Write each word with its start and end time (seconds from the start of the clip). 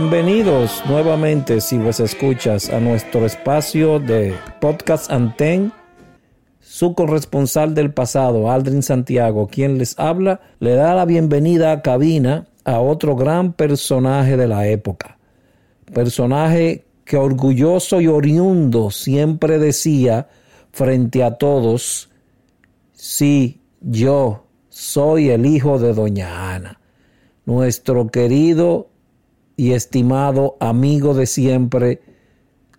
Bienvenidos 0.00 0.84
nuevamente, 0.86 1.60
si 1.60 1.76
vos 1.76 1.98
escuchas, 1.98 2.70
a 2.70 2.78
nuestro 2.78 3.26
espacio 3.26 3.98
de 3.98 4.32
Podcast 4.60 5.10
Anten. 5.10 5.72
Su 6.60 6.94
corresponsal 6.94 7.74
del 7.74 7.92
pasado, 7.92 8.48
Aldrin 8.48 8.84
Santiago, 8.84 9.48
quien 9.48 9.76
les 9.76 9.98
habla, 9.98 10.40
le 10.60 10.74
da 10.74 10.94
la 10.94 11.04
bienvenida 11.04 11.72
a 11.72 11.82
cabina 11.82 12.46
a 12.62 12.78
otro 12.78 13.16
gran 13.16 13.52
personaje 13.52 14.36
de 14.36 14.46
la 14.46 14.68
época. 14.68 15.18
Personaje 15.92 16.84
que 17.04 17.16
orgulloso 17.16 18.00
y 18.00 18.06
oriundo 18.06 18.92
siempre 18.92 19.58
decía 19.58 20.28
frente 20.70 21.24
a 21.24 21.38
todos, 21.38 22.08
sí, 22.92 23.62
yo 23.80 24.44
soy 24.68 25.30
el 25.30 25.44
hijo 25.44 25.80
de 25.80 25.92
doña 25.92 26.54
Ana, 26.54 26.78
nuestro 27.46 28.06
querido 28.06 28.90
y 29.58 29.72
estimado 29.72 30.56
amigo 30.60 31.14
de 31.14 31.26
siempre, 31.26 32.00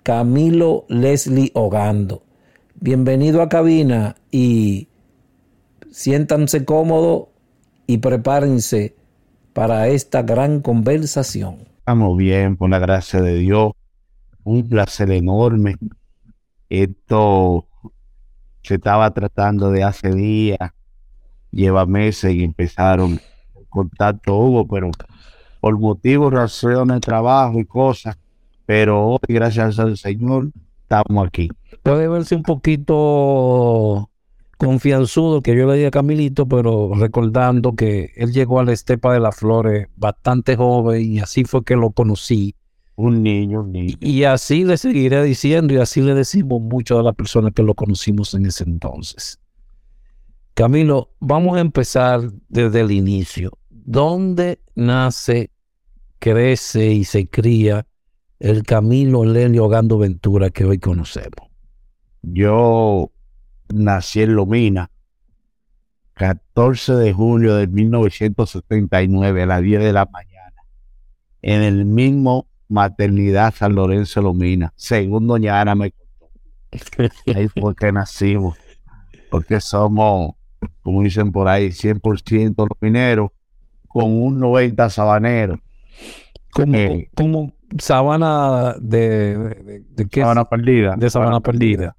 Camilo 0.01 0.85
Leslie 0.87 1.51
Ogando. 1.53 2.23
Bienvenido 2.75 3.41
a 3.41 3.49
cabina 3.49 4.15
y 4.31 4.87
siéntanse 5.91 6.63
cómodos 6.63 7.27
y 7.85 7.97
prepárense 7.97 8.95
para 9.51 9.89
esta 9.89 10.21
gran 10.21 10.61
conversación. 10.61 11.67
Estamos 11.79 12.17
bien, 12.17 12.55
por 12.55 12.69
la 12.69 12.79
gracia 12.79 13.21
de 13.21 13.35
Dios. 13.35 13.73
Un 14.45 14.69
placer 14.69 15.11
enorme. 15.11 15.75
Esto 16.69 17.67
se 18.63 18.75
estaba 18.75 19.13
tratando 19.13 19.69
de 19.69 19.83
hace 19.83 20.11
días, 20.11 20.71
lleva 21.51 21.85
meses 21.85 22.33
y 22.33 22.45
empezaron 22.45 23.19
contacto 23.67 24.37
hubo, 24.37 24.65
pero 24.65 24.89
por 25.59 25.77
motivos, 25.77 26.33
razones 26.33 26.95
de 26.95 27.01
trabajo 27.01 27.59
y 27.59 27.65
cosas, 27.65 28.17
pero 28.65 29.07
hoy, 29.07 29.19
gracias 29.27 29.79
al 29.79 29.97
Señor, 29.97 30.51
estamos 30.81 31.27
aquí. 31.27 31.49
Puede 31.83 32.07
verse 32.07 32.35
un 32.35 32.43
poquito 32.43 34.09
confianzudo 34.57 35.41
que 35.41 35.55
yo 35.55 35.71
le 35.71 35.77
di 35.77 35.85
a 35.85 35.91
Camilito, 35.91 36.45
pero 36.47 36.91
recordando 36.93 37.75
que 37.75 38.11
él 38.15 38.33
llegó 38.33 38.59
a 38.59 38.65
la 38.65 38.73
Estepa 38.73 39.13
de 39.13 39.21
las 39.21 39.37
Flores 39.37 39.87
bastante 39.95 40.57
joven 40.57 41.13
y 41.13 41.19
así 41.19 41.45
fue 41.45 41.63
que 41.63 41.75
lo 41.75 41.91
conocí. 41.91 42.55
Un 42.95 43.23
niño, 43.23 43.61
un 43.61 43.71
niño. 43.71 43.95
Y 44.01 44.25
así 44.25 44.65
le 44.65 44.75
seguiré 44.75 45.23
diciendo 45.23 45.73
y 45.73 45.77
así 45.77 46.01
le 46.01 46.13
decimos 46.13 46.61
mucho 46.61 46.99
a 46.99 47.03
las 47.03 47.15
personas 47.15 47.53
que 47.53 47.63
lo 47.63 47.73
conocimos 47.73 48.33
en 48.33 48.45
ese 48.45 48.65
entonces. 48.65 49.39
Camilo, 50.53 51.11
vamos 51.21 51.55
a 51.55 51.61
empezar 51.61 52.29
desde 52.49 52.81
el 52.81 52.91
inicio. 52.91 53.58
¿Dónde 53.85 54.59
nace, 54.75 55.51
crece 56.19 56.91
y 56.91 57.03
se 57.03 57.27
cría 57.27 57.85
el 58.39 58.63
Camilo 58.63 59.25
Lenio 59.25 59.67
Gando 59.67 59.97
Ventura 59.97 60.49
que 60.49 60.65
hoy 60.65 60.79
conocemos? 60.79 61.49
Yo 62.21 63.11
nací 63.73 64.21
en 64.21 64.35
Lomina, 64.35 64.91
14 66.13 66.93
de 66.95 67.13
julio 67.13 67.55
de 67.55 67.67
1979 67.67 69.43
a 69.43 69.45
las 69.45 69.61
10 69.61 69.81
de 69.81 69.93
la 69.93 70.05
mañana, 70.05 70.63
en 71.41 71.61
el 71.61 71.85
mismo 71.85 72.47
maternidad 72.67 73.53
San 73.55 73.75
Lorenzo 73.75 74.21
Lomina, 74.21 74.73
según 74.75 75.27
doña 75.27 75.61
Ana 75.61 75.75
me 75.75 75.91
contó. 75.91 76.29
Ahí 77.35 77.47
fue 77.47 77.75
que 77.75 77.91
nacimos, 77.91 78.57
porque 79.31 79.61
somos, 79.61 80.35
como 80.81 81.01
dicen 81.03 81.31
por 81.31 81.47
ahí, 81.47 81.69
100% 81.69 82.67
mineros 82.81 83.31
con 83.89 84.05
un 84.05 84.39
90 84.39 84.89
sabanero. 84.89 85.59
Como, 86.51 86.77
eh, 86.77 87.09
como 87.15 87.53
sabana 87.77 88.75
de, 88.79 89.37
de, 89.37 89.83
de, 89.89 90.05
qué? 90.07 90.21
Sabana 90.21 90.45
perdida. 90.45 90.95
De 90.95 91.09
sabana 91.09 91.41
perdida. 91.41 91.95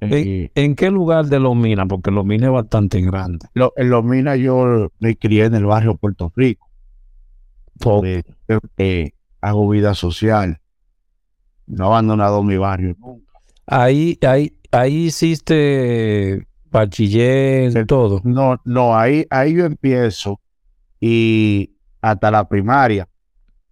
¿En, 0.00 0.50
¿En, 0.54 0.76
qué 0.76 0.90
lugar 0.90 1.26
de 1.26 1.40
Los 1.40 1.54
Minas? 1.54 1.86
Porque 1.88 2.10
Los 2.10 2.24
Minas 2.24 2.46
es 2.46 2.52
bastante 2.52 3.00
grande. 3.02 3.46
Lo, 3.52 3.74
en 3.76 3.90
Los 3.90 4.04
Minas 4.04 4.38
yo 4.38 4.90
me 4.98 5.16
crié 5.16 5.46
en 5.46 5.54
el 5.54 5.66
barrio 5.66 5.96
Puerto 5.96 6.32
Rico. 6.34 6.70
Eh, 8.04 8.22
eh, 8.78 9.10
hago 9.40 9.68
vida 9.68 9.94
social. 9.94 10.60
No 11.66 11.84
he 11.84 11.86
abandonado 11.88 12.42
mi 12.42 12.56
barrio 12.56 12.96
nunca. 12.98 13.32
Ahí, 13.66 14.18
ahí, 14.22 14.54
ahí 14.72 15.06
hiciste 15.06 16.46
bachiller, 16.70 17.86
todo. 17.86 18.20
No, 18.24 18.60
no, 18.64 18.96
ahí, 18.96 19.26
ahí 19.30 19.54
yo 19.54 19.66
empiezo 19.66 20.40
y 21.00 21.76
hasta 22.00 22.30
la 22.30 22.48
primaria, 22.48 23.08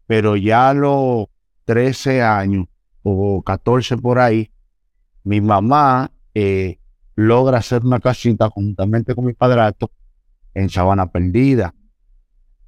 pero 0.07 0.37
ya 0.37 0.71
a 0.71 0.75
los 0.75 1.27
13 1.67 2.23
años 2.23 2.67
o 3.03 3.43
14 3.43 3.99
por 3.99 4.19
ahí, 4.19 4.51
mi 5.25 5.41
mamá 5.41 6.11
eh, 6.35 6.79
logra 7.15 7.59
hacer 7.59 7.85
una 7.85 8.01
casita 8.01 8.49
juntamente 8.49 9.15
con 9.15 9.27
mi 9.27 9.35
padrastro 9.35 9.91
en 10.55 10.71
Sabana 10.71 11.11
Perdida. 11.11 11.75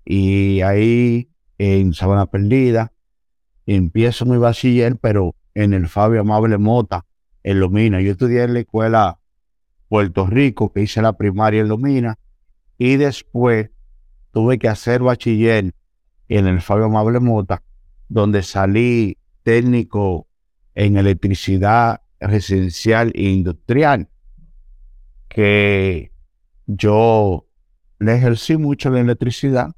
Y 0.05 0.61
ahí, 0.61 1.31
en 1.59 1.95
Sabana 1.95 2.27
Perdida, 2.27 2.93
empiezo 3.67 4.27
mi 4.27 4.37
bachiller, 4.37 4.97
pero 4.97 5.35
en 5.55 5.73
el 5.73 5.89
Fabio 5.89 6.21
Amable 6.21 6.59
Mota, 6.59 7.07
en 7.43 7.61
Lomina. 7.61 8.01
Yo 8.01 8.13
estudié 8.13 8.45
en 8.45 8.55
la 8.55 8.61
escuela 8.61 9.19
Puerto 9.89 10.27
Rico, 10.27 10.73
que 10.73 10.83
hice 10.83 11.03
la 11.03 11.15
primaria 11.15 11.61
en 11.61 11.69
Lomina, 11.69 12.19
y 12.79 12.97
después 12.97 13.71
tuve 14.33 14.59
que 14.59 14.69
hacer 14.69 15.03
bachiller 15.03 15.75
en 16.29 16.47
el 16.47 16.61
Fabio 16.61 16.87
Amable 16.87 17.21
Mota, 17.21 17.63
donde 18.09 18.43
salí 18.43 19.19
técnico 19.43 20.27
en 20.75 20.97
electricidad 20.97 22.03
residencial 22.21 23.13
e 23.15 23.31
industrial, 23.31 24.09
que 25.29 26.13
yo 26.67 27.47
le 27.99 28.15
ejercí 28.15 28.57
mucho 28.57 28.91
la 28.91 29.01
electricidad 29.01 29.73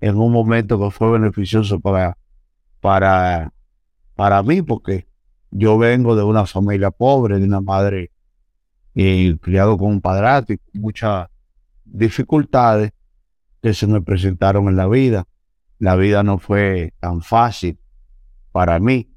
en 0.00 0.16
un 0.16 0.32
momento 0.32 0.78
que 0.78 0.90
fue 0.90 1.12
beneficioso 1.12 1.80
para, 1.80 2.18
para, 2.80 3.52
para 4.14 4.42
mí, 4.42 4.62
porque 4.62 5.06
yo 5.50 5.78
vengo 5.78 6.16
de 6.16 6.22
una 6.22 6.46
familia 6.46 6.90
pobre, 6.90 7.38
de 7.38 7.44
una 7.44 7.60
madre 7.60 8.10
y 8.94 9.36
criado 9.38 9.76
con 9.76 9.88
un 9.88 10.00
padrastro 10.00 10.56
y 10.72 10.78
muchas 10.78 11.28
dificultades 11.84 12.92
que 13.66 13.74
se 13.74 13.88
me 13.88 14.00
presentaron 14.00 14.68
en 14.68 14.76
la 14.76 14.86
vida. 14.86 15.26
La 15.80 15.96
vida 15.96 16.22
no 16.22 16.38
fue 16.38 16.94
tan 17.00 17.20
fácil 17.20 17.76
para 18.52 18.78
mí. 18.78 19.10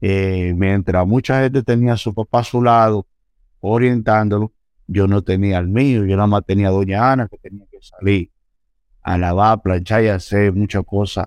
Eh, 0.00 0.54
mientras 0.56 1.06
mucha 1.06 1.42
gente 1.42 1.62
tenía 1.62 1.92
a 1.92 1.96
su 1.98 2.14
papá 2.14 2.38
a 2.38 2.44
su 2.44 2.62
lado, 2.62 3.06
orientándolo, 3.60 4.50
yo 4.86 5.06
no 5.06 5.20
tenía 5.20 5.58
el 5.58 5.68
mío, 5.68 6.06
yo 6.06 6.16
nada 6.16 6.26
más 6.26 6.46
tenía 6.46 6.68
a 6.68 6.70
doña 6.70 7.12
Ana 7.12 7.28
que 7.28 7.36
tenía 7.36 7.66
que 7.70 7.82
salir 7.82 8.30
a 9.02 9.18
lavar, 9.18 9.60
planchar 9.60 10.04
y 10.04 10.08
hacer 10.08 10.54
muchas 10.54 10.84
cosas 10.86 11.26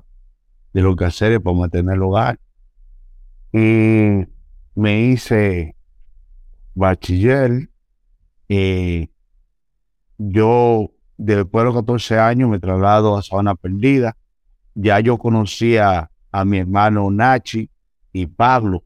de 0.73 0.81
lo 0.81 0.95
que 0.95 1.05
hacer 1.05 1.39
para 1.43 1.55
mantener 1.55 1.93
el 1.93 2.01
hogar. 2.01 2.39
Y 3.53 4.25
me 4.73 5.01
hice 5.01 5.75
bachiller. 6.73 7.69
Eh, 8.49 9.09
yo 10.17 10.94
después 11.17 11.61
de 11.61 11.65
los 11.65 11.75
14 11.75 12.19
años 12.19 12.49
me 12.49 12.59
traslado 12.59 13.17
a 13.17 13.21
Sabana 13.21 13.55
Perdida. 13.55 14.17
Ya 14.73 14.99
yo 14.99 15.17
conocía 15.17 16.09
a 16.31 16.45
mi 16.45 16.59
hermano 16.59 17.09
Nachi 17.09 17.69
y 18.11 18.25
Pablo. 18.27 18.83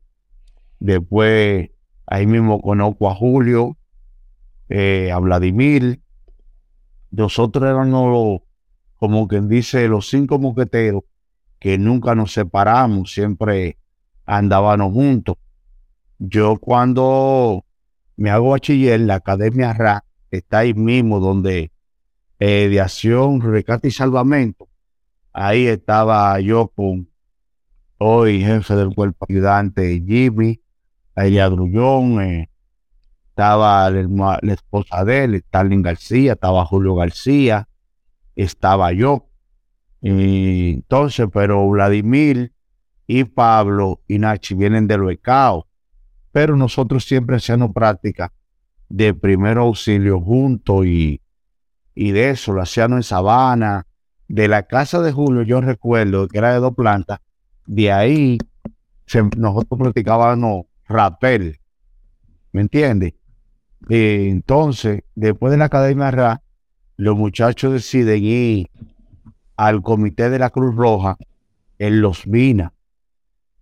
Después 0.80 1.70
ahí 2.06 2.26
mismo 2.26 2.62
conozco 2.62 3.10
a 3.10 3.16
Julio, 3.16 3.78
eh, 4.70 5.12
a 5.12 5.20
Vladimir. 5.20 6.00
Nosotros 7.12 7.68
éramos, 7.70 8.42
como 8.98 9.28
quien 9.28 9.50
dice, 9.50 9.88
los 9.88 10.10
cinco 10.10 10.40
mosqueteros 10.40 11.04
que 11.60 11.78
nunca 11.78 12.16
nos 12.16 12.34
separamos, 12.34 13.12
siempre 13.12 13.78
andábamos 14.26 14.94
juntos. 14.94 15.36
Yo 16.20 16.58
cuando 16.58 17.66
me 18.16 18.30
hago 18.30 18.50
bachiller, 18.50 19.00
la 19.02 19.16
Academia 19.16 19.74
RA 19.74 20.04
está 20.31 20.60
ahí 20.60 20.74
mismo 20.74 21.20
donde 21.20 21.72
eh, 22.40 22.70
de 22.70 22.82
acción, 22.82 23.42
rescate 23.42 23.90
y 23.90 23.92
salvamento. 23.92 24.68
Ahí 25.34 25.68
estaba 25.68 26.40
yo 26.40 26.70
con 26.70 27.10
hoy 27.98 28.42
jefe 28.42 28.76
del 28.76 28.96
cuerpo 28.96 29.26
ayudante 29.30 30.02
Jimmy, 30.06 30.62
Aria 31.16 31.50
Grullón, 31.50 32.22
eh, 32.22 32.50
estaba 33.30 33.90
la, 33.90 34.40
la, 34.42 34.54
esposa 34.54 35.04
de 35.06 35.24
él, 35.26 35.36
Stalin 35.36 35.82
García, 35.82 36.34
estaba 36.34 36.66
Julio 36.66 36.96
García, 36.96 37.68
estaba 38.36 38.92
yo. 38.94 39.28
Y 40.02 40.76
entonces, 40.76 41.28
pero 41.32 41.68
Vladimir 41.70 42.54
y 43.06 43.26
Pablo 43.26 44.02
y 44.08 44.20
Nachi 44.20 44.56
vienen 44.56 44.88
del 44.88 45.02
becao, 45.02 45.68
pero 46.32 46.56
nosotros 46.56 47.04
siempre 47.06 47.36
hacíamos 47.36 47.72
práctica 47.74 48.32
de 48.88 49.14
primer 49.14 49.58
auxilio 49.58 50.20
juntos 50.20 50.86
y 50.86 51.22
y 52.01 52.12
de 52.12 52.30
eso 52.30 52.54
lo 52.54 52.62
hacían 52.62 52.94
en 52.94 53.04
Sabana. 53.04 53.86
De 54.30 54.48
la 54.48 54.63
casa 54.63 55.01
de 55.01 55.12
Julio, 55.12 55.42
yo 55.42 55.60
recuerdo 55.60 56.30
que 56.30 56.38
era 56.38 56.54
de 56.54 56.60
dos 56.60 56.74
plantas, 56.74 57.19
De 57.66 57.92
ahí 57.92 58.38
nosotros 59.36 59.78
practicábamos 59.78 60.68
rapel, 60.88 61.60
¿me 62.54 62.62
entiendes? 62.62 63.16
entonces, 63.90 65.01
después 65.16 65.51
de 65.51 65.57
la 65.57 65.66
Academia 65.66 66.12
RA, 66.12 66.42
los 66.96 67.18
muchachos 67.18 67.74
deciden 67.74 68.24
ir 68.24 68.69
al 69.57 69.81
Comité 69.81 70.30
de 70.30 70.40
la 70.40 70.52
Cruz 70.52 70.75
Roja 70.75 71.18
en 71.80 72.02
Los 72.02 72.28
Minas. 72.28 72.72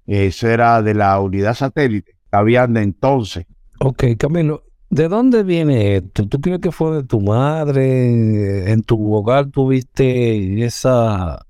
Eso 0.05 0.47
era 0.47 0.83
de 0.83 0.93
la 0.93 1.19
unidad 1.19 1.55
satélite 1.55 2.11
que 2.11 2.37
habían 2.37 2.73
de 2.73 2.83
entonces. 2.83 3.47
Ok, 3.79 4.03
Camilo, 4.19 4.63
¿de 4.89 5.07
dónde 5.07 5.97
esto? 5.97 6.27
¿Tú 6.27 6.39
crees 6.39 6.59
que 6.59 6.71
fue 6.71 6.97
de 6.97 7.03
tu 7.03 7.21
madre? 7.21 8.71
¿En 8.71 8.81
tu 8.83 9.13
hogar 9.13 9.47
tuviste 9.47 10.63
esa, 10.63 11.45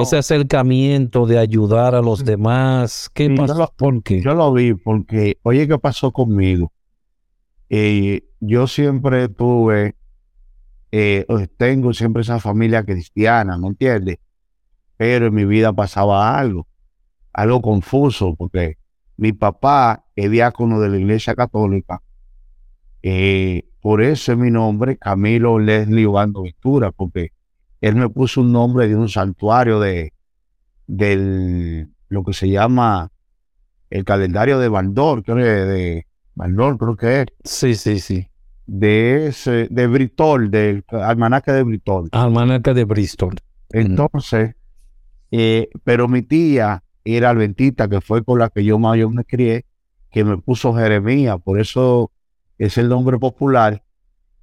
ese 0.00 0.18
acercamiento 0.18 1.26
de 1.26 1.38
ayudar 1.38 1.94
a 1.94 2.00
los 2.00 2.24
demás? 2.24 3.10
¿Qué 3.14 3.30
pasó? 3.30 3.72
¿Por 3.76 4.02
qué? 4.02 4.20
Yo 4.20 4.34
lo 4.34 4.52
vi 4.52 4.74
porque, 4.74 5.38
oye, 5.42 5.66
¿qué 5.68 5.78
pasó 5.78 6.10
conmigo? 6.12 6.72
Eh, 7.68 8.24
yo 8.40 8.66
siempre 8.66 9.28
tuve, 9.28 9.96
eh, 10.90 11.24
tengo 11.56 11.94
siempre 11.94 12.22
esa 12.22 12.38
familia 12.38 12.84
cristiana, 12.84 13.56
¿no 13.56 13.68
entiendes? 13.68 14.18
Pero 14.98 15.26
en 15.26 15.34
mi 15.34 15.44
vida 15.44 15.72
pasaba 15.72 16.38
algo, 16.38 16.66
algo 17.32 17.62
confuso, 17.62 18.34
porque 18.36 18.76
mi 19.16 19.32
papá 19.32 20.04
es 20.16 20.30
diácono 20.30 20.80
de 20.80 20.90
la 20.90 20.98
Iglesia 20.98 21.34
Católica. 21.34 22.02
Eh, 23.02 23.64
por 23.80 24.02
eso 24.02 24.32
es 24.32 24.38
mi 24.38 24.50
nombre, 24.50 24.96
Camilo 24.96 25.58
Leslie 25.58 26.06
Obando 26.06 26.42
Ventura, 26.42 26.92
porque 26.92 27.32
él 27.80 27.96
me 27.96 28.08
puso 28.08 28.40
un 28.40 28.52
nombre 28.52 28.88
de 28.88 28.96
un 28.96 29.08
santuario 29.08 29.80
de 29.80 30.12
del 30.86 31.88
lo 32.08 32.22
que 32.22 32.32
se 32.32 32.48
llama 32.48 33.10
el 33.90 34.04
calendario 34.04 34.58
de 34.58 34.68
Bandor, 34.68 35.22
creo 35.22 35.36
de, 35.36 36.06
Valor, 36.34 36.78
creo 36.78 36.96
que 36.96 37.20
es. 37.22 37.26
Sí, 37.44 37.74
sí, 37.74 37.98
sí. 37.98 38.28
De 38.66 39.26
ese, 39.26 39.68
de 39.70 39.86
Bristol, 39.86 40.50
del 40.50 40.84
almanaque 40.88 41.52
de 41.52 41.62
Bristol. 41.62 42.08
Almanaque 42.12 42.72
de 42.72 42.84
Bristol. 42.84 43.34
Entonces, 43.70 44.54
eh, 45.30 45.68
pero 45.84 46.08
mi 46.08 46.22
tía 46.22 46.82
era 47.04 47.30
Alventita, 47.30 47.88
que 47.88 48.00
fue 48.00 48.24
con 48.24 48.38
la 48.38 48.48
que 48.48 48.64
yo 48.64 48.78
más 48.78 48.96
yo 48.98 49.10
me 49.10 49.24
crié, 49.24 49.66
que 50.10 50.24
me 50.24 50.38
puso 50.38 50.74
Jeremías, 50.74 51.36
por 51.42 51.60
eso 51.60 52.10
es 52.64 52.78
el 52.78 52.88
nombre 52.88 53.18
popular 53.18 53.82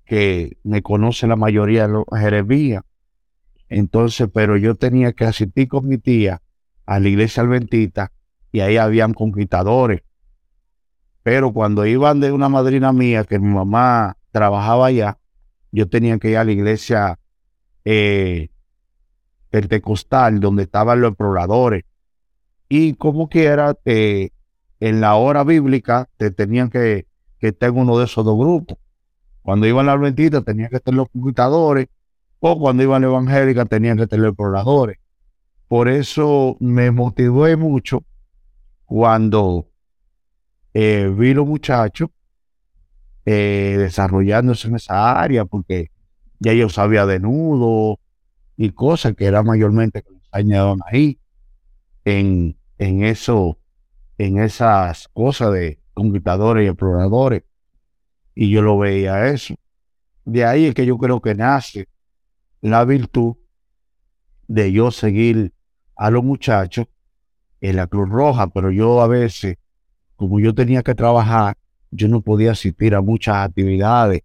que 0.06 0.57
me 0.63 0.81
conoce 0.81 1.27
la 1.27 1.36
mayoría 1.36 1.88
de 1.88 1.94
los 1.94 2.06
Jeremías. 2.12 2.83
Entonces, 3.68 4.30
pero 4.33 4.57
yo 4.57 4.75
tenía 4.75 5.13
que 5.13 5.25
asistir 5.25 5.68
con 5.68 5.88
mi 5.88 5.98
tía 5.98 6.42
a 6.86 7.00
la 7.00 7.07
iglesia 7.07 7.44
Alventita 7.44 8.12
y 8.51 8.62
ahí 8.62 8.77
habían 8.77 9.13
conquistadores 9.13 10.01
pero 11.24 11.54
cuando 11.54 11.86
iban 11.86 12.19
de 12.19 12.31
una 12.31 12.50
madrina 12.50 12.94
mía, 12.94 13.24
que 13.24 13.39
mi 13.39 13.54
mamá 13.54 14.18
trabajaba 14.31 14.88
allá, 14.88 15.19
yo 15.71 15.88
tenía 15.89 16.18
que 16.18 16.31
ir 16.31 16.38
a 16.38 16.44
la 16.44 16.51
iglesia 16.51 17.19
eh, 17.86 18.50
pentecostal, 19.50 20.39
donde 20.39 20.63
estaban 20.63 21.01
los 21.01 21.12
exploradores. 21.12 21.83
Y 22.68 22.95
como 22.95 23.30
quiera, 23.30 23.74
te, 23.74 24.33
en 24.80 25.01
la 25.01 25.16
hora 25.16 25.44
bíblica, 25.44 26.10
te 26.18 26.31
tenían 26.31 26.69
que, 26.69 27.06
que 27.40 27.50
estar 27.50 27.70
en 27.70 27.78
uno 27.78 27.98
de 27.98 28.06
esos 28.06 28.24
dos 28.26 28.38
grupos. 28.38 28.78
Cuando 29.42 29.66
iban 29.68 29.88
a 29.88 29.94
la 29.96 30.00
adventista, 30.00 30.42
tenían 30.42 30.70
que 30.70 30.78
estar 30.78 30.94
los 30.94 31.10
conquistadores, 31.10 31.88
o 32.40 32.60
cuando 32.60 32.84
iban 32.84 33.04
a 33.04 33.08
la 33.08 33.12
evangélica, 33.12 33.66
tenían 33.66 33.98
que 33.98 34.04
estar 34.04 34.20
los 34.20 34.30
exploradores. 34.30 34.98
Por 35.68 35.88
eso 35.88 36.58
me 36.60 36.92
motivé 36.92 37.56
mucho 37.56 38.04
cuando 38.86 39.68
eh, 40.74 41.14
vi 41.16 41.34
los 41.34 41.48
muchachos 41.48 42.10
eh, 43.26 43.76
desarrollándose 43.78 44.68
en 44.68 44.76
esa 44.76 45.20
área 45.20 45.46
porque 45.46 45.92
ya 46.40 46.54
yo 46.54 46.70
sabía 46.70 47.06
de 47.06 47.20
nudo 47.20 48.00
y 48.58 48.72
cosas 48.72 49.16
que 49.16 49.26
era 49.26 49.44
mayormente 49.44 50.02
que 50.02 50.10
enseñaban 50.34 50.80
ahí 50.92 51.20
en, 52.06 52.58
en 52.78 53.04
eso, 53.04 53.60
en 54.18 54.40
esas 54.40 55.08
cosas 55.10 55.54
de 55.54 55.79
conquistadores 56.00 56.66
y 56.66 56.68
exploradores. 56.68 57.44
Y 58.34 58.50
yo 58.50 58.62
lo 58.62 58.78
veía 58.78 59.28
eso. 59.28 59.56
De 60.25 60.46
ahí 60.46 60.66
es 60.66 60.74
que 60.74 60.86
yo 60.86 60.98
creo 60.98 61.22
que 61.22 61.36
nace 61.36 61.88
la 62.62 62.86
virtud 62.86 63.36
de 64.48 64.72
yo 64.72 64.92
seguir 64.92 65.54
a 65.96 66.10
los 66.10 66.24
muchachos 66.24 66.88
en 67.62 67.75
la 67.75 67.88
Cruz 67.88 68.10
Roja, 68.10 68.48
pero 68.48 68.72
yo 68.72 69.01
a 69.01 69.07
veces 69.07 69.57
como 70.16 70.40
yo 70.40 70.54
tenía 70.54 70.84
que 70.84 70.96
trabajar, 70.96 71.57
yo 71.92 72.07
no 72.07 72.22
podía 72.22 72.52
asistir 72.52 72.94
a 72.94 73.02
muchas 73.02 73.38
actividades 73.38 74.22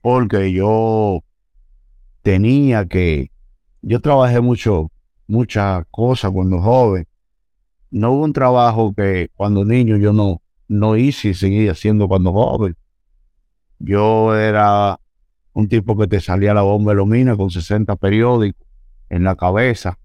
porque 0.00 0.52
yo 0.52 1.22
tenía 2.22 2.86
que, 2.86 3.30
yo 3.82 4.00
trabajé 4.00 4.40
mucho, 4.40 4.90
muchas 5.26 5.84
cosas 5.90 6.30
cuando 6.30 6.60
joven. 6.60 7.06
No 7.90 8.12
hubo 8.12 8.24
un 8.24 8.32
trabajo 8.32 8.94
que 8.94 9.30
cuando 9.34 9.64
niño 9.64 9.96
yo 9.96 10.12
no, 10.12 10.42
no 10.70 10.96
hice 10.96 11.30
y 11.30 11.34
seguí 11.34 11.68
haciendo 11.68 12.06
cuando 12.06 12.32
joven. 12.32 12.76
Yo 13.80 14.36
era 14.36 15.00
un 15.52 15.68
tipo 15.68 15.96
que 15.98 16.06
te 16.06 16.20
salía 16.20 16.54
la 16.54 16.62
bomba 16.62 16.92
de 16.92 16.96
lomina 16.96 17.36
con 17.36 17.50
60 17.50 17.96
periódicos 17.96 18.66
en 19.08 19.24
la 19.24 19.34
cabeza. 19.34 19.98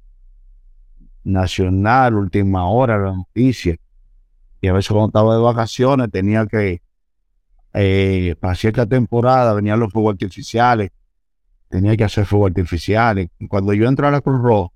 Nacional, 1.24 2.16
última 2.16 2.68
hora, 2.68 2.98
la 2.98 3.14
noticia. 3.14 3.76
Y 4.60 4.68
a 4.68 4.74
veces 4.74 4.90
cuando 4.90 5.08
estaba 5.08 5.36
de 5.36 5.42
vacaciones 5.44 6.10
tenía 6.12 6.48
que, 6.48 6.82
eh, 7.74 8.36
para 8.40 8.56
cierta 8.56 8.88
temporada 8.88 9.54
venían 9.54 9.80
los 9.80 9.94
fuegos 9.94 10.14
artificiales, 10.14 10.90
tenía 11.70 11.96
que 11.96 12.06
hacer 12.06 12.26
fuegos 12.26 12.50
artificiales. 12.50 13.30
cuando 13.50 13.72
yo 13.74 13.88
entro 13.88 14.08
a 14.08 14.12
la 14.12 14.22
Cruz 14.22 14.42
Roja, 14.42 14.74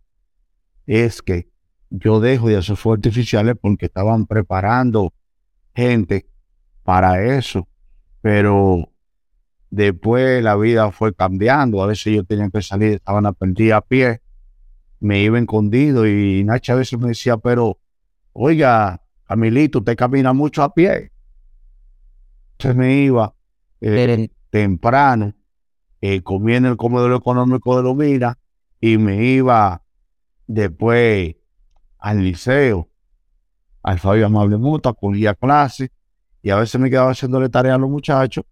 es 0.86 1.24
que 1.24 1.50
yo 1.90 2.20
dejo 2.20 2.48
de 2.48 2.58
hacer 2.58 2.76
fuegos 2.76 3.00
artificiales 3.00 3.56
porque 3.60 3.88
estaban 3.88 4.28
preparando 4.28 5.14
gente 5.80 6.28
para 6.84 7.24
eso. 7.24 7.68
Pero 8.22 8.90
después 9.70 10.44
la 10.44 10.56
vida 10.56 10.92
fue 10.92 11.14
cambiando. 11.14 11.82
A 11.82 11.88
veces 11.88 12.16
yo 12.16 12.24
tenía 12.24 12.50
que 12.50 12.62
salir, 12.62 12.94
estaban 12.96 13.26
a 13.26 13.34
perder 13.34 13.74
a 13.74 13.82
pie, 13.82 14.22
me 15.00 15.22
iba 15.22 15.40
escondido 15.40 16.08
y 16.08 16.44
Nacha 16.44 16.74
a 16.74 16.78
veces 16.78 17.00
me 17.00 17.10
decía, 17.10 17.38
pero, 17.38 17.80
oiga, 18.34 19.02
Camilito, 19.26 19.80
usted 19.80 19.96
camina 19.96 20.34
mucho 20.34 20.64
a 20.64 20.74
pie. 20.74 21.12
Entonces 22.54 22.76
me 22.76 22.96
iba 23.04 23.34
eh, 23.80 24.30
temprano, 24.50 25.34
eh, 26.02 26.22
comía 26.22 26.58
en 26.58 26.66
el 26.66 26.78
comedor 26.78 27.14
económico 27.14 27.78
de 27.78 27.84
Lomira 27.84 28.38
y 28.82 28.98
me 28.98 29.24
iba 29.24 29.84
después 30.48 31.36
al 32.00 32.24
liceo, 32.24 32.89
al 33.84 34.00
Fabio 34.00 34.26
Amable 34.26 34.58
Muta, 34.58 34.94
cogía 34.94 35.34
clases 35.34 35.90
y 36.42 36.50
a 36.50 36.56
veces 36.58 36.80
me 36.80 36.90
quedaba 36.90 37.12
haciéndole 37.12 37.50
tarea 37.50 37.76
a 37.76 37.78
los 37.78 37.90
muchachos 37.90 38.46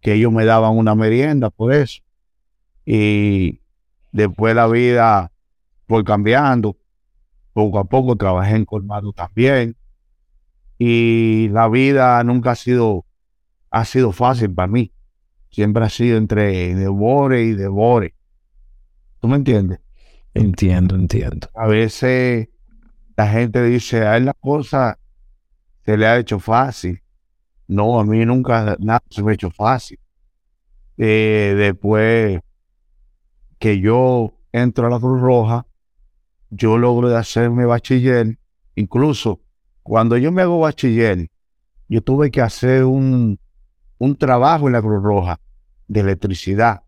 que 0.00 0.14
ellos 0.14 0.32
me 0.32 0.44
daban 0.44 0.76
una 0.76 0.94
merienda 0.94 1.50
por 1.50 1.72
eso. 1.72 2.02
Y 2.84 3.60
después 4.12 4.54
la 4.54 4.66
vida 4.68 5.32
fue 5.88 6.04
cambiando. 6.04 6.76
Poco 7.52 7.78
a 7.78 7.84
poco 7.84 8.16
trabajé 8.16 8.54
en 8.54 8.64
colmado 8.64 9.12
también 9.12 9.76
y 10.78 11.48
la 11.48 11.68
vida 11.68 12.22
nunca 12.22 12.52
ha 12.52 12.54
sido, 12.54 13.06
ha 13.70 13.84
sido 13.84 14.12
fácil 14.12 14.52
para 14.52 14.68
mí. 14.68 14.92
Siempre 15.50 15.84
ha 15.84 15.88
sido 15.88 16.18
entre 16.18 16.74
devore 16.74 17.42
y 17.42 17.52
devore. 17.52 18.14
¿Tú 19.20 19.28
me 19.28 19.36
entiendes? 19.36 19.80
Entiendo, 20.34 20.96
entiendo. 20.96 21.48
A 21.54 21.66
veces 21.66 22.48
la 23.16 23.28
gente 23.28 23.62
dice, 23.62 24.06
a 24.06 24.16
él 24.16 24.26
la 24.26 24.34
cosa 24.34 24.98
se 25.84 25.96
le 25.96 26.06
ha 26.06 26.18
hecho 26.18 26.38
fácil. 26.38 27.02
No, 27.66 27.98
a 27.98 28.04
mí 28.04 28.24
nunca 28.24 28.76
nada 28.78 29.02
se 29.10 29.22
me 29.22 29.32
ha 29.32 29.34
hecho 29.34 29.50
fácil. 29.50 29.98
Eh, 30.98 31.54
después 31.56 32.40
que 33.58 33.80
yo 33.80 34.34
entro 34.52 34.86
a 34.86 34.90
la 34.90 35.00
Cruz 35.00 35.20
Roja, 35.20 35.66
yo 36.50 36.78
logro 36.78 37.08
de 37.08 37.16
hacerme 37.16 37.64
bachiller, 37.64 38.38
incluso 38.74 39.40
cuando 39.82 40.16
yo 40.16 40.30
me 40.30 40.42
hago 40.42 40.60
bachiller, 40.60 41.30
yo 41.88 42.02
tuve 42.02 42.30
que 42.30 42.40
hacer 42.40 42.84
un, 42.84 43.38
un 43.98 44.16
trabajo 44.16 44.66
en 44.66 44.72
la 44.74 44.82
Cruz 44.82 45.02
Roja 45.02 45.40
de 45.88 46.00
electricidad 46.00 46.82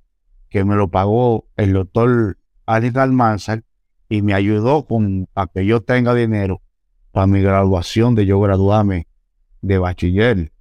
que 0.48 0.64
me 0.64 0.76
lo 0.76 0.88
pagó 0.88 1.46
el 1.56 1.72
doctor 1.72 2.38
Alex 2.66 2.96
Almanzar 2.96 3.62
y 4.08 4.22
me 4.22 4.34
ayudó 4.34 4.86
con, 4.86 5.28
a 5.34 5.46
que 5.46 5.66
yo 5.66 5.80
tenga 5.80 6.14
dinero 6.14 6.62
para 7.12 7.26
mi 7.26 7.42
graduación 7.42 8.14
de 8.14 8.26
yo 8.26 8.40
graduarme 8.40 9.06
de 9.60 9.78
bachiller. 9.78 10.52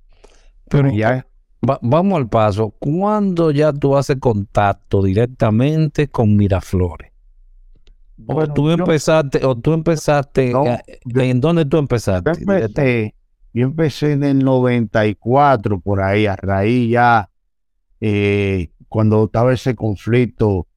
Pero 0.70 0.92
ya, 0.92 1.26
vamos 1.62 2.18
al 2.18 2.28
paso. 2.28 2.74
¿Cuándo 2.80 3.52
ya 3.52 3.72
tú 3.72 3.96
haces 3.96 4.18
contacto 4.20 5.02
directamente 5.02 6.08
con 6.08 6.36
Miraflores? 6.36 7.12
o 8.26 8.48
tú 8.48 8.70
empezaste, 8.72 9.46
o 9.46 9.56
tú 9.56 9.74
empezaste, 9.74 10.52
¿en 11.16 11.42
dónde 11.42 11.66
tú 11.66 11.78
empezaste? 11.78 12.32
Yo 12.34 12.54
empecé, 12.54 13.16
yo 13.54 13.66
empecé 13.66 14.14
en 14.14 14.24
el 14.24 14.40
94, 14.40 15.80
por 15.80 16.02
ahí, 16.02 16.26
a 16.26 16.36
raíz 16.36 16.92
ya, 16.92 17.30
eh, 18.02 18.72
cuando 18.90 19.26
estaba 19.26 19.54
ese 19.54 19.76
conflicto 19.76 20.68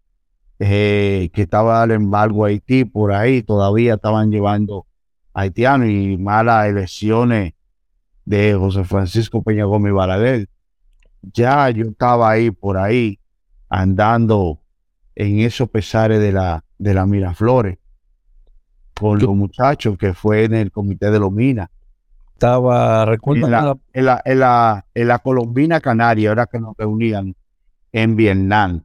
eh, 0.63 1.31
que 1.33 1.43
estaba 1.43 1.83
el 1.85 1.93
embargo 1.93 2.45
a 2.45 2.49
Haití, 2.49 2.85
por 2.85 3.13
ahí 3.13 3.43
todavía 3.43 3.95
estaban 3.95 4.31
llevando 4.31 4.87
haitianos 5.33 5.89
y 5.89 6.19
malas 6.19 6.69
elecciones 6.69 7.55
de 8.27 8.55
José 8.55 8.85
Francisco 8.85 9.43
Peña 9.43 9.65
Gómez 9.65 9.95
Balaguer. 9.95 10.49
Ya 11.23 11.71
yo 11.71 11.87
estaba 11.87 12.31
ahí, 12.31 12.51
por 12.51 12.77
ahí, 12.77 13.19
andando 13.71 14.61
en 15.15 15.41
esos 15.41 15.71
pesares 15.71 16.21
de 16.21 16.33
la, 16.33 16.63
de 16.79 16.93
la 16.93 17.07
Miraflores 17.07 17.79
con 18.95 19.19
los 19.19 19.35
muchachos 19.35 19.97
que 19.97 20.13
fue 20.13 20.45
en 20.45 20.53
el 20.53 20.71
comité 20.71 21.11
de 21.11 21.19
los 21.19 21.33
minas. 21.33 21.71
Estaba, 22.35 23.07
recuerda 23.07 23.47
en 23.47 23.51
la, 23.51 23.79
en 23.95 24.05
la, 24.05 24.23
en 24.27 24.39
la, 24.41 24.87
en 24.95 25.09
la 25.09 25.19
Colombina 25.21 25.81
Canaria, 25.81 26.29
ahora 26.29 26.45
que 26.45 26.61
nos 26.61 26.77
reunían 26.77 27.35
en 27.93 28.17
Vietnam, 28.17 28.83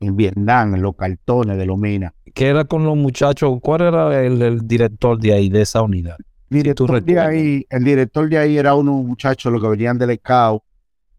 en 0.00 0.16
Vietnam, 0.16 0.74
en 0.74 0.82
los 0.82 0.94
cartones 0.96 1.56
de 1.56 1.66
los 1.66 1.78
minas. 1.78 2.12
¿Qué 2.34 2.48
era 2.48 2.64
con 2.64 2.84
los 2.84 2.96
muchachos? 2.96 3.58
¿Cuál 3.62 3.82
era 3.82 4.22
el, 4.22 4.66
director 4.66 5.18
de 5.18 5.32
ahí, 5.32 5.48
de 5.48 5.62
esa 5.62 5.82
unidad? 5.82 6.16
Director 6.48 7.02
de 7.02 7.18
ahí, 7.18 7.66
el 7.70 7.84
director 7.84 8.28
de 8.28 8.38
ahí 8.38 8.58
era 8.58 8.74
unos 8.74 9.04
muchachos, 9.04 9.52
los 9.52 9.60
que 9.60 9.68
venían 9.68 9.98
del 9.98 10.10
ECAO, 10.10 10.62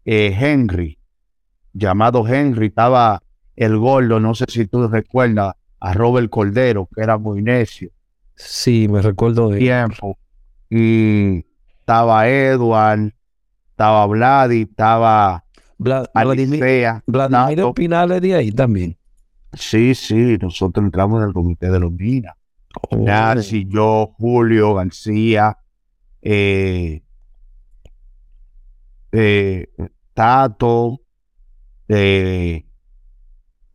eh, 0.04 0.34
Henry, 0.38 0.98
llamado 1.72 2.26
Henry, 2.26 2.66
estaba 2.66 3.22
el 3.56 3.76
gordo, 3.76 4.20
no 4.20 4.34
sé 4.34 4.46
si 4.48 4.66
tú 4.66 4.86
recuerdas, 4.88 5.54
a 5.80 5.92
Robert 5.92 6.30
Cordero, 6.30 6.88
que 6.94 7.02
era 7.02 7.18
muy 7.18 7.42
necio. 7.42 7.90
Sí, 8.34 8.88
me 8.88 9.02
recuerdo 9.02 9.50
de 9.50 9.58
tiempo. 9.58 10.16
Y 10.70 11.44
estaba 11.80 12.28
Edward, 12.28 13.12
estaba 13.70 14.06
Vladi, 14.06 14.62
estaba 14.62 15.44
Vladimir, 15.78 17.02
Vladimir 17.06 17.72
Pinales 17.74 18.20
de 18.20 18.34
ahí 18.34 18.52
también. 18.52 18.96
Sí, 19.54 19.94
sí, 19.94 20.36
nosotros 20.40 20.84
entramos 20.84 21.22
en 21.22 21.28
el 21.28 21.34
comité 21.34 21.70
de 21.70 21.80
los 21.80 21.92
minas. 21.92 22.34
Oh, 22.90 23.34
yo, 23.68 24.14
Julio, 24.18 24.74
García, 24.74 25.56
eh, 26.20 27.02
eh, 29.12 29.68
Tato, 30.12 31.00
eh, 31.88 32.66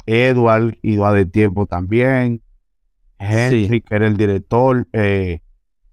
Edward 0.06 0.78
iba 0.82 1.14
de 1.14 1.26
tiempo 1.26 1.66
también. 1.66 2.42
Henry, 3.18 3.82
que 3.82 3.96
era 3.96 4.08
el 4.08 4.18
director, 4.18 4.88
eh, 4.92 5.42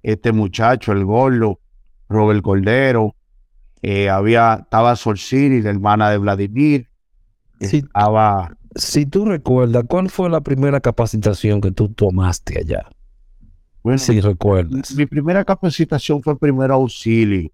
este 0.02 0.32
muchacho, 0.32 0.92
el 0.92 1.04
gordo, 1.04 1.60
Robert 2.08 2.42
Cordero, 2.42 3.14
eh, 3.82 4.08
había, 4.08 4.60
estaba 4.62 4.96
Solciri, 4.96 5.62
la 5.62 5.70
hermana 5.70 6.10
de 6.10 6.18
Vladimir. 6.18 6.88
Si, 7.60 7.78
estaba, 7.78 8.56
si 8.74 9.06
tú 9.06 9.24
recuerdas, 9.24 9.84
¿cuál 9.88 10.10
fue 10.10 10.30
la 10.30 10.40
primera 10.40 10.80
capacitación 10.80 11.60
que 11.60 11.70
tú 11.70 11.88
tomaste 11.88 12.58
allá? 12.58 12.86
Bueno, 13.82 13.98
si 13.98 14.20
recuerdas. 14.20 14.94
Mi 14.94 15.06
primera 15.06 15.44
capacitación 15.44 16.22
fue 16.22 16.34
el 16.34 16.38
primer 16.38 16.70
auxilio. 16.70 17.50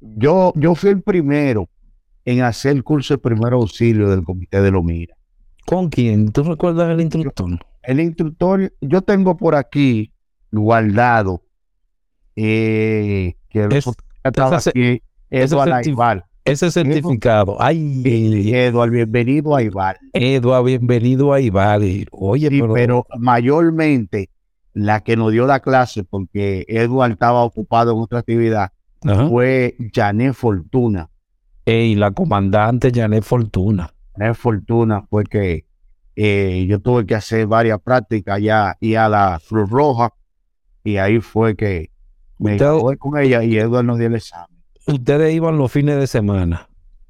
Yo, 0.00 0.52
yo 0.56 0.74
fui 0.74 0.90
el 0.90 1.02
primero 1.02 1.68
en 2.24 2.42
hacer 2.42 2.76
el 2.76 2.84
curso 2.84 3.14
de 3.14 3.18
primer 3.18 3.52
auxilio 3.52 4.10
del 4.10 4.24
Comité 4.24 4.60
de 4.60 4.70
Lomira. 4.70 5.16
¿Con 5.64 5.88
quién? 5.88 6.30
¿Tú 6.32 6.42
recuerdas 6.42 6.90
el 6.90 7.00
instructor? 7.00 7.58
El 7.82 8.00
instructor, 8.00 8.72
yo 8.80 9.02
tengo 9.02 9.36
por 9.36 9.54
aquí 9.54 10.12
guardado 10.52 11.42
eh, 12.36 13.34
que 13.48 13.68
es, 13.70 13.86
aquí, 14.22 15.02
Eduardo 15.30 15.76
Ese 16.44 16.70
certificado. 16.70 17.56
Ay, 17.60 18.02
Eduardo, 18.54 18.92
bienvenido 18.92 19.56
a 19.56 19.62
Ibar. 19.62 19.98
Eduardo, 20.12 20.64
bienvenido 20.64 21.32
a 21.32 21.40
Ibar. 21.40 21.80
Oye, 22.12 22.50
pero... 22.72 23.06
mayormente 23.18 24.30
la 24.72 25.00
que 25.00 25.16
nos 25.16 25.32
dio 25.32 25.46
la 25.46 25.60
clase, 25.60 26.04
porque 26.04 26.64
Eduardo 26.68 27.14
estaba 27.14 27.42
ocupado 27.42 27.92
en 27.92 27.98
otra 27.98 28.20
actividad, 28.20 28.72
fue 29.28 29.76
Janet 29.92 30.34
Fortuna. 30.34 31.08
Y 31.64 31.94
la 31.96 32.10
comandante 32.12 32.92
Janet 32.94 33.24
Fortuna 33.24 33.92
es 34.18 34.38
fortuna 34.38 35.02
fue 35.08 35.24
que 35.24 35.66
eh, 36.14 36.66
yo 36.68 36.80
tuve 36.80 37.04
que 37.04 37.14
hacer 37.14 37.46
varias 37.46 37.80
prácticas 37.80 38.40
ya 38.40 38.76
y 38.80 38.94
a 38.94 39.08
la 39.08 39.40
Cruz 39.46 39.68
Roja 39.68 40.12
y 40.82 40.96
ahí 40.96 41.20
fue 41.20 41.56
que 41.56 41.90
me 42.38 42.58
fue 42.58 42.96
con 42.96 43.18
ella 43.18 43.42
y 43.42 43.56
Eduardo 43.56 43.82
nos 43.82 43.98
dio 43.98 44.06
el 44.08 44.14
examen. 44.14 44.55
¿Ustedes 44.86 45.34
iban 45.34 45.58
los 45.58 45.72
fines 45.72 45.98
de 45.98 46.06
semana? 46.06 46.68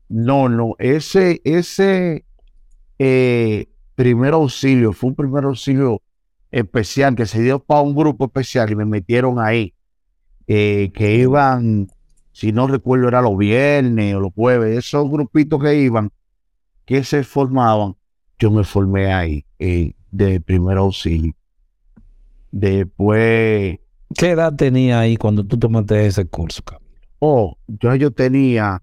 No, 0.09 0.49
no, 0.49 0.75
ese, 0.79 1.41
ese 1.45 2.25
eh, 2.99 3.67
primer 3.95 4.35
auxilio 4.35 4.93
fue 4.93 5.11
un 5.11 5.17
primer 5.17 5.45
auxilio 5.45 6.01
especial 6.51 7.15
que 7.15 7.27
se 7.27 7.43
dio 7.43 7.59
para 7.59 7.83
un 7.83 7.95
grupo 7.95 8.27
especial 8.27 8.71
y 8.71 8.77
me 8.77 8.85
metieron 8.87 9.39
ahí, 9.39 9.75
eh, 10.47 10.91
que 10.95 11.17
iban, 11.17 11.89
si 12.33 12.53
no 12.53 12.67
recuerdo, 12.67 13.09
era 13.09 13.21
los 13.21 13.37
viernes 13.37 14.15
o 14.15 14.21
los 14.21 14.33
jueves, 14.33 14.79
esos 14.79 15.11
grupitos 15.11 15.63
que 15.63 15.75
iban 15.77 16.11
que 16.87 17.03
se 17.05 17.25
formaban, 17.25 17.97
yo 18.39 18.51
me 18.51 18.65
formé 18.65 19.13
ahí 19.13 19.45
eh, 19.59 19.93
de 20.11 20.41
primer 20.41 20.79
auxilio. 20.79 21.35
Después. 22.53 23.81
¿Qué 24.17 24.31
edad 24.31 24.55
tenía 24.55 25.01
ahí 25.01 25.17
cuando 25.17 25.45
tú 25.45 25.59
tomaste 25.59 26.07
ese 26.07 26.27
curso, 26.27 26.63
Camilo? 26.63 26.86
Oh, 27.19 27.57
yo, 27.67 27.95
yo 27.95 28.11
tenía 28.11 28.83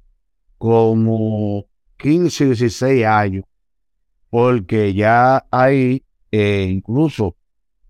como 0.57 1.65
15, 1.97 2.45
16 2.45 3.05
años, 3.05 3.45
porque 4.29 4.93
ya 4.93 5.45
ahí, 5.51 6.03
eh, 6.31 6.67
incluso 6.69 7.35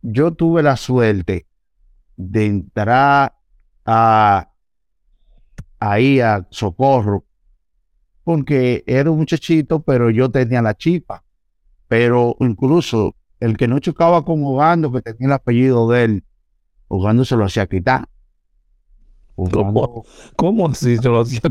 yo 0.02 0.34
tuve 0.34 0.62
la 0.64 0.76
suerte 0.76 1.48
de 2.18 2.46
entrar 2.46 3.34
a, 3.86 4.50
ahí 5.80 6.20
a 6.20 6.46
Socorro 6.50 7.26
porque 8.24 8.84
era 8.88 9.12
un 9.12 9.18
muchachito, 9.18 9.82
pero 9.82 10.10
yo 10.10 10.30
tenía 10.32 10.62
la 10.62 10.76
chipa. 10.76 11.24
Pero 11.88 12.36
incluso 12.40 13.16
el 13.40 13.58
que 13.58 13.68
no 13.68 13.80
chocaba 13.80 14.24
con 14.24 14.44
Hogando, 14.44 14.92
que 14.92 15.02
tenía 15.02 15.28
el 15.28 15.34
apellido 15.34 15.90
de 15.90 16.04
él, 16.06 16.24
Hogando 16.88 17.26
se 17.26 17.36
lo 17.36 17.46
hacía 17.46 17.68
quitar. 17.68 18.08
¿Cómo, 19.36 20.68
así 20.68 20.98
se 20.98 21.10
lo 21.10 21.22
hacía? 21.22 21.42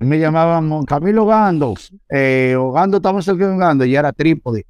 Me 0.00 0.18
llamaban 0.18 0.84
Camilo 0.84 1.24
Hogando, 1.24 1.74
eh, 2.10 2.56
Hogando 2.58 2.98
estamos 2.98 3.26
Hogando, 3.28 3.84
y 3.84 3.96
era 3.96 4.12
trípode. 4.12 4.66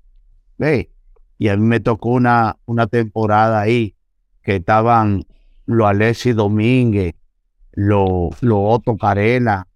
¿Ve? 0.59 0.91
Y 1.39 1.49
a 1.49 1.57
mí 1.57 1.67
me 1.67 1.81
tocó 1.81 2.11
una, 2.11 2.57
una 2.67 2.87
temporada 2.87 3.61
ahí 3.61 3.97
que 4.43 4.57
estaban 4.57 5.25
los 5.67 5.89
Alexis 5.89 6.37
Domínguez, 6.37 7.15
los, 7.73 8.41
los 8.43 8.59
Otto 8.61 8.97
Carela, 8.97 9.67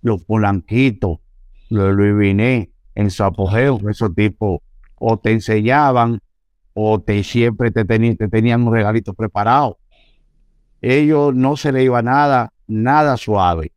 los 0.00 0.22
Polanquitos, 0.22 1.18
los 1.68 1.94
Luis 1.94 2.16
Viné, 2.16 2.70
en 2.94 3.10
su 3.10 3.24
apogeo, 3.24 3.80
esos 3.90 4.14
tipos 4.14 4.60
o 4.96 5.18
te 5.18 5.32
enseñaban 5.32 6.20
o 6.72 7.00
te 7.00 7.22
siempre 7.22 7.70
te, 7.70 7.84
te 7.84 8.28
tenían 8.28 8.66
un 8.66 8.72
regalito 8.72 9.14
preparado. 9.14 9.78
Ellos 10.86 11.34
no 11.34 11.56
se 11.56 11.72
le 11.72 11.82
iba 11.82 12.02
nada, 12.02 12.52
nada 12.66 13.16
suave. 13.16 13.72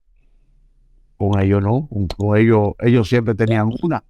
Con 1.15 1.39
ellos 1.39 1.63
no, 1.63 1.87
con 2.17 2.37
ellos, 2.37 2.73
ellos 2.79 3.07
siempre 3.07 3.33
tenían 3.33 3.71
una. 3.81 4.03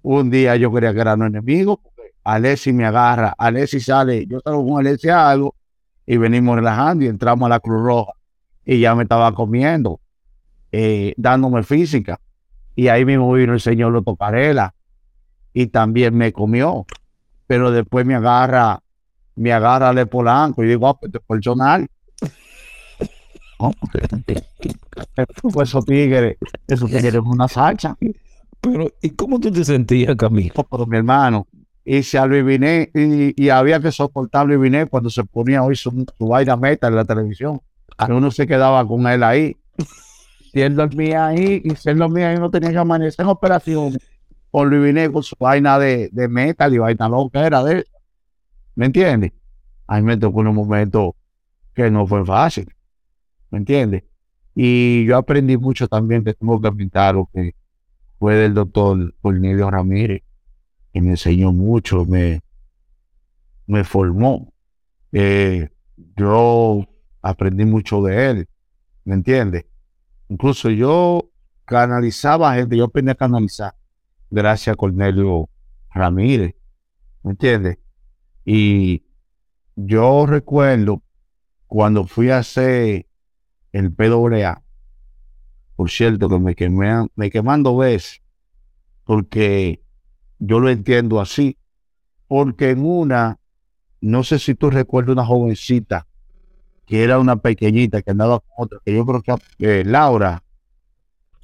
Un 0.00 0.30
día 0.30 0.56
yo 0.56 0.72
quería 0.72 0.94
que 0.94 1.00
eran 1.00 1.20
enemigos, 1.20 1.80
Alessi 2.24 2.72
me 2.72 2.86
agarra, 2.86 3.34
Alessi 3.36 3.78
sale, 3.78 4.26
yo 4.26 4.40
salgo 4.40 4.66
con 4.66 4.80
Alessi 4.80 5.10
algo 5.10 5.54
y 6.06 6.16
venimos 6.16 6.56
relajando 6.56 7.04
y 7.04 7.08
entramos 7.08 7.44
a 7.44 7.50
la 7.50 7.60
Cruz 7.60 7.82
Roja 7.82 8.12
y 8.64 8.80
ya 8.80 8.94
me 8.94 9.02
estaba 9.02 9.34
comiendo 9.34 10.00
eh, 10.72 11.12
dándome 11.18 11.62
física. 11.62 12.18
Y 12.74 12.88
ahí 12.88 13.04
mismo 13.04 13.30
vino 13.34 13.52
el 13.52 13.60
señor 13.60 13.92
Loto 13.92 14.16
Carela 14.16 14.72
y 15.52 15.66
también 15.66 16.16
me 16.16 16.32
comió. 16.32 16.86
Pero 17.46 17.70
después 17.70 18.06
me 18.06 18.14
agarra, 18.14 18.80
me 19.36 19.52
agarra 19.52 19.92
de 19.92 20.06
Polanco 20.06 20.64
y 20.64 20.68
digo, 20.68 20.88
ah, 20.88 20.98
pues 20.98 21.12
es 21.14 21.20
personal. 21.20 21.86
Pues 25.52 25.68
esos 25.68 25.84
tigres, 25.84 26.36
esos 26.66 26.90
tigres 26.90 27.20
una 27.24 27.48
salsa. 27.48 27.96
Pero, 28.60 28.92
¿y 29.00 29.10
cómo 29.10 29.40
tú 29.40 29.50
te 29.50 29.64
sentías, 29.64 30.16
Camilo? 30.16 30.66
Pero 30.70 30.86
mi 30.86 30.96
hermano, 30.96 31.46
y 31.84 32.02
si 32.02 32.16
a 32.16 32.26
Luis 32.26 32.44
Viné, 32.44 32.90
y, 32.94 33.48
había 33.48 33.80
que 33.80 33.90
soportar 33.90 34.42
a 34.42 34.44
Luis 34.44 34.60
Viné 34.60 34.86
cuando 34.86 35.10
se 35.10 35.24
ponía 35.24 35.62
hoy 35.62 35.76
su, 35.76 36.06
su 36.18 36.26
vaina 36.26 36.56
meta 36.56 36.88
en 36.88 36.96
la 36.96 37.04
televisión. 37.04 37.60
Uno 38.08 38.30
se 38.30 38.46
quedaba 38.46 38.86
con 38.86 39.06
él 39.06 39.22
ahí 39.22 39.56
si 40.52 40.60
él 40.62 40.74
dormía 40.74 41.26
ahí 41.26 41.60
y 41.64 41.76
si 41.76 41.90
él 41.90 41.98
dormía 41.98 42.30
ahí 42.30 42.38
no 42.38 42.50
tenía 42.50 42.70
que 42.70 42.78
amanecer 42.78 43.24
en 43.24 43.30
operación. 43.30 43.98
con 44.50 44.70
Luis 44.70 45.08
con 45.10 45.22
su 45.22 45.36
vaina 45.38 45.78
de, 45.78 46.08
de 46.12 46.28
metal 46.28 46.72
y 46.72 46.78
vaina 46.78 47.08
loca 47.08 47.46
era 47.46 47.62
de 47.62 47.80
eso. 47.80 47.90
¿Me 48.74 48.86
entiendes? 48.86 49.32
A 49.86 49.96
mí 49.96 50.02
me 50.02 50.16
tocó 50.16 50.40
un 50.40 50.54
momento 50.54 51.16
que 51.74 51.90
no 51.90 52.06
fue 52.06 52.24
fácil. 52.24 52.72
¿Me 53.50 53.58
entiendes? 53.58 54.04
Y 54.54 55.04
yo 55.06 55.16
aprendí 55.16 55.56
mucho 55.56 55.88
también 55.88 56.24
tengo 56.24 56.60
que 56.60 56.72
pintar 56.72 57.14
lo 57.14 57.28
que 57.32 57.54
fue 58.18 58.34
del 58.34 58.54
doctor 58.54 59.14
Cornelio 59.20 59.70
Ramírez, 59.70 60.22
que 60.92 61.00
me 61.00 61.10
enseñó 61.10 61.52
mucho, 61.52 62.04
me, 62.04 62.40
me 63.66 63.84
formó. 63.84 64.52
Eh, 65.12 65.68
yo 66.16 66.86
aprendí 67.22 67.64
mucho 67.64 68.02
de 68.02 68.30
él, 68.30 68.48
¿me 69.04 69.14
entiendes? 69.14 69.64
Incluso 70.28 70.70
yo 70.70 71.30
canalizaba 71.64 72.54
gente, 72.54 72.76
yo 72.76 72.84
aprendí 72.84 73.10
a 73.10 73.14
canalizar 73.14 73.74
gracias 74.30 74.74
a 74.74 74.76
Cornelio 74.76 75.48
Ramírez, 75.92 76.54
¿me 77.22 77.32
entiendes? 77.32 77.78
Y 78.44 79.04
yo 79.76 80.26
recuerdo 80.26 81.02
cuando 81.66 82.06
fui 82.06 82.30
a 82.30 82.38
hacer 82.38 83.06
el 83.72 83.92
PWA, 83.92 84.62
por 85.76 85.90
cierto 85.90 86.28
que 86.28 86.38
me 86.38 86.54
quemé, 86.54 87.06
me 87.14 87.30
quemando 87.30 87.76
ves, 87.76 88.22
porque 89.04 89.80
yo 90.38 90.60
lo 90.60 90.70
entiendo 90.70 91.20
así, 91.20 91.56
porque 92.28 92.70
en 92.70 92.84
una, 92.84 93.38
no 94.00 94.24
sé 94.24 94.38
si 94.38 94.54
tú 94.54 94.70
recuerdas 94.70 95.12
una 95.12 95.26
jovencita 95.26 96.06
que 96.90 97.04
era 97.04 97.20
una 97.20 97.36
pequeñita 97.36 98.02
que 98.02 98.10
andaba 98.10 98.40
con 98.40 98.64
otra, 98.64 98.78
que 98.84 98.92
yo 98.92 99.06
creo 99.06 99.22
que 99.22 99.80
eh, 99.80 99.84
Laura. 99.84 100.42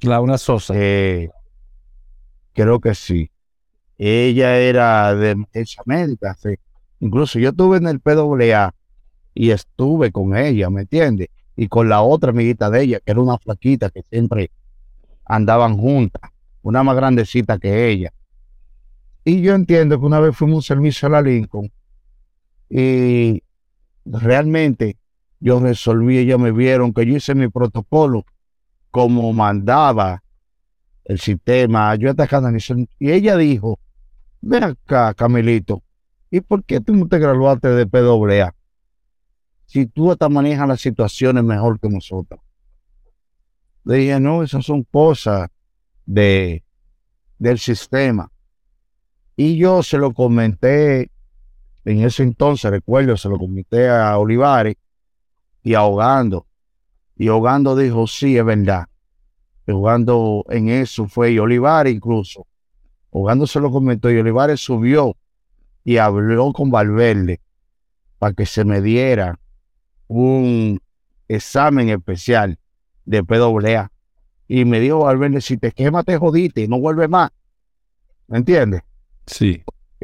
Laura 0.01 0.37
Sosa. 0.37 0.73
Eh, 0.75 1.29
creo 2.51 2.81
que 2.81 2.93
sí. 2.93 3.31
Ella 3.97 4.57
era 4.57 5.15
de 5.15 5.37
esa 5.53 5.81
médica, 5.85 6.35
sí. 6.35 6.49
Incluso 6.99 7.39
yo 7.39 7.51
estuve 7.51 7.77
en 7.77 7.87
el 7.87 8.01
PWA 8.01 8.75
y 9.33 9.51
estuve 9.51 10.11
con 10.11 10.35
ella, 10.35 10.69
¿me 10.69 10.81
entiendes? 10.81 11.29
Y 11.57 11.67
con 11.67 11.89
la 11.89 12.01
otra 12.01 12.29
amiguita 12.29 12.69
de 12.69 12.83
ella, 12.83 12.99
que 12.99 13.11
era 13.11 13.19
una 13.19 13.37
flaquita 13.37 13.89
que 13.89 14.03
siempre 14.03 14.51
andaban 15.25 15.75
juntas, 15.77 16.31
una 16.61 16.83
más 16.83 16.95
grandecita 16.95 17.57
que 17.57 17.89
ella. 17.89 18.13
Y 19.25 19.41
yo 19.41 19.55
entiendo 19.55 19.99
que 19.99 20.05
una 20.05 20.21
vez 20.21 20.37
fuimos 20.37 20.53
a 20.53 20.57
un 20.57 20.61
servicio 20.61 21.07
a 21.07 21.11
la 21.11 21.21
Lincoln 21.21 21.69
y 22.69 23.43
realmente 24.05 24.97
yo 25.39 25.59
resolví, 25.59 26.17
ellos 26.17 26.39
me 26.39 26.51
vieron 26.51 26.93
que 26.93 27.05
yo 27.05 27.17
hice 27.17 27.35
mi 27.35 27.49
protocolo 27.49 28.25
como 28.91 29.33
mandaba 29.33 30.23
el 31.05 31.19
sistema, 31.19 31.95
yo 31.95 32.15
canalización. 32.15 32.87
Y 32.99 33.11
ella 33.11 33.37
dijo, 33.37 33.79
ven 34.41 34.63
acá, 34.63 35.13
Camilito, 35.13 35.83
¿y 36.29 36.41
por 36.41 36.63
qué 36.63 36.81
tú 36.81 36.95
no 36.95 37.07
te 37.07 37.19
graduaste 37.19 37.69
de 37.69 37.85
PWA? 37.85 38.53
Si 39.67 39.85
tú 39.85 40.11
hasta 40.11 40.29
manejas 40.29 40.67
las 40.67 40.81
situaciones 40.81 41.43
mejor 41.43 41.79
que 41.79 41.89
nosotros. 41.89 42.39
Le 43.83 43.97
dije, 43.97 44.19
no, 44.19 44.43
esas 44.43 44.65
son 44.65 44.83
cosas 44.83 45.49
de, 46.05 46.63
del 47.37 47.59
sistema. 47.59 48.31
Y 49.35 49.57
yo 49.57 49.83
se 49.83 49.97
lo 49.97 50.13
comenté 50.13 51.11
en 51.85 52.03
ese 52.03 52.23
entonces, 52.23 52.71
recuerdo, 52.71 53.15
se 53.15 53.29
lo 53.29 53.37
comenté 53.37 53.87
a 53.87 54.17
Olivares 54.17 54.75
y 55.63 55.73
ahogando. 55.73 56.47
Y 57.17 57.27
ahogando 57.27 57.75
dijo, 57.75 58.07
sí, 58.07 58.37
es 58.37 58.43
verdad. 58.43 58.87
Jugando 59.65 60.45
en 60.49 60.69
eso 60.69 61.07
fue 61.07 61.31
y 61.33 61.39
Olivares 61.39 61.93
incluso. 61.93 62.47
Ahogando 63.13 63.47
se 63.47 63.59
lo 63.59 63.71
comentó 63.71 64.09
y 64.09 64.17
Olivares 64.17 64.61
subió 64.61 65.15
y 65.83 65.97
habló 65.97 66.53
con 66.53 66.69
Valverde 66.69 67.41
para 68.17 68.33
que 68.33 68.45
se 68.45 68.63
me 68.63 68.81
diera 68.81 69.39
un 70.07 70.79
examen 71.27 71.89
especial 71.89 72.57
de 73.05 73.23
PWA. 73.23 73.91
Y 74.47 74.65
me 74.65 74.79
dijo 74.79 74.99
Valverde, 74.99 75.41
si 75.41 75.57
te 75.57 75.71
quemas 75.71 76.05
te 76.05 76.17
jodiste 76.17 76.63
y 76.63 76.67
no 76.67 76.79
vuelve 76.79 77.07
más. 77.07 77.31
¿Me 78.27 78.37
entiendes? 78.37 78.81
Sí. 79.25 79.63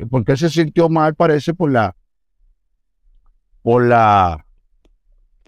Porque 0.09 0.35
se 0.35 0.49
sintió 0.49 0.89
mal, 0.89 1.15
parece, 1.15 1.53
por 1.53 1.71
la 1.71 1.95
por 3.61 3.85
la 3.85 4.45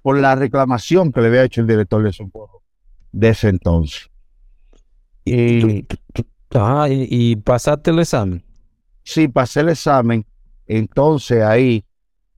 por 0.02 0.20
la 0.20 0.36
reclamación 0.36 1.12
que 1.12 1.20
le 1.20 1.28
había 1.28 1.44
hecho 1.44 1.62
el 1.62 1.68
director 1.68 2.02
de 2.04 2.14
socorro 2.14 2.62
de 3.12 3.30
ese 3.30 3.50
entonces. 3.50 4.10
Y, 5.26 5.86
y, 6.90 7.36
pasaste 7.38 7.90
el 7.90 8.00
examen. 8.00 8.44
Sí, 9.04 9.28
pasé 9.28 9.62
el 9.62 9.70
examen. 9.70 10.26
Entonces 10.68 11.42
ahí 11.42 11.84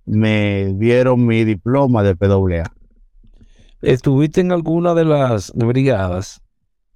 me 0.08 0.74
dieron 0.74 1.26
mi 1.26 1.44
diploma 1.44 2.02
de 2.02 2.16
PWA. 2.16 2.64
¿Estuviste 3.82 4.42
en 4.42 4.52
alguna 4.52 4.96
de 4.96 5.06
las 5.06 5.52
brigadas? 5.54 6.42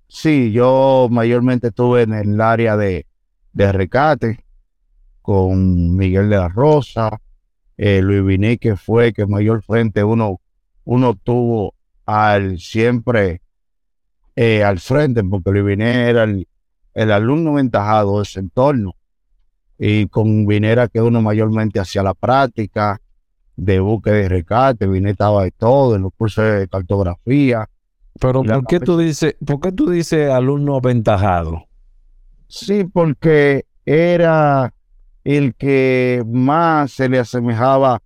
Sí, 0.08 0.52
yo 0.52 1.08
mayormente 1.12 1.68
estuve 1.68 2.02
en 2.02 2.14
el 2.14 2.42
área 2.42 2.76
de, 2.76 3.06
de 3.54 3.72
recate 3.72 4.44
con 5.22 5.96
Miguel 5.96 6.30
de 6.30 6.38
la 6.38 6.50
Rosa, 6.50 7.22
eh, 7.78 8.02
Luis 8.02 8.26
Viní, 8.26 8.58
que 8.58 8.76
fue 8.76 9.14
que 9.14 9.28
mayor 9.28 9.62
frente 9.62 10.04
uno 10.04 10.40
uno 10.84 11.16
tuvo 11.16 11.76
al 12.06 12.60
siempre 12.60 13.42
eh, 14.36 14.64
al 14.64 14.80
frente, 14.80 15.24
porque 15.24 15.52
Luis 15.52 15.80
era 15.80 16.24
el, 16.24 16.48
alumno 17.12 17.54
ventajado 17.54 18.18
de 18.18 18.24
ese 18.24 18.40
entorno. 18.40 18.96
Y 19.84 20.06
con 20.10 20.46
Vinera 20.46 20.88
que 20.88 21.02
uno 21.02 21.24
mayormente 21.24 21.80
hacía 21.80 22.04
la 22.04 22.14
práctica 22.14 23.02
de 23.56 23.80
búsqueda 23.80 24.14
de 24.14 24.30
rescate, 24.30 24.86
Vine 24.86 25.10
estaba 25.10 25.44
de 25.44 25.50
todo, 25.50 25.96
en 25.96 26.04
los 26.04 26.14
cursos 26.16 26.44
de 26.44 26.68
cartografía. 26.68 27.68
Pero 28.20 28.44
¿por 28.44 28.68
qué, 28.68 28.80
tú 28.80 28.96
dices, 29.00 29.36
¿por 29.44 29.60
qué 29.60 29.72
tú 29.72 29.90
dices 29.90 30.30
alumno 30.30 30.76
aventajado? 30.76 31.64
Sí, 32.48 32.84
porque 32.84 33.66
era 33.84 34.72
el 35.24 35.56
que 35.56 36.24
más 36.28 36.92
se 36.92 37.10
le 37.10 37.18
asemejaba 37.18 38.04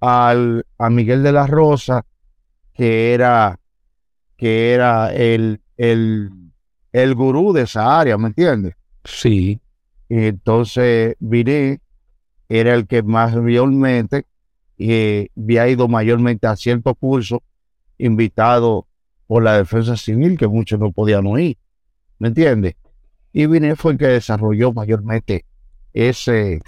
al, 0.00 0.64
a 0.78 0.88
Miguel 0.88 1.22
de 1.22 1.32
la 1.32 1.46
Rosa 1.46 2.06
que 2.72 3.12
era, 3.12 3.60
que 4.38 4.72
era 4.72 5.12
el, 5.12 5.60
el, 5.76 6.30
el 6.92 7.14
gurú 7.14 7.52
de 7.52 7.64
esa 7.64 8.00
área, 8.00 8.16
¿me 8.16 8.28
entiendes? 8.28 8.74
Sí. 9.04 9.60
Entonces 10.10 11.16
vine, 11.20 11.80
era 12.48 12.74
el 12.74 12.86
que 12.86 13.02
más 13.02 13.34
mayormente 13.34 14.26
eh, 14.78 15.28
había 15.36 15.68
ido 15.68 15.88
mayormente 15.88 16.46
a 16.46 16.56
ciertos 16.56 16.94
cursos 16.98 17.40
invitado 17.96 18.86
por 19.26 19.42
la 19.42 19.56
defensa 19.56 19.96
civil 19.96 20.36
que 20.36 20.48
muchos 20.48 20.78
no 20.78 20.90
podían 20.92 21.26
oír, 21.26 21.56
¿me 22.18 22.28
entiendes? 22.28 22.74
Y 23.32 23.46
vine 23.46 23.76
fue 23.76 23.92
el 23.92 23.98
que 23.98 24.08
desarrolló 24.08 24.72
mayormente 24.72 25.44
ese, 25.92 26.60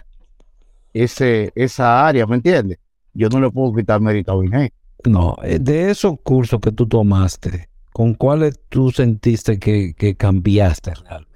ese, 0.92 1.52
esa 1.54 2.06
área, 2.06 2.26
¿me 2.26 2.36
entiendes? 2.36 2.78
Yo 3.14 3.28
no 3.28 3.40
le 3.40 3.50
puedo 3.50 3.74
quitar 3.74 4.00
mérito 4.00 4.32
a 4.32 4.40
Vine. 4.40 4.72
No, 5.04 5.36
eh, 5.42 5.58
de 5.58 5.90
esos 5.90 6.14
cursos 6.22 6.60
que 6.60 6.72
tú 6.72 6.86
tomaste, 6.86 7.68
¿con 7.92 8.14
cuáles 8.14 8.60
tú 8.68 8.90
sentiste 8.90 9.58
que, 9.58 10.14
cambiaste 10.16 10.94
realmente? 10.94 11.31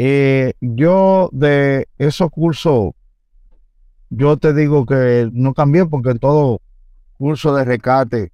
Eh, 0.00 0.52
yo 0.60 1.28
de 1.32 1.88
esos 1.98 2.30
cursos, 2.30 2.92
yo 4.10 4.36
te 4.36 4.54
digo 4.54 4.86
que 4.86 5.28
no 5.32 5.54
cambié 5.54 5.86
porque 5.86 6.10
en 6.10 6.20
todo 6.20 6.60
curso 7.18 7.52
de 7.56 7.64
rescate 7.64 8.30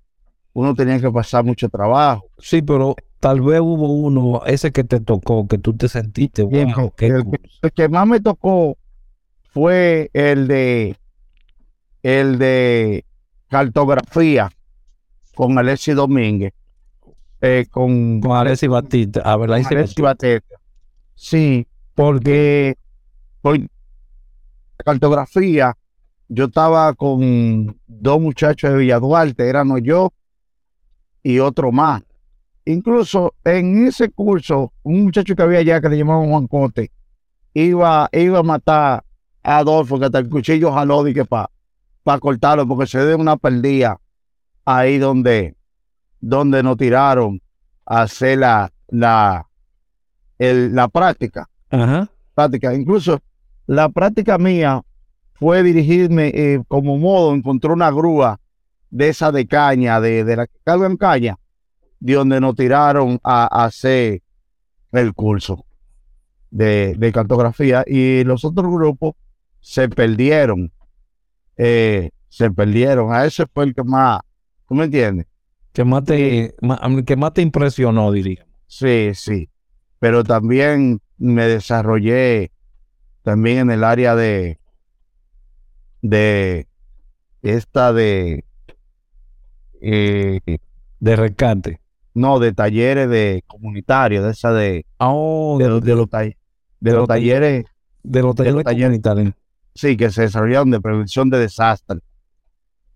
uno 0.52 0.74
tenía 0.74 1.00
que 1.00 1.10
pasar 1.10 1.42
mucho 1.42 1.70
trabajo. 1.70 2.26
Sí, 2.38 2.60
pero 2.60 2.94
tal 3.18 3.40
vez 3.40 3.60
hubo 3.60 3.94
uno, 3.94 4.42
ese 4.44 4.72
que 4.72 4.84
te 4.84 5.00
tocó, 5.00 5.48
que 5.48 5.56
tú 5.56 5.72
te 5.74 5.88
sentiste, 5.88 6.42
wow, 6.42 6.92
el, 6.98 7.24
el, 7.62 7.72
que 7.72 7.88
más 7.88 8.06
me 8.06 8.20
tocó 8.20 8.76
fue 9.50 10.10
el 10.12 10.46
de 10.46 10.96
el 12.02 12.38
de 12.38 13.06
cartografía 13.48 14.50
con 15.34 15.56
Alexis 15.58 15.96
Domínguez. 15.96 16.52
Eh, 17.40 17.66
con, 17.70 18.20
con 18.20 18.32
Alexis 18.32 18.68
Batista. 18.68 19.20
A 19.20 19.38
ver, 19.38 19.50
Alexis 19.50 19.94
Batista. 19.96 20.56
Sí, 21.14 21.66
porque 21.94 22.76
por 23.40 23.58
cartografía 24.76 25.76
yo 26.28 26.46
estaba 26.46 26.92
con 26.94 27.78
dos 27.86 28.20
muchachos 28.20 28.72
de 28.72 28.78
Villaduarte, 28.78 29.48
éramos 29.48 29.80
yo 29.82 30.12
y 31.22 31.38
otro 31.38 31.72
más. 31.72 32.02
Incluso 32.66 33.34
en 33.44 33.86
ese 33.86 34.10
curso, 34.10 34.72
un 34.82 35.04
muchacho 35.04 35.36
que 35.36 35.42
había 35.42 35.58
allá 35.58 35.80
que 35.80 35.88
le 35.88 35.98
llamaban 35.98 36.28
Juan 36.28 36.46
Cote, 36.46 36.90
iba, 37.52 38.08
iba 38.12 38.38
a 38.38 38.42
matar 38.42 39.04
a 39.42 39.58
Adolfo, 39.58 39.98
que 39.98 40.06
hasta 40.06 40.18
el 40.18 40.28
cuchillo 40.28 40.72
jaló 40.72 41.04
que 41.04 41.24
pa 41.24 41.50
para 42.02 42.20
cortarlo 42.20 42.68
porque 42.68 42.86
se 42.86 43.04
dio 43.06 43.16
una 43.16 43.36
perdida 43.36 43.98
ahí 44.64 44.98
donde, 44.98 45.56
donde 46.20 46.62
nos 46.62 46.76
tiraron 46.76 47.40
a 47.86 48.02
hacer 48.02 48.38
la, 48.38 48.70
la, 48.88 49.46
la 50.38 50.88
práctica. 50.88 51.48
Ajá. 51.70 52.10
práctica. 52.34 52.74
Incluso 52.74 53.20
la 53.66 53.88
práctica 53.88 54.38
mía 54.38 54.82
fue 55.34 55.62
dirigirme 55.62 56.28
eh, 56.34 56.62
como 56.68 56.96
modo, 56.98 57.34
encontré 57.34 57.72
una 57.72 57.90
grúa 57.90 58.40
de 58.90 59.08
esa 59.08 59.32
de 59.32 59.46
caña, 59.46 60.00
de, 60.00 60.24
de 60.24 60.36
la 60.36 60.46
que 60.46 60.58
cargan 60.64 60.96
caña, 60.96 61.36
de 62.00 62.14
donde 62.14 62.40
nos 62.40 62.54
tiraron 62.54 63.18
a, 63.24 63.44
a 63.44 63.64
hacer 63.66 64.22
el 64.92 65.12
curso 65.14 65.64
de, 66.50 66.94
de 66.94 67.12
cartografía 67.12 67.82
y 67.86 68.22
los 68.24 68.44
otros 68.44 68.70
grupos 68.70 69.14
se 69.60 69.88
perdieron. 69.88 70.70
eh, 71.56 72.10
se 72.28 72.50
perdieron. 72.50 73.12
A 73.12 73.24
ese 73.24 73.46
fue 73.52 73.64
el 73.64 73.74
que 73.74 73.82
más, 73.84 74.20
¿tú 74.68 74.74
me 74.74 74.84
entiendes? 74.84 75.26
Que 75.72 75.84
más 75.84 76.04
te, 76.04 76.54
ma- 76.60 76.80
que 77.04 77.16
más 77.16 77.32
te 77.32 77.42
impresionó, 77.42 78.10
diría. 78.12 78.46
Sí, 78.66 79.10
sí. 79.14 79.48
Pero 80.04 80.22
también 80.22 81.00
me 81.16 81.48
desarrollé 81.48 82.50
también 83.22 83.56
en 83.60 83.70
el 83.70 83.84
área 83.84 84.14
de 84.14 84.58
de 86.02 86.66
esta 87.40 87.94
de 87.94 88.44
eh, 89.80 90.40
De 91.00 91.16
rescate. 91.16 91.80
no 92.12 92.38
de 92.38 92.52
talleres 92.52 93.08
de 93.08 93.44
comunitarios, 93.46 94.26
de 94.26 94.30
esa 94.32 94.52
de 94.52 94.84
Oh, 94.98 95.56
de, 95.58 95.64
de, 95.64 95.70
los- 95.70 95.82
de 95.82 95.94
los, 95.94 96.10
de 96.10 96.90
los 96.90 96.94
los 96.98 97.08
talleres, 97.08 97.64
de 98.02 98.20
los 98.22 98.34
talleres 98.34 98.62
talleres. 98.62 98.88
comunitarios. 98.88 99.34
sí, 99.74 99.96
que 99.96 100.10
se 100.10 100.20
desarrollaron 100.22 100.70
de 100.70 100.82
prevención 100.82 101.30
de 101.30 101.38
desastres. 101.38 102.02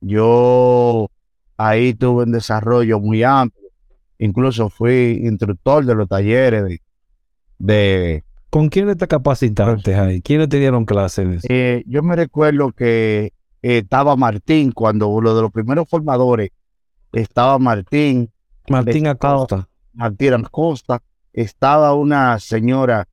Yo 0.03 1.09
ahí 1.57 1.94
tuve 1.94 2.25
un 2.25 2.33
desarrollo 2.33 3.01
muy 3.01 3.23
amplio. 3.23 3.71
Incluso 4.18 4.68
fui 4.68 5.21
instructor 5.25 5.87
de 5.87 5.94
los 5.94 6.07
talleres 6.07 6.64
de, 6.64 6.83
de 7.59 8.25
¿Con 8.51 8.68
quiénes 8.68 8.97
te 8.97 9.07
capacitaste 9.07 9.94
ahí? 9.94 10.23
¿Quiénes 10.23 10.49
te 10.49 10.59
dieron 10.59 10.87
clases? 10.87 11.44
Eh, 11.49 11.83
yo 11.87 12.03
me 12.03 12.16
recuerdo 12.16 12.73
que 12.73 13.33
eh, 13.62 13.79
estaba 13.79 14.16
Martín, 14.16 14.73
cuando 14.73 15.09
uno 15.09 15.35
de 15.35 15.42
los 15.42 15.53
primeros 15.53 15.88
formadores 15.88 16.51
estaba 17.12 17.59
Martín, 17.59 18.31
Martín 18.71 19.07
Acosta. 19.07 19.68
Martín 19.92 20.35
Acosta, 20.35 21.03
estaba 21.33 21.94
una 21.94 22.38
señora 22.38 23.07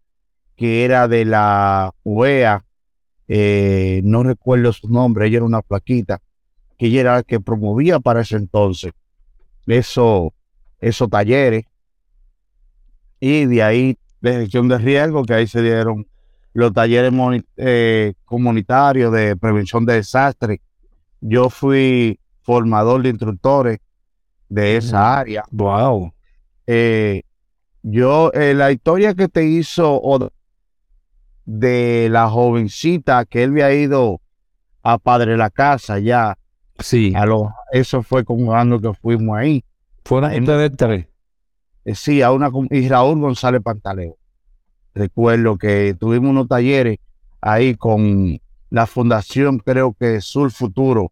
que 0.55 0.85
era 0.85 1.09
de 1.09 1.25
la 1.25 1.93
UEA, 2.03 2.63
eh, 3.27 4.01
no 4.05 4.23
recuerdo 4.23 4.71
su 4.71 4.87
nombre, 4.87 5.27
ella 5.27 5.37
era 5.37 5.45
una 5.45 5.61
plaquita, 5.61 6.21
que 6.77 6.85
ella 6.85 7.01
era 7.01 7.15
la 7.15 7.23
que 7.23 7.41
promovía 7.41 7.99
para 7.99 8.21
ese 8.21 8.37
entonces 8.37 8.93
eso, 9.73 10.33
esos 10.79 11.09
talleres. 11.09 11.65
Y 13.19 13.45
de 13.45 13.63
ahí, 13.63 13.97
de 14.31 14.41
gestión 14.41 14.67
de 14.67 14.77
riesgo, 14.77 15.23
que 15.23 15.33
ahí 15.33 15.47
se 15.47 15.61
dieron 15.61 16.07
los 16.53 16.73
talleres 16.73 17.13
eh, 17.57 18.13
comunitarios 18.23 19.11
de 19.11 19.35
prevención 19.35 19.85
de 19.85 19.95
desastres. 19.95 20.59
Yo 21.21 21.49
fui 21.49 22.19
formador 22.43 23.01
de 23.01 23.09
instructores 23.09 23.79
de 24.49 24.77
esa 24.77 25.19
área. 25.19 25.43
Wow. 25.51 26.13
Eh, 26.67 27.23
yo, 27.83 28.31
eh, 28.33 28.53
la 28.53 28.71
historia 28.71 29.13
que 29.13 29.27
te 29.27 29.45
hizo 29.45 30.01
de 31.45 32.07
la 32.09 32.29
jovencita 32.29 33.25
que 33.25 33.43
él 33.43 33.51
había 33.51 33.73
ido 33.73 34.21
a 34.81 34.97
Padre 34.97 35.37
la 35.37 35.49
Casa 35.49 35.99
ya, 35.99 36.37
Sí. 36.79 37.13
a 37.15 37.25
lo, 37.25 37.53
eso 37.71 38.03
fue 38.03 38.25
como 38.25 38.51
un 38.51 38.55
año 38.55 38.79
que 38.79 38.93
fuimos 38.93 39.37
ahí. 39.37 39.63
Fueron 40.03 40.31
ustedes 40.33 40.71
tres. 40.77 41.07
Eh, 41.85 41.95
sí, 41.95 42.21
a 42.21 42.31
una, 42.31 42.49
y 42.71 42.89
Raúl 42.89 43.19
González 43.19 43.61
Pantaleo. 43.61 44.17
Recuerdo 44.93 45.57
que 45.57 45.95
tuvimos 45.99 46.31
unos 46.31 46.47
talleres 46.47 46.97
ahí 47.41 47.75
con 47.75 48.39
la 48.69 48.87
fundación, 48.87 49.59
creo 49.59 49.93
que 49.93 50.21
Sur 50.21 50.51
Futuro 50.51 51.11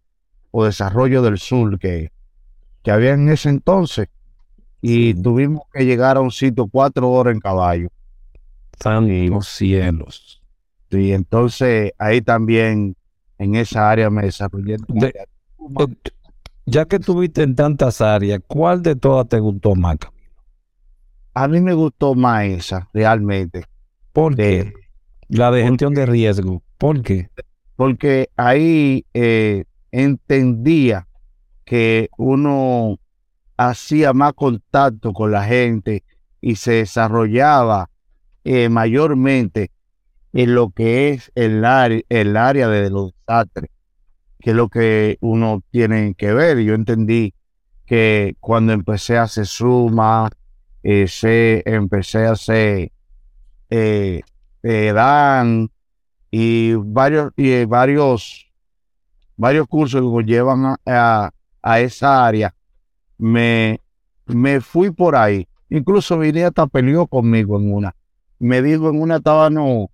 o 0.51 0.65
Desarrollo 0.65 1.21
del 1.21 1.37
Sur, 1.37 1.77
que, 1.79 2.11
que 2.83 2.91
había 2.91 3.13
en 3.13 3.29
ese 3.29 3.49
entonces. 3.49 4.07
Y 4.81 5.13
tuvimos 5.13 5.63
que 5.73 5.85
llegar 5.85 6.17
a 6.17 6.21
un 6.21 6.31
sitio 6.31 6.67
cuatro 6.67 7.09
horas 7.11 7.33
en 7.35 7.39
caballo. 7.39 7.89
Santos 8.81 9.47
cielos. 9.47 10.41
Y 10.89 11.11
entonces 11.11 11.93
ahí 11.97 12.21
también 12.21 12.95
en 13.37 13.55
esa 13.55 13.89
área 13.89 14.09
me 14.09 14.23
desarrollé. 14.23 14.77
De- 14.87 15.13
Ya 16.65 16.85
que 16.85 16.97
estuviste 16.97 17.43
en 17.43 17.55
tantas 17.55 18.01
áreas, 18.01 18.39
¿cuál 18.47 18.81
de 18.81 18.95
todas 18.95 19.27
te 19.27 19.39
gustó 19.39 19.75
más? 19.75 19.97
A 21.33 21.47
mí 21.47 21.61
me 21.61 21.73
gustó 21.73 22.15
más 22.15 22.45
esa, 22.45 22.89
realmente. 22.93 23.65
¿Por 24.11 24.35
qué? 24.35 24.41
de- 24.43 24.73
La 25.29 25.51
de 25.51 25.63
gestión 25.63 25.93
de 25.93 26.05
riesgo. 26.05 26.61
¿Por 26.77 27.01
qué? 27.01 27.29
porque 27.75 28.29
ahí 28.37 29.03
eh, 29.15 29.65
entendía 29.91 31.07
que 31.65 32.09
uno 32.17 32.97
hacía 33.57 34.13
más 34.13 34.33
contacto 34.33 35.11
con 35.11 35.31
la 35.31 35.43
gente 35.43 36.03
y 36.39 36.55
se 36.55 36.73
desarrollaba 36.73 37.89
eh, 38.43 38.69
mayormente 38.69 39.71
en 40.33 40.53
lo 40.53 40.69
que 40.69 41.09
es 41.09 41.31
el 41.35 41.65
área, 41.65 42.01
el 42.09 42.37
área 42.37 42.67
de 42.67 42.89
los 42.91 43.11
desastres, 43.15 43.71
que 44.39 44.51
es 44.51 44.55
lo 44.55 44.69
que 44.69 45.17
uno 45.21 45.63
tiene 45.71 46.13
que 46.15 46.31
ver. 46.31 46.59
Yo 46.59 46.75
entendí 46.75 47.33
que 47.85 48.35
cuando 48.39 48.71
empecé 48.73 49.17
a 49.17 49.23
hacer 49.23 49.47
suma, 49.47 50.29
empecé 50.83 52.25
a 52.27 52.31
hacer 52.31 52.91
eh, 53.69 54.21
eh, 54.63 54.91
Dan 54.93 55.69
y 56.31 56.73
varios, 56.73 57.31
y 57.37 57.65
varios, 57.65 58.51
varios 59.37 59.67
cursos 59.67 60.01
que 60.01 60.23
llevan 60.25 60.65
a, 60.65 60.77
a- 60.85 61.31
a 61.61 61.79
esa 61.79 62.25
área, 62.25 62.53
me, 63.17 63.79
me 64.25 64.59
fui 64.61 64.91
por 64.91 65.15
ahí. 65.15 65.47
Incluso 65.69 66.19
vine 66.19 66.43
hasta 66.43 66.67
peleó 66.67 67.07
conmigo 67.07 67.57
en 67.59 67.73
una. 67.73 67.95
Me 68.39 68.61
dijo 68.61 68.89
en 68.89 69.01
una 69.01 69.17
estaba 69.17 69.49
no, 69.49 69.89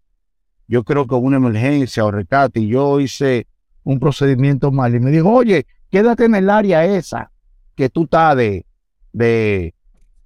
yo 0.67 0.83
creo 0.83 1.05
que 1.07 1.15
una 1.15 1.37
emergencia 1.37 2.05
o 2.05 2.11
rescate, 2.11 2.61
y 2.61 2.67
yo 2.69 2.99
hice 2.99 3.47
un 3.83 3.99
procedimiento 3.99 4.71
mal. 4.71 4.95
Y 4.95 4.99
me 4.99 5.11
dijo, 5.11 5.29
oye, 5.31 5.67
quédate 5.91 6.25
en 6.25 6.35
el 6.35 6.49
área 6.49 6.85
esa, 6.85 7.31
que 7.75 7.89
tú 7.89 8.03
estás 8.03 8.35
de, 8.35 8.65
de, 9.13 9.73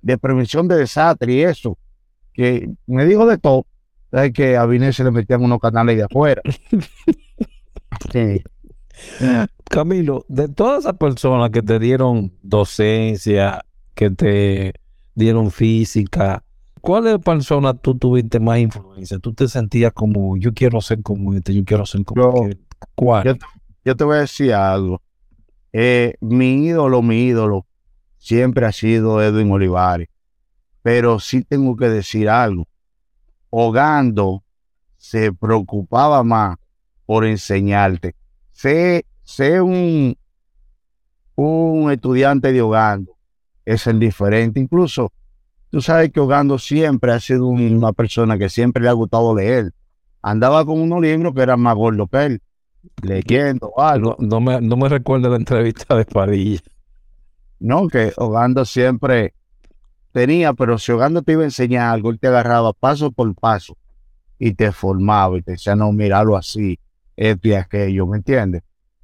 de 0.04 0.18
prevención 0.20 0.68
de 0.68 0.76
desastre 0.78 1.34
y 1.34 1.42
eso. 1.42 1.78
Que 2.34 2.70
me 2.86 3.06
dijo 3.06 3.26
de 3.26 3.38
todo. 3.40 3.66
Es 4.12 4.32
que 4.32 4.56
a 4.58 4.66
Viner 4.68 4.94
se 4.94 5.04
le 5.04 5.10
metían 5.12 5.42
unos 5.44 5.60
canales 5.60 5.98
de 5.98 6.04
afuera. 6.04 6.42
Sí. 8.12 8.44
Camilo, 9.70 10.26
de 10.28 10.48
todas 10.50 10.82
esas 10.82 10.98
personas 10.98 11.50
que 11.52 11.62
te 11.62 11.80
dieron 11.80 12.34
docencia, 12.42 13.64
que 13.96 14.10
te 14.12 14.74
dieron 15.16 15.52
física, 15.52 16.44
¿cuáles 16.82 17.20
personas 17.20 17.76
tú 17.82 17.96
tuviste 17.98 18.40
más 18.40 18.60
influencia? 18.60 19.20
¿Tú 19.20 19.34
te 19.34 19.48
sentías 19.48 19.94
como, 19.94 20.38
yo 20.38 20.54
quiero 20.54 20.82
ser 20.82 21.02
como 21.02 21.34
este, 21.34 21.54
yo 21.54 21.64
quiero 21.66 21.86
ser 21.86 22.04
como 22.04 22.22
Yo- 22.22 22.44
aquel"? 22.46 22.60
¿Cuál? 22.96 23.24
yo- 23.26 23.34
Yo 23.86 23.96
te 23.96 24.04
voy 24.04 24.18
a 24.18 24.22
decir 24.22 24.54
algo. 24.54 25.02
Eh, 25.72 26.16
mi 26.22 26.66
ídolo, 26.66 27.02
mi 27.02 27.24
ídolo, 27.26 27.66
siempre 28.24 28.66
ha 28.66 28.72
sido 28.72 29.22
Edwin 29.22 29.52
Olivares. 29.52 30.08
Pero 30.82 31.20
sí 31.20 31.44
tengo 31.44 31.76
que 31.76 31.90
decir 31.90 32.30
algo. 32.30 32.66
Hogando 33.50 34.44
se 34.98 35.34
preocupaba 35.34 36.24
más 36.24 36.58
por 37.06 37.26
enseñarte. 37.26 38.16
Sé, 38.52 39.06
sé 39.24 39.62
un, 39.62 40.16
un 41.36 41.92
estudiante 41.92 42.52
de 42.54 42.62
Hogando. 42.62 43.18
Es 43.66 43.88
el 43.88 44.00
diferente. 44.00 44.60
Incluso, 44.60 45.12
tú 45.70 45.82
sabes 45.82 46.12
que 46.12 46.20
Hogando 46.20 46.58
siempre 46.60 47.12
ha 47.12 47.20
sido 47.20 47.48
un- 47.48 47.76
una 47.78 47.94
persona 47.94 48.38
que 48.38 48.50
siempre 48.50 48.84
le 48.84 48.90
ha 48.90 48.94
gustado 48.94 49.36
leer. 49.36 49.74
Andaba 50.22 50.66
con 50.66 50.80
unos 50.82 51.02
libros 51.02 51.34
que 51.34 51.42
eran 51.42 51.60
más 51.60 51.76
gordos 51.76 52.10
que 52.12 52.26
él, 52.26 52.42
leyendo 53.02 53.74
algo. 53.80 54.16
no, 54.20 54.28
no 54.28 54.42
me, 54.42 54.62
no 54.62 54.78
me 54.78 54.90
recuerdo 54.90 55.30
la 55.30 55.38
entrevista 55.38 55.96
de 55.98 56.06
Padilla. 56.06 56.62
No, 57.64 57.88
que 57.88 58.12
Hogando 58.18 58.66
siempre 58.66 59.34
tenía, 60.12 60.54
pero 60.54 60.78
si 60.78 60.92
Hogando 60.92 61.22
te 61.22 61.34
iba 61.34 61.44
a 61.44 61.46
enseñar 61.46 61.94
algo, 61.94 62.12
él 62.12 62.20
te 62.20 62.28
agarraba 62.28 62.74
paso 62.74 63.12
por 63.12 63.34
paso 63.36 63.78
y 64.40 64.54
te 64.54 64.72
formaba 64.72 65.38
y 65.38 65.42
te 65.44 65.52
decía, 65.54 65.76
no, 65.76 65.92
míralo 65.94 66.38
así, 66.38 66.80
esto 67.16 67.48
y 67.50 67.54
aquello, 67.54 68.08
¿me 68.08 68.18
entiendes? 68.18 68.64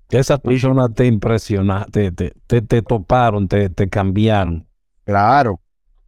Esas 0.10 0.40
personas 0.42 0.94
te 0.94 1.06
impresionaron, 1.06 1.92
te, 1.92 2.12
te, 2.12 2.34
te, 2.48 2.62
te 2.62 2.82
toparon, 2.82 3.48
te, 3.48 3.70
te 3.70 3.90
cambiaron. 3.90 4.68
Claro, 5.06 5.62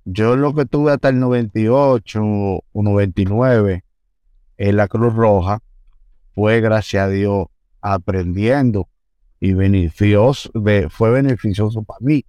yo 0.06 0.36
lo 0.36 0.54
que 0.54 0.66
tuve 0.66 0.92
hasta 0.94 1.10
el 1.10 1.20
98 1.20 2.22
o 2.24 2.64
99 2.74 3.84
en 4.58 4.76
la 4.78 4.88
Cruz 4.88 5.14
Roja 5.14 5.60
fue, 6.36 6.62
gracias 6.62 7.06
a 7.06 7.10
Dios, 7.10 7.48
aprendiendo 7.82 8.88
y 9.40 9.54
beneficioso, 9.54 10.50
be- 10.54 10.90
fue 10.90 11.12
beneficioso 11.12 11.84
para 11.84 12.00
mí, 12.02 12.26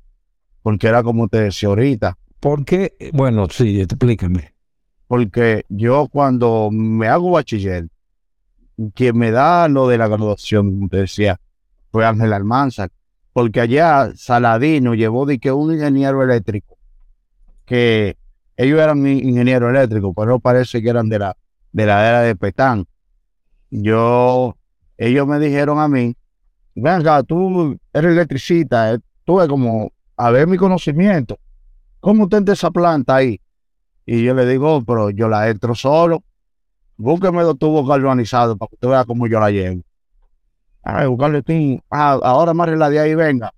porque 0.63 0.87
era 0.89 1.03
como 1.03 1.29
te 1.29 1.41
decía 1.41 1.69
ahorita, 1.69 2.17
¿Por 2.41 2.65
qué? 2.65 2.97
Bueno, 3.13 3.47
sí, 3.49 3.81
explícame. 3.81 4.53
porque 5.07 5.65
yo 5.69 6.09
cuando 6.09 6.71
me 6.73 7.07
hago 7.07 7.31
bachiller, 7.31 7.87
quien 8.95 9.17
me 9.17 9.31
da 9.31 9.69
lo 9.69 9.87
de 9.87 9.97
la 9.99 10.09
graduación, 10.09 10.73
como 10.73 10.89
te 10.89 10.97
decía, 10.99 11.39
fue 11.93 12.05
Ángel 12.05 12.33
Almanza, 12.33 12.89
porque 13.33 13.61
allá 13.61 14.11
Saladino 14.17 14.95
llevó 14.95 15.25
de 15.25 15.39
que 15.39 15.53
un 15.53 15.73
ingeniero 15.73 16.23
eléctrico, 16.23 16.77
que 17.65 18.17
ellos 18.57 18.81
eran 18.81 19.07
ingenieros 19.07 19.71
eléctricos, 19.71 20.13
pero 20.17 20.41
parece 20.41 20.83
que 20.83 20.89
eran 20.89 21.09
de 21.09 21.19
la, 21.21 21.37
de 21.71 21.87
la 21.87 22.09
era 22.09 22.21
de 22.23 22.35
Petán. 22.35 22.87
Yo, 23.71 24.57
ellos 24.99 25.27
me 25.27 25.39
dijeron 25.39 25.79
a 25.79 25.89
mí, 25.89 26.17
venga, 26.75 27.23
tú 27.23 27.79
eres 27.93 28.13
electricista, 28.13 28.95
eh, 28.95 28.99
tuve 29.25 29.47
como 29.47 29.93
a 30.17 30.31
ver 30.31 30.47
mi 30.47 30.57
conocimiento. 30.57 31.39
¿Cómo 32.01 32.25
usted 32.25 32.49
esa 32.49 32.71
planta 32.71 33.17
ahí? 33.17 33.41
Y 34.05 34.25
yo 34.25 34.35
le 34.35 34.47
digo, 34.47 34.77
oh, 34.77 34.85
pero 34.85 35.11
yo 35.11 35.29
la 35.29 35.49
entro 35.49 35.75
solo. 35.75 36.23
Búsqueme 36.97 37.43
dos 37.43 37.59
tubos 37.59 37.89
galvanizados 37.89 38.59
para 38.59 38.69
que 38.69 38.75
usted 38.75 38.89
vea 38.89 39.05
cómo 39.05 39.27
yo 39.27 39.41
la 39.41 39.51
llevo. 39.51 39.83
Ay, 40.83 41.07
buscarle 41.07 41.43
ah, 41.91 42.19
ahora 42.23 42.55
más 42.55 42.69
la 42.71 42.91
de 42.91 42.99
ahí, 42.99 43.15
venga. 43.15 43.53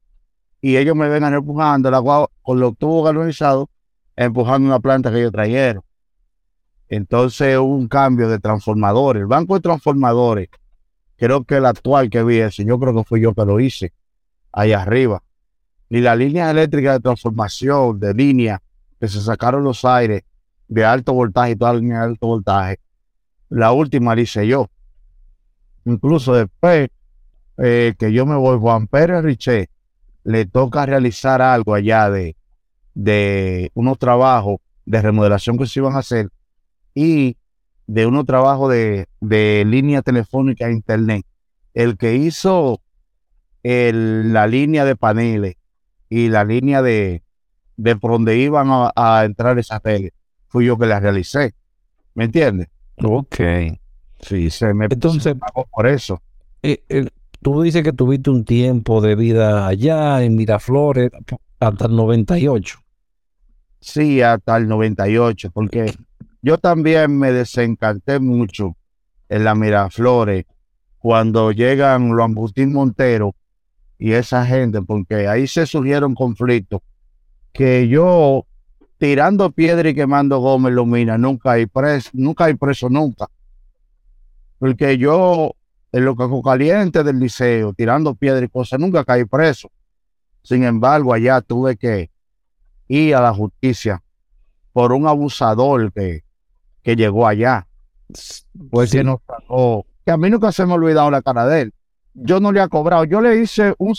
Y 0.61 0.77
ellos 0.77 0.95
me 0.95 1.09
vengan 1.09 1.35
empujando 1.35 1.89
el 1.89 1.95
agua 1.95 2.29
con 2.43 2.61
los 2.61 2.77
tubos 2.77 3.07
galvanizados, 3.07 3.67
empujando 4.15 4.69
una 4.69 4.81
planta 4.81 5.11
que 5.11 5.21
ellos 5.21 5.33
trajeron. 5.33 5.83
Entonces 6.89 7.57
hubo 7.57 7.75
un 7.75 7.89
cambio 7.89 8.29
de 8.29 8.39
transformadores. 8.39 9.23
El 9.23 9.27
banco 9.27 9.55
de 9.55 9.61
transformadores, 9.61 10.49
creo 11.17 11.45
que 11.45 11.57
el 11.57 11.67
actual 11.67 12.11
que 12.11 12.23
vi 12.23 12.39
ese, 12.39 12.65
yo 12.65 12.79
creo 12.79 12.95
que 12.95 13.05
fui 13.05 13.21
yo 13.21 13.35
que 13.35 13.45
lo 13.45 13.59
hice, 13.59 13.93
ahí 14.53 14.73
arriba. 14.73 15.24
Y 15.95 16.01
la 16.01 16.17
línea 16.17 16.51
eléctrica 16.51 16.95
de 16.95 16.99
transformación, 16.99 18.01
de 18.01 18.13
línea, 18.13 18.61
que 18.99 19.07
se 19.07 19.21
sacaron 19.21 19.63
los 19.63 19.85
aires 19.85 20.23
de 20.67 20.85
alto 20.85 21.13
voltaje 21.13 21.53
y 21.53 21.57
toda 21.57 21.73
la 21.73 21.79
línea 21.79 21.99
de 22.01 22.05
alto 22.07 22.27
voltaje, 22.27 22.81
la 23.49 23.71
última 23.71 24.17
la 24.17 24.23
hice 24.23 24.45
yo. 24.45 24.69
Incluso 25.85 26.35
después 26.35 26.89
eh, 27.59 27.95
que 27.97 28.13
yo 28.13 28.27
me 28.27 28.35
voy, 28.35 28.59
Juan 28.59 28.89
Pérez 28.89 29.23
Riché, 29.23 29.71
le 30.25 30.47
toca 30.47 30.85
realizar 30.85 31.41
algo 31.41 31.75
allá 31.77 32.11
de, 32.11 32.35
de 32.95 33.71
unos 33.75 33.97
trabajos 33.97 34.57
de 34.87 35.01
remodelación 35.01 35.57
que 35.57 35.67
se 35.67 35.79
iban 35.79 35.95
a 35.95 36.01
hacer 36.01 36.29
y 36.93 37.37
de 37.87 38.05
unos 38.07 38.27
trabajos 38.27 38.73
de, 38.73 39.07
de 39.21 39.63
línea 39.65 40.03
telefónica 40.03 40.67
a 40.67 40.73
internet. 40.73 41.25
El 41.73 41.97
que 41.97 42.17
hizo 42.17 42.81
la 43.63 44.49
línea 44.49 44.85
de 44.85 44.97
paneles 44.97 45.55
y 46.15 46.29
la 46.29 46.45
línea 46.45 46.81
de, 46.81 47.25
de 47.77 47.97
por 47.97 48.13
donde 48.13 48.39
iban 48.39 48.69
a, 48.71 49.25
entrar 49.25 49.59
esas 49.59 49.83
redes, 49.83 50.13
fui 50.47 50.67
yo 50.67 50.79
que 50.79 50.87
la 50.87 51.01
realicé. 51.01 51.55
¿Me 52.15 52.27
entiendes? 52.27 52.69
Ok. 53.03 53.41
Sí, 54.21 54.49
se 54.49 54.73
me 54.73 54.85
Entonces, 54.85 55.35
pagó 55.35 55.67
por 55.67 55.89
eso. 55.89 56.23
Eh, 56.63 56.85
eh, 56.89 57.09
tú 57.43 57.63
dices 57.63 57.83
que 57.83 57.93
tuviste 57.93 58.31
un 58.31 58.45
tiempo 58.45 59.01
de 59.01 59.17
vida 59.17 59.67
allá 59.67 60.23
en 60.23 60.37
Miraflores 60.37 61.11
hasta 61.59 61.87
el 61.87 61.97
98. 61.97 62.79
Sí, 63.81 64.23
hasta 64.23 64.57
el 64.57 64.69
98, 64.69 65.51
porque 65.53 65.93
yo 66.43 66.59
también 66.59 67.19
me 67.19 67.33
desencanté 67.33 68.21
mucho 68.21 68.77
en 69.29 69.43
la 69.43 69.57
Miraflores 69.57 70.45
cuando 71.01 71.51
llegan 71.51 72.15
los 72.15 72.25
Agustín 72.25 72.73
Montero 72.73 73.35
y 74.05 74.13
esa 74.13 74.45
gente, 74.45 74.83
porque 74.83 75.27
ahí 75.29 75.47
se 75.47 75.65
surgieron 75.65 76.15
conflictos 76.15 76.83
que 77.55 77.89
yo 77.89 78.45
tirando 78.99 79.51
piedra 79.51 79.89
y 79.89 79.95
quemando 79.95 80.41
goma 80.41 80.69
en 80.69 80.91
mina, 80.91 81.17
nunca 81.17 81.53
hay 81.53 81.65
preso, 81.65 82.11
nunca 82.13 82.45
hay 82.45 82.53
preso, 82.53 82.91
nunca. 82.91 83.29
Porque 84.59 84.99
yo 84.99 85.53
en 85.91 86.05
lo 86.05 86.17
que 86.17 86.29
caliente 86.45 87.03
del 87.03 87.19
liceo, 87.19 87.73
tirando 87.73 88.15
piedra 88.15 88.45
y 88.45 88.49
cosas, 88.51 88.79
nunca 88.79 89.07
caí 89.07 89.25
preso. 89.25 89.71
Sin 90.43 90.65
embargo, 90.65 91.15
allá 91.15 91.41
tuve 91.41 91.75
que 91.79 92.11
ir 92.89 93.15
a 93.15 93.23
la 93.23 93.33
justicia 93.33 94.03
por 94.75 94.93
un 94.93 95.07
abusador 95.07 95.91
que, 95.95 96.25
que 96.83 96.95
llegó 96.95 97.27
allá. 97.27 97.67
Pues 98.71 98.91
que 98.91 99.03
nos 99.03 99.21
sacó, 99.27 99.87
que 100.05 100.13
a 100.13 100.19
mí 100.19 100.29
nunca 100.29 100.53
se 100.53 100.67
me 100.67 100.73
ha 100.73 100.75
olvidado 100.75 101.11
la 101.11 101.23
cara 101.23 101.47
de 101.47 101.63
él. 101.63 101.75
Yo 102.15 102.41
no 102.41 102.53
le 102.53 102.63
he 102.63 102.69
cobrado, 102.69 103.05
yo 103.05 103.21
le 103.21 103.37
hice 103.37 103.75
un, 103.79 103.95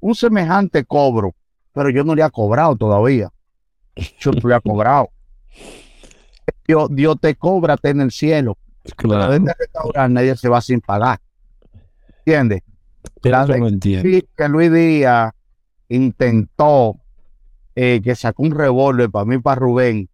un 0.00 0.14
semejante 0.14 0.84
cobro, 0.84 1.34
pero 1.72 1.90
yo 1.90 2.04
no 2.04 2.14
le 2.14 2.24
he 2.24 2.30
cobrado 2.30 2.76
todavía. 2.76 3.30
Yo 4.20 4.30
no 4.30 4.48
le 4.48 4.56
he 4.56 4.60
cobrado. 4.60 5.10
Dios, 6.66 6.88
Dios 6.90 7.16
te 7.20 7.34
cobra 7.34 7.76
en 7.82 8.00
el 8.00 8.10
cielo. 8.10 8.56
Claro. 8.96 9.34
En 9.34 9.46
restaurante 9.46 10.14
nadie 10.14 10.36
se 10.36 10.48
va 10.48 10.60
sin 10.60 10.80
pagar. 10.80 11.20
¿Entiendes? 12.18 12.62
Sí, 14.02 14.26
que 14.36 14.48
Luis 14.48 14.72
Díaz 14.72 15.32
intentó 15.88 16.96
eh, 17.74 18.00
que 18.02 18.14
sacó 18.14 18.42
un 18.42 18.52
revólver 18.52 19.10
para 19.10 19.24
mí, 19.24 19.38
para 19.38 19.60
Rubén, 19.60 20.08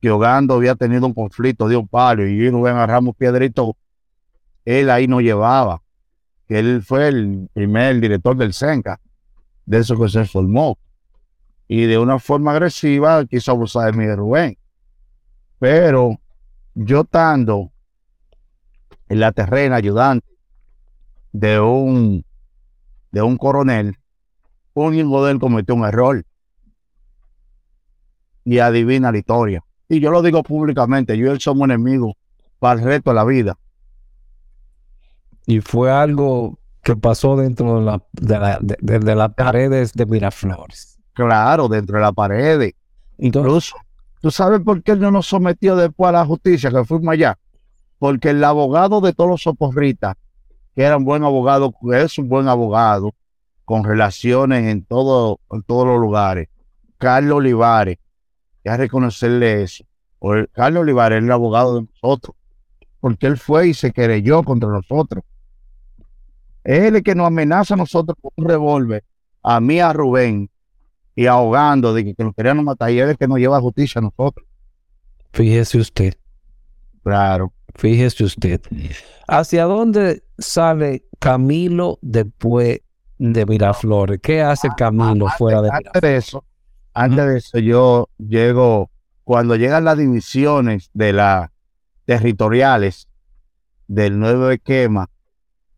que 0.00 0.10
Ogando 0.10 0.54
había 0.54 0.74
tenido 0.74 1.06
un 1.06 1.14
conflicto 1.14 1.68
de 1.68 1.76
un 1.76 1.86
palo 1.86 2.26
y 2.26 2.50
Rubén 2.50 2.76
agarramos 2.76 3.16
piedrito, 3.16 3.76
él 4.64 4.90
ahí 4.90 5.06
no 5.06 5.20
llevaba. 5.20 5.82
Que 6.50 6.58
él 6.58 6.82
fue 6.82 7.06
el 7.06 7.48
primer 7.52 8.00
director 8.00 8.36
del 8.36 8.52
Senca, 8.52 9.00
de 9.66 9.78
eso 9.78 9.96
que 9.96 10.08
se 10.08 10.24
formó. 10.24 10.80
Y 11.68 11.82
de 11.82 11.96
una 11.96 12.18
forma 12.18 12.50
agresiva 12.50 13.24
quiso 13.24 13.52
abusar 13.52 13.92
de 13.92 13.96
mí 13.96 14.04
de 14.04 14.16
Rubén. 14.16 14.58
Pero 15.60 16.18
yo 16.74 17.02
estando 17.02 17.70
en 19.08 19.20
la 19.20 19.30
terrena 19.30 19.76
ayudante 19.76 20.26
de 21.30 21.60
un, 21.60 22.24
de 23.12 23.22
un 23.22 23.36
coronel, 23.36 23.96
un 24.74 24.96
hijo 24.96 25.24
de 25.24 25.30
él 25.30 25.38
cometió 25.38 25.76
un 25.76 25.84
error. 25.84 26.26
Y 28.42 28.58
adivina 28.58 29.12
la 29.12 29.18
historia. 29.18 29.62
Y 29.88 30.00
yo 30.00 30.10
lo 30.10 30.20
digo 30.20 30.42
públicamente, 30.42 31.16
yo 31.16 31.26
y 31.26 31.30
él 31.30 31.40
somos 31.40 31.66
enemigos 31.66 32.14
para 32.58 32.80
el 32.80 32.84
resto 32.84 33.10
de 33.10 33.14
la 33.14 33.24
vida. 33.24 33.56
Y 35.50 35.60
fue 35.60 35.90
algo 35.90 36.60
que 36.80 36.94
pasó 36.94 37.34
dentro 37.34 37.80
de, 38.12 38.38
la, 38.38 38.60
de, 38.60 39.14
las 39.16 39.34
paredes 39.34 39.92
de 39.94 40.06
Miraflores. 40.06 41.00
Claro, 41.12 41.66
dentro 41.66 41.96
de 41.96 42.02
las 42.04 42.12
paredes. 42.12 42.74
Incluso 43.18 43.74
¿Tú 44.20 44.30
sabes 44.30 44.60
por 44.60 44.80
qué 44.84 44.92
él 44.92 45.00
no 45.00 45.10
nos 45.10 45.26
sometió 45.26 45.74
después 45.74 46.10
a 46.10 46.12
la 46.12 46.24
justicia, 46.24 46.70
que 46.70 46.84
fuimos 46.84 47.14
allá? 47.14 47.36
Porque 47.98 48.30
el 48.30 48.44
abogado 48.44 49.00
de 49.00 49.12
todos 49.12 49.28
los 49.28 49.42
soporritas, 49.42 50.14
que 50.76 50.82
era 50.82 50.98
un 50.98 51.04
buen 51.04 51.24
abogado, 51.24 51.74
es 51.94 52.16
un 52.16 52.28
buen 52.28 52.46
abogado, 52.46 53.12
con 53.64 53.82
relaciones 53.82 54.68
en, 54.68 54.84
todo, 54.84 55.40
en 55.50 55.64
todos 55.64 55.84
los 55.84 55.98
lugares, 55.98 56.46
Carlos 56.96 57.38
Olivares, 57.38 57.98
ya 58.64 58.76
reconocerle 58.76 59.64
eso. 59.64 59.82
Carlos 60.52 60.82
Olivares 60.82 61.18
es 61.18 61.24
el 61.24 61.32
abogado 61.32 61.74
de 61.74 61.88
nosotros, 61.92 62.36
porque 63.00 63.26
él 63.26 63.36
fue 63.36 63.66
y 63.66 63.74
se 63.74 63.90
querelló 63.90 64.44
contra 64.44 64.68
nosotros. 64.68 65.24
Es 66.70 66.84
el 66.84 67.02
que 67.02 67.16
nos 67.16 67.26
amenaza 67.26 67.74
a 67.74 67.76
nosotros 67.76 68.16
con 68.20 68.30
un 68.36 68.44
revólver, 68.44 69.02
a 69.42 69.58
mí, 69.58 69.80
a 69.80 69.92
Rubén, 69.92 70.48
y 71.16 71.26
ahogando 71.26 71.92
de 71.92 72.04
que, 72.04 72.14
que 72.14 72.22
nos 72.22 72.32
querían 72.32 72.62
matar 72.62 72.92
y 72.92 73.00
él 73.00 73.10
es 73.10 73.16
que 73.16 73.26
nos 73.26 73.38
lleva 73.38 73.56
a 73.56 73.60
justicia 73.60 73.98
a 73.98 74.02
nosotros. 74.02 74.46
Fíjese 75.32 75.78
usted. 75.78 76.14
Claro. 77.02 77.52
Fíjese 77.74 78.22
usted. 78.22 78.60
¿Hacia 79.26 79.64
dónde 79.64 80.22
sale 80.38 81.02
Camilo 81.18 81.98
después 82.02 82.82
de 83.18 83.46
Miraflores? 83.46 84.20
¿Qué 84.22 84.40
hace 84.40 84.68
Camilo 84.76 85.26
fuera 85.36 85.62
de 85.62 85.70
Miraflores? 85.72 85.86
Antes 85.96 86.02
de 86.02 86.16
eso, 86.18 86.44
antes 86.94 87.26
de 87.26 87.38
eso 87.38 87.58
yo 87.58 88.08
llego, 88.16 88.92
cuando 89.24 89.56
llegan 89.56 89.84
las 89.84 89.98
divisiones 89.98 90.88
de 90.94 91.14
las 91.14 91.50
territoriales 92.04 93.08
del 93.88 94.20
nuevo 94.20 94.50
esquema, 94.50 95.08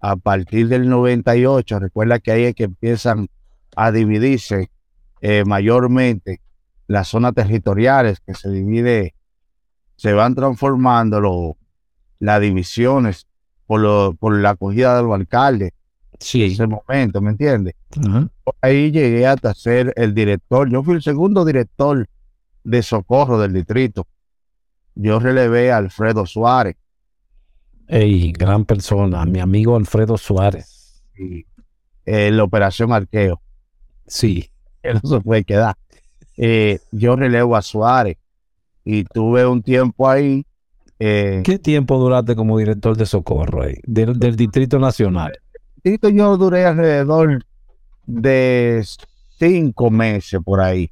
a 0.02 0.16
partir 0.16 0.66
del 0.68 0.88
98, 0.88 1.78
recuerda 1.78 2.18
que 2.18 2.32
ahí 2.32 2.42
es 2.42 2.54
que 2.56 2.64
empiezan 2.64 3.28
a 3.76 3.92
dividirse 3.92 4.68
eh, 5.20 5.44
mayormente 5.46 6.40
las 6.88 7.06
zonas 7.06 7.34
territoriales 7.34 8.20
que 8.20 8.34
se 8.34 8.50
divide, 8.50 9.14
se 9.94 10.12
van 10.12 10.34
transformando 10.34 11.56
las 12.18 12.40
divisiones 12.40 13.28
por, 13.64 14.16
por 14.16 14.36
la 14.36 14.50
acogida 14.50 14.96
de 14.96 15.04
los 15.04 15.14
alcaldes. 15.14 15.72
Sí. 16.18 16.44
En 16.44 16.52
ese 16.52 16.66
momento, 16.66 17.20
¿me 17.20 17.30
entiendes? 17.30 17.74
Ahí 18.60 18.90
llegué 18.90 19.24
hasta 19.24 19.54
ser 19.54 19.92
el 19.94 20.14
director. 20.14 20.68
Yo 20.68 20.82
fui 20.82 20.96
el 20.96 21.02
segundo 21.02 21.44
director 21.44 22.08
de 22.64 22.82
socorro 22.82 23.38
del 23.38 23.52
distrito. 23.52 24.08
Yo 24.96 25.20
relevé 25.20 25.70
a 25.70 25.76
Alfredo 25.76 26.26
Suárez. 26.26 26.76
Ey, 27.92 28.32
gran 28.32 28.64
persona, 28.64 29.24
mi 29.26 29.38
amigo 29.38 29.76
Alfredo 29.76 30.16
Suárez. 30.16 31.02
Sí. 31.14 31.44
La 32.06 32.42
operación 32.42 32.90
Arqueo. 32.90 33.40
Sí 34.06 34.48
que 34.82 34.94
no 34.94 35.00
se 35.04 35.20
puede 35.20 35.44
quedar. 35.44 35.76
Eh, 36.36 36.80
yo 36.90 37.16
relevo 37.16 37.54
a 37.54 37.62
Suárez 37.62 38.16
y 38.84 39.04
tuve 39.04 39.46
un 39.46 39.62
tiempo 39.62 40.08
ahí. 40.08 40.44
Eh, 40.98 41.42
¿Qué 41.44 41.58
tiempo 41.58 41.98
duraste 41.98 42.34
como 42.34 42.58
director 42.58 42.96
de 42.96 43.06
socorro 43.06 43.64
ahí, 43.64 43.74
del, 43.84 44.18
del 44.18 44.36
Distrito 44.36 44.78
Nacional? 44.78 45.32
yo 45.84 46.36
duré 46.36 46.64
alrededor 46.64 47.44
de 48.06 48.84
cinco 49.38 49.90
meses 49.90 50.40
por 50.44 50.60
ahí 50.60 50.90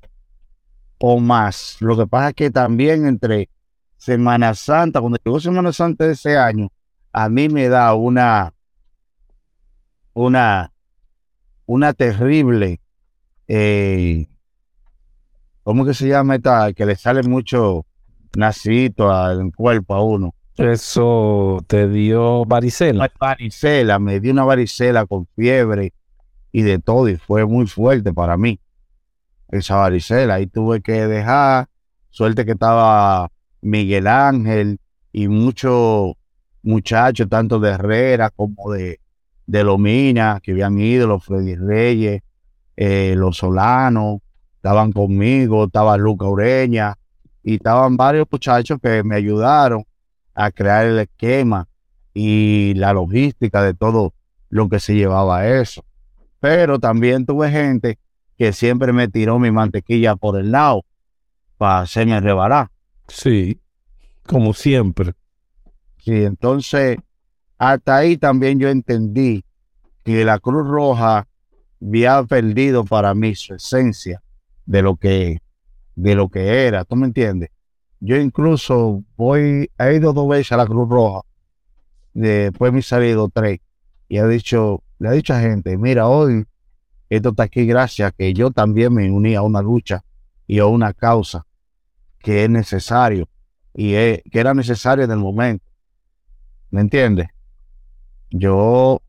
o 0.98 1.18
más. 1.18 1.76
Lo 1.80 1.96
que 1.96 2.06
pasa 2.06 2.28
es 2.28 2.34
que 2.34 2.50
también 2.50 3.06
entre 3.06 3.48
Semana 3.96 4.54
Santa, 4.54 5.00
cuando 5.00 5.18
llegó 5.24 5.40
Semana 5.40 5.72
Santa 5.72 6.06
de 6.06 6.12
ese 6.12 6.36
año, 6.36 6.68
a 7.12 7.28
mí 7.28 7.48
me 7.48 7.68
da 7.68 7.94
una, 7.94 8.54
una, 10.14 10.72
una 11.66 11.92
terrible, 11.92 12.80
eh, 13.48 14.28
¿cómo 15.62 15.84
que 15.84 15.94
se 15.94 16.08
llama 16.08 16.36
esta? 16.36 16.72
Que 16.72 16.86
le 16.86 16.96
sale 16.96 17.22
mucho 17.22 17.86
nacito 18.36 19.10
al 19.10 19.52
cuerpo 19.54 19.94
a 19.94 20.02
uno. 20.02 20.34
Eso 20.56 21.64
te 21.66 21.88
dio 21.88 22.44
varicela. 22.44 23.10
Varicela, 23.18 23.98
me 23.98 24.20
dio 24.20 24.32
una 24.32 24.44
varicela 24.44 25.06
con 25.06 25.26
fiebre 25.34 25.94
y 26.52 26.62
de 26.62 26.78
todo, 26.78 27.08
y 27.08 27.16
fue 27.16 27.46
muy 27.46 27.66
fuerte 27.66 28.12
para 28.12 28.36
mí 28.36 28.60
esa 29.48 29.76
varicela. 29.76 30.34
Ahí 30.34 30.46
tuve 30.46 30.82
que 30.82 31.06
dejar, 31.06 31.68
suerte 32.10 32.44
que 32.44 32.52
estaba 32.52 33.30
Miguel 33.62 34.06
Ángel 34.06 34.78
y 35.12 35.28
muchos 35.28 36.14
muchachos, 36.62 37.28
tanto 37.28 37.58
de 37.58 37.70
Herrera 37.70 38.30
como 38.30 38.72
de, 38.72 39.00
de 39.46 39.64
Lomina, 39.64 40.40
que 40.42 40.52
habían 40.52 40.78
ido, 40.78 41.06
los 41.06 41.24
Freddy 41.24 41.56
Reyes, 41.56 42.22
eh, 42.76 43.14
los 43.16 43.38
Solanos, 43.38 44.20
estaban 44.56 44.92
conmigo, 44.92 45.64
estaba 45.64 45.96
Luca 45.96 46.26
Ureña, 46.26 46.96
y 47.42 47.54
estaban 47.54 47.96
varios 47.96 48.26
muchachos 48.30 48.78
que 48.82 49.02
me 49.02 49.16
ayudaron 49.16 49.84
a 50.34 50.50
crear 50.50 50.86
el 50.86 50.98
esquema 50.98 51.66
y 52.12 52.74
la 52.74 52.92
logística 52.92 53.62
de 53.62 53.74
todo 53.74 54.14
lo 54.48 54.68
que 54.68 54.80
se 54.80 54.94
llevaba 54.94 55.38
a 55.38 55.60
eso. 55.60 55.84
Pero 56.40 56.78
también 56.78 57.26
tuve 57.26 57.50
gente 57.50 57.98
que 58.36 58.52
siempre 58.52 58.92
me 58.92 59.08
tiró 59.08 59.38
mi 59.38 59.50
mantequilla 59.50 60.16
por 60.16 60.38
el 60.38 60.50
lado 60.50 60.84
para 61.58 61.80
hacerme 61.80 62.20
rebarar. 62.20 62.70
Sí, 63.08 63.60
como 64.26 64.54
siempre. 64.54 65.12
Sí, 66.02 66.24
entonces 66.24 66.98
hasta 67.58 67.96
ahí 67.96 68.16
también 68.16 68.58
yo 68.58 68.68
entendí 68.68 69.44
que 70.02 70.24
la 70.24 70.38
Cruz 70.38 70.66
Roja 70.66 71.28
había 71.82 72.22
perdido 72.24 72.84
para 72.84 73.14
mí 73.14 73.34
su 73.34 73.54
esencia 73.54 74.22
de 74.64 74.82
lo 74.82 74.96
que 74.96 75.42
de 75.96 76.14
lo 76.14 76.28
que 76.30 76.66
era, 76.66 76.84
¿tú 76.84 76.96
me 76.96 77.06
entiendes? 77.06 77.50
Yo 78.00 78.16
incluso 78.16 79.04
voy, 79.16 79.70
he 79.78 79.94
ido 79.96 80.14
dos 80.14 80.26
veces 80.28 80.52
a 80.52 80.56
la 80.56 80.66
Cruz 80.66 80.88
Roja, 80.88 81.20
después 82.14 82.72
me 82.72 82.78
he 82.78 82.82
salido 82.82 83.28
tres, 83.28 83.60
y 84.08 84.16
he 84.16 84.26
dicho, 84.26 84.82
le 84.98 85.10
he 85.10 85.12
dicho 85.12 85.34
a 85.34 85.40
gente, 85.40 85.76
mira, 85.76 86.08
hoy 86.08 86.46
esto 87.10 87.30
está 87.30 87.42
aquí 87.42 87.66
gracias 87.66 88.14
que 88.16 88.32
yo 88.32 88.50
también 88.50 88.94
me 88.94 89.10
uní 89.10 89.34
a 89.34 89.42
una 89.42 89.60
lucha 89.60 90.02
y 90.46 90.60
a 90.60 90.66
una 90.66 90.94
causa 90.94 91.44
que 92.18 92.44
es 92.44 92.50
necesario 92.50 93.28
y 93.74 93.92
que 93.92 94.22
era 94.32 94.54
necesario 94.54 95.04
en 95.04 95.10
el 95.10 95.18
momento. 95.18 95.69
¿Me 96.70 96.80
entiendes? 96.80 97.28
Yo 98.30 99.02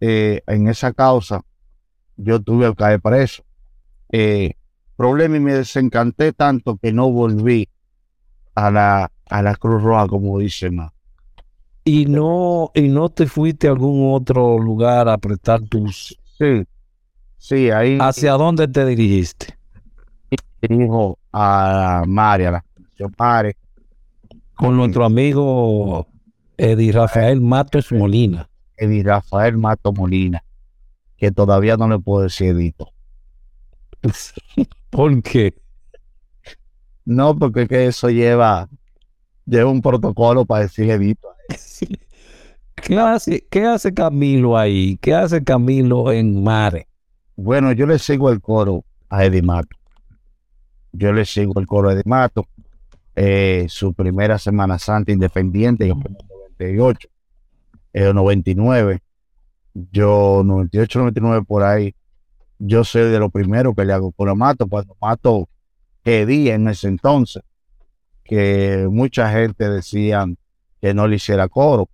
eh, 0.00 0.42
en 0.46 0.68
esa 0.68 0.92
causa, 0.92 1.44
yo 2.16 2.40
tuve 2.40 2.68
que 2.70 2.74
caer 2.74 3.00
preso. 3.00 3.44
Eh, 4.10 4.54
problema 4.96 5.36
y 5.36 5.40
me 5.40 5.54
desencanté 5.54 6.32
tanto 6.32 6.76
que 6.76 6.92
no 6.92 7.10
volví 7.10 7.68
a 8.54 8.70
la, 8.70 9.12
a 9.28 9.42
la 9.42 9.54
Cruz 9.56 9.82
Roja, 9.82 10.06
como 10.06 10.38
dicen 10.38 10.76
más. 10.76 10.92
Y 11.84 12.06
no, 12.06 12.70
y 12.74 12.88
no 12.88 13.08
te 13.08 13.26
fuiste 13.26 13.66
a 13.66 13.72
algún 13.72 14.14
otro 14.14 14.58
lugar 14.58 15.08
a 15.08 15.18
prestar 15.18 15.62
tus. 15.62 16.16
Sí, 16.38 16.64
sí, 17.38 17.70
ahí. 17.70 17.98
¿Hacia 18.00 18.32
dónde 18.32 18.68
te 18.68 18.86
dirigiste? 18.86 19.58
Dirijo 20.60 21.18
a 21.32 22.04
María, 22.06 22.64
yo 22.96 23.08
pare. 23.08 23.56
Con 24.54 24.76
nuestro 24.76 25.04
amigo 25.04 26.06
Eddie 26.56 26.92
Rafael 26.92 27.40
Matos 27.40 27.92
Molina. 27.92 28.48
Eddie 28.76 29.02
Rafael 29.02 29.56
Matos 29.56 29.94
Molina, 29.96 30.42
que 31.16 31.30
todavía 31.30 31.76
no 31.76 31.88
le 31.88 31.98
puedo 31.98 32.24
decir 32.24 32.48
Edito. 32.48 32.92
¿Por 34.90 35.22
qué? 35.22 35.54
No, 37.04 37.36
porque 37.36 37.66
que 37.66 37.86
eso 37.86 38.10
lleva, 38.10 38.68
lleva 39.46 39.70
un 39.70 39.80
protocolo 39.80 40.44
para 40.44 40.64
decir 40.64 40.90
Edito. 40.90 41.28
¿Qué 42.74 42.98
hace, 42.98 43.46
¿Qué 43.48 43.64
hace 43.64 43.94
Camilo 43.94 44.58
ahí? 44.58 44.98
¿Qué 45.00 45.14
hace 45.14 45.44
Camilo 45.44 46.10
en 46.10 46.42
Mare? 46.42 46.88
Bueno, 47.36 47.72
yo 47.72 47.86
le 47.86 47.98
sigo 47.98 48.30
el 48.30 48.40
coro 48.40 48.84
a 49.08 49.24
Eddie 49.24 49.42
Mato. 49.42 49.76
Yo 50.92 51.12
le 51.12 51.24
sigo 51.24 51.58
el 51.60 51.66
coro 51.66 51.88
a 51.88 51.92
Eddie 51.92 52.02
Mato. 52.04 52.46
Eh, 53.14 53.66
su 53.68 53.94
primera 53.94 54.38
Semana 54.38 54.78
Santa 54.78 55.12
independiente, 55.12 55.92
98, 56.62 57.08
el 57.92 58.14
99, 58.14 59.00
yo 59.74 60.42
98, 60.44 60.98
99 61.00 61.44
por 61.46 61.62
ahí, 61.62 61.94
yo 62.58 62.84
soy 62.84 63.10
de 63.10 63.18
lo 63.18 63.30
primero 63.30 63.74
que 63.74 63.84
le 63.84 63.92
hago 63.92 64.12
con 64.12 64.36
Mato, 64.38 64.66
cuando 64.68 64.96
Mato 65.00 65.48
día 66.04 66.54
en 66.54 66.68
ese 66.68 66.88
entonces, 66.88 67.42
que 68.24 68.88
mucha 68.90 69.30
gente 69.30 69.68
decían 69.68 70.36
que 70.80 70.94
no 70.94 71.06
le 71.06 71.16
hiciera 71.16 71.48
coro. 71.48 71.88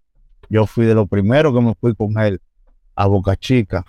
Yo 0.49 0.67
fui 0.67 0.87
de 0.87 0.95
lo 0.95 1.07
primero 1.07 1.53
que 1.53 1.61
me 1.61 1.75
fui 1.75 1.95
con 1.95 2.19
él 2.19 2.41
a 2.95 3.07
Boca 3.07 3.37
Chica, 3.37 3.85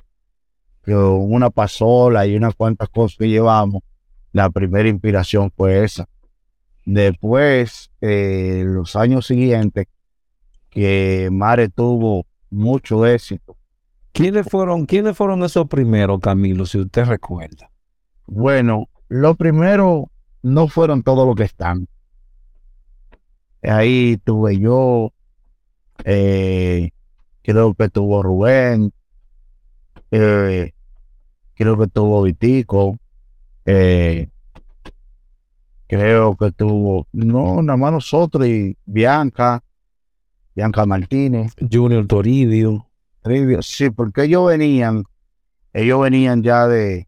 una 0.85 1.49
pasola 1.49 2.25
y 2.25 2.35
unas 2.35 2.55
cuantas 2.55 2.89
cosas 2.89 3.17
que 3.17 3.29
llevamos. 3.29 3.83
La 4.31 4.49
primera 4.49 4.89
inspiración 4.89 5.51
fue 5.55 5.83
esa. 5.83 6.07
Después, 6.85 7.91
eh, 8.01 8.63
los 8.65 8.95
años 8.95 9.27
siguientes, 9.27 9.87
que 10.69 11.29
Mare 11.31 11.69
tuvo 11.69 12.25
mucho 12.49 13.05
éxito 13.05 13.59
¿Quiénes 14.11 14.47
fueron, 14.49 14.85
¿Quiénes 14.85 15.15
fueron 15.15 15.43
esos 15.43 15.67
primeros, 15.67 16.19
Camilo, 16.19 16.65
si 16.65 16.79
usted 16.79 17.05
recuerda? 17.05 17.71
Bueno, 18.25 18.89
los 19.07 19.37
primeros 19.37 20.07
no 20.41 20.67
fueron 20.67 21.03
todos 21.03 21.25
los 21.25 21.35
que 21.35 21.43
están. 21.43 21.87
Ahí 23.63 24.17
tuve 24.23 24.59
yo, 24.59 25.13
eh, 26.03 26.91
creo 27.41 27.73
que 27.73 27.89
tuvo 27.89 28.23
Rubén, 28.23 28.91
eh, 30.11 30.73
creo 31.55 31.77
que 31.77 31.87
tuvo 31.87 32.23
Vitico, 32.23 32.97
eh, 33.65 34.29
creo 35.87 36.35
que 36.35 36.51
tuvo, 36.51 37.07
no, 37.11 37.61
nada 37.61 37.77
más 37.77 37.91
nosotros 37.91 38.47
y 38.47 38.77
Bianca, 38.85 39.63
Bianca 40.59 40.85
Martínez. 40.85 41.53
Junior 41.71 42.05
Toribio. 42.05 42.85
Sí, 43.61 43.91
porque 43.91 44.23
ellos 44.23 44.45
venían, 44.45 45.05
ellos 45.71 46.01
venían 46.01 46.43
ya 46.43 46.67
de, 46.67 47.07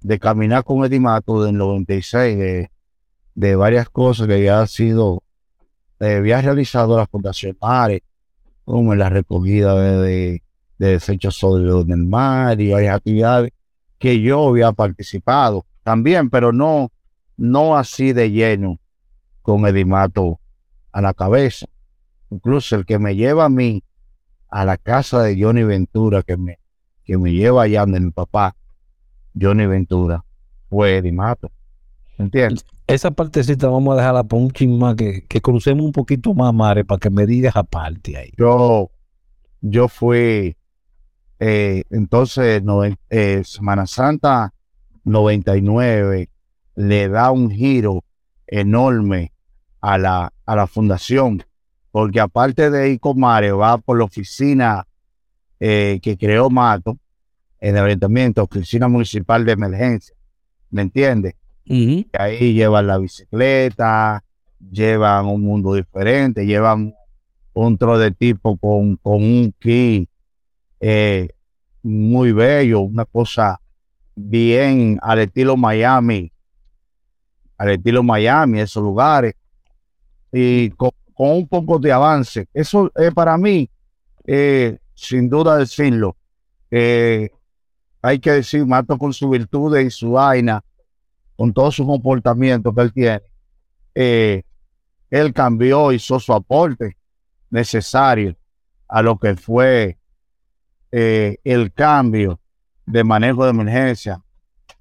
de 0.00 0.18
caminar 0.18 0.64
con 0.64 0.84
Edimato 0.84 1.44
del 1.44 1.56
96, 1.56 2.36
de, 2.36 2.70
de 3.36 3.54
varias 3.54 3.88
cosas 3.90 4.26
que 4.26 4.42
ya 4.42 4.60
ha 4.60 4.66
sido, 4.66 5.22
eh, 6.00 6.16
había 6.16 6.42
realizado 6.42 6.96
la 6.96 7.06
Fundación 7.06 7.56
Mare, 7.60 8.02
como 8.64 8.92
en 8.92 8.98
la 8.98 9.08
recogida 9.08 9.76
de, 9.80 10.42
de, 10.78 10.86
desechos 10.88 11.36
sólidos 11.36 11.86
del 11.86 12.04
mar 12.06 12.60
y 12.60 12.72
varias 12.72 12.96
actividades 12.96 13.52
que 14.00 14.20
yo 14.20 14.48
había 14.48 14.72
participado 14.72 15.64
también, 15.84 16.28
pero 16.28 16.52
no, 16.52 16.90
no 17.36 17.76
así 17.76 18.12
de 18.12 18.32
lleno 18.32 18.80
con 19.42 19.64
Edimato 19.64 20.40
a 20.90 21.00
la 21.00 21.14
cabeza. 21.14 21.66
Incluso 22.32 22.76
el 22.76 22.86
que 22.86 22.98
me 22.98 23.14
lleva 23.14 23.44
a 23.44 23.48
mí 23.50 23.84
a 24.48 24.64
la 24.64 24.78
casa 24.78 25.22
de 25.22 25.36
Johnny 25.38 25.64
Ventura 25.64 26.22
que 26.22 26.38
me, 26.38 26.58
que 27.04 27.18
me 27.18 27.30
lleva 27.30 27.64
allá 27.64 27.80
donde 27.80 28.00
mi 28.00 28.10
papá, 28.10 28.56
Johnny 29.38 29.66
Ventura, 29.66 30.24
fue 30.70 30.96
Eddie 30.96 31.12
Mato. 31.12 31.52
¿Entiendes? 32.16 32.64
Esa 32.86 33.10
partecita 33.10 33.68
vamos 33.68 33.92
a 33.92 33.96
dejarla 33.98 34.24
por 34.24 34.40
un 34.40 34.50
ching 34.50 34.78
más, 34.78 34.96
que, 34.96 35.26
que 35.26 35.42
crucemos 35.42 35.84
un 35.84 35.92
poquito 35.92 36.32
más, 36.32 36.54
Mare, 36.54 36.86
para 36.86 36.98
que 36.98 37.10
me 37.10 37.26
digas 37.26 37.54
aparte 37.54 38.16
ahí. 38.16 38.32
Yo, 38.38 38.90
yo 39.60 39.88
fui, 39.88 40.56
eh, 41.38 41.82
entonces, 41.90 42.62
no, 42.62 42.82
eh, 42.84 43.42
Semana 43.44 43.86
Santa 43.86 44.54
99 45.04 46.30
le 46.76 47.08
da 47.08 47.30
un 47.30 47.50
giro 47.50 48.04
enorme 48.46 49.32
a 49.82 49.98
la, 49.98 50.32
a 50.46 50.56
la 50.56 50.66
fundación 50.66 51.42
porque 51.92 52.18
aparte 52.18 52.70
de 52.70 52.90
ir 52.90 53.00
con 53.00 53.20
Mario, 53.20 53.58
va 53.58 53.78
por 53.78 53.98
la 53.98 54.04
oficina 54.04 54.84
eh, 55.60 56.00
que 56.02 56.16
creó 56.16 56.50
Mato, 56.50 56.98
en 57.60 57.76
el 57.76 57.84
ayuntamiento, 57.84 58.42
oficina 58.42 58.88
municipal 58.88 59.44
de 59.44 59.52
emergencia, 59.52 60.16
¿me 60.70 60.82
entiendes? 60.82 61.34
Y 61.64 62.08
ahí 62.18 62.54
llevan 62.54 62.88
la 62.88 62.98
bicicleta, 62.98 64.24
llevan 64.58 65.26
un 65.26 65.42
mundo 65.42 65.74
diferente, 65.74 66.44
llevan 66.44 66.94
un 67.52 67.78
tro 67.78 67.98
de 67.98 68.10
tipo 68.10 68.56
con, 68.56 68.96
con 68.96 69.22
un 69.22 69.54
ki 69.60 70.08
eh, 70.80 71.28
muy 71.82 72.32
bello, 72.32 72.80
una 72.80 73.04
cosa 73.04 73.60
bien 74.16 74.98
al 75.02 75.20
estilo 75.20 75.56
Miami, 75.56 76.32
al 77.58 77.70
estilo 77.70 78.02
Miami, 78.02 78.60
esos 78.60 78.82
lugares, 78.82 79.34
y 80.32 80.70
con, 80.70 80.90
un 81.30 81.46
poco 81.46 81.78
de 81.78 81.92
avance. 81.92 82.48
Eso 82.52 82.90
es 82.94 83.12
para 83.12 83.36
mí, 83.36 83.70
eh, 84.26 84.78
sin 84.94 85.28
duda 85.28 85.56
decirlo, 85.56 86.16
eh, 86.70 87.30
hay 88.00 88.18
que 88.18 88.32
decir, 88.32 88.66
Mato 88.66 88.98
con 88.98 89.12
su 89.12 89.28
virtud 89.28 89.78
y 89.78 89.90
su 89.90 90.12
vaina, 90.12 90.64
con 91.36 91.52
todo 91.52 91.70
su 91.70 91.86
comportamiento 91.86 92.74
que 92.74 92.82
él 92.82 92.92
tiene, 92.92 93.22
eh, 93.94 94.42
él 95.10 95.32
cambió, 95.32 95.92
hizo 95.92 96.18
su 96.18 96.32
aporte 96.32 96.96
necesario 97.50 98.34
a 98.88 99.02
lo 99.02 99.18
que 99.18 99.36
fue 99.36 99.98
eh, 100.90 101.36
el 101.44 101.72
cambio 101.72 102.40
de 102.86 103.04
manejo 103.04 103.44
de 103.44 103.50
emergencia, 103.50 104.22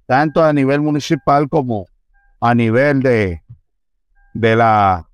tanto 0.05 0.43
a 0.43 0.51
nivel 0.51 0.81
municipal 0.81 1.47
como 1.47 1.85
a 2.39 2.55
nivel 2.55 3.01
de, 3.01 3.43
de, 4.33 4.55
la, 4.55 5.07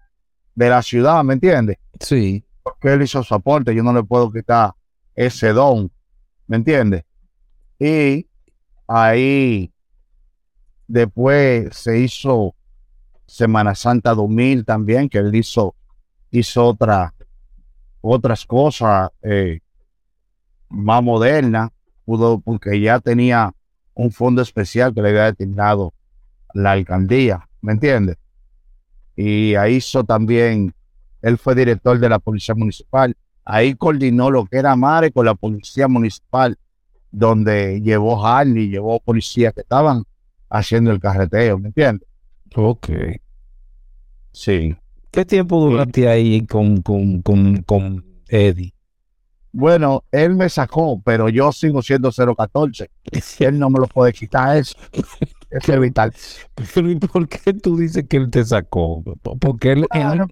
de 0.57 0.69
la 0.69 0.81
ciudad, 0.81 1.23
¿me 1.23 1.35
entiendes? 1.35 1.77
Sí. 1.99 2.43
Porque 2.63 2.91
él 2.91 3.03
hizo 3.03 3.21
su 3.21 3.35
aporte, 3.35 3.75
yo 3.75 3.83
no 3.83 3.93
le 3.93 4.01
puedo 4.01 4.31
quitar 4.31 4.71
ese 5.13 5.53
don, 5.53 5.91
¿me 6.47 6.57
entiendes? 6.57 7.03
Y 7.79 8.27
ahí 8.87 9.71
después 10.87 11.77
se 11.77 11.99
hizo 11.99 12.55
Semana 13.27 13.75
Santa 13.75 14.15
2000 14.15 14.65
también, 14.65 15.09
que 15.09 15.19
él 15.19 15.35
hizo, 15.35 15.75
hizo 16.31 16.65
otra, 16.65 17.13
otras 18.01 18.43
cosas 18.43 19.11
eh, 19.21 19.59
más 20.69 21.03
modernas, 21.03 21.69
pudo, 22.03 22.39
porque 22.39 22.81
ya 22.81 22.99
tenía 22.99 23.53
un 23.93 24.09
fondo 24.09 24.41
especial 24.41 24.91
que 24.91 25.03
le 25.03 25.09
había 25.09 25.25
destinado 25.25 25.93
la 26.55 26.71
alcaldía, 26.71 27.47
¿me 27.61 27.73
entiendes? 27.73 28.17
Y 29.17 29.55
ahí 29.55 29.77
hizo 29.77 30.03
también, 30.03 30.73
él 31.23 31.37
fue 31.39 31.55
director 31.55 31.99
de 31.99 32.07
la 32.07 32.19
Policía 32.19 32.53
Municipal, 32.53 33.17
ahí 33.43 33.73
coordinó 33.73 34.29
lo 34.29 34.45
que 34.45 34.57
era 34.57 34.75
Mare 34.75 35.11
con 35.11 35.25
la 35.25 35.33
Policía 35.33 35.87
Municipal, 35.87 36.55
donde 37.11 37.81
llevó 37.81 38.23
Harley, 38.23 38.69
llevó 38.69 38.99
policías 38.99 39.53
que 39.53 39.61
estaban 39.61 40.03
haciendo 40.49 40.91
el 40.91 40.99
carreteo, 40.99 41.57
¿me 41.57 41.69
entiendes? 41.69 42.07
Ok. 42.55 42.89
Sí. 44.31 44.75
¿Qué 45.09 45.25
tiempo 45.25 45.59
duraste 45.59 46.07
ahí 46.07 46.45
con, 46.45 46.83
con, 46.83 47.23
con, 47.23 47.63
con 47.63 48.05
Eddie? 48.27 48.76
Bueno, 49.57 50.03
él 50.11 50.35
me 50.35 50.49
sacó, 50.49 51.01
pero 51.03 51.29
yo 51.29 51.51
sigo 51.51 51.81
siendo 51.81 52.11
014. 52.11 52.91
Él 53.39 53.57
no 53.57 53.71
me 53.71 53.79
lo 53.79 53.87
puede 53.87 54.13
quitar 54.13 54.55
eso. 54.55 54.77
es 55.49 55.79
vital. 55.79 56.13
Pero 56.75 56.91
¿y 56.91 56.95
por 56.97 57.27
qué 57.27 57.55
tú 57.55 57.75
dices 57.75 58.05
que 58.07 58.17
él 58.17 58.29
te 58.29 58.45
sacó? 58.45 59.03
Porque 59.41 59.71
él 59.71 59.87
en, 59.95 60.27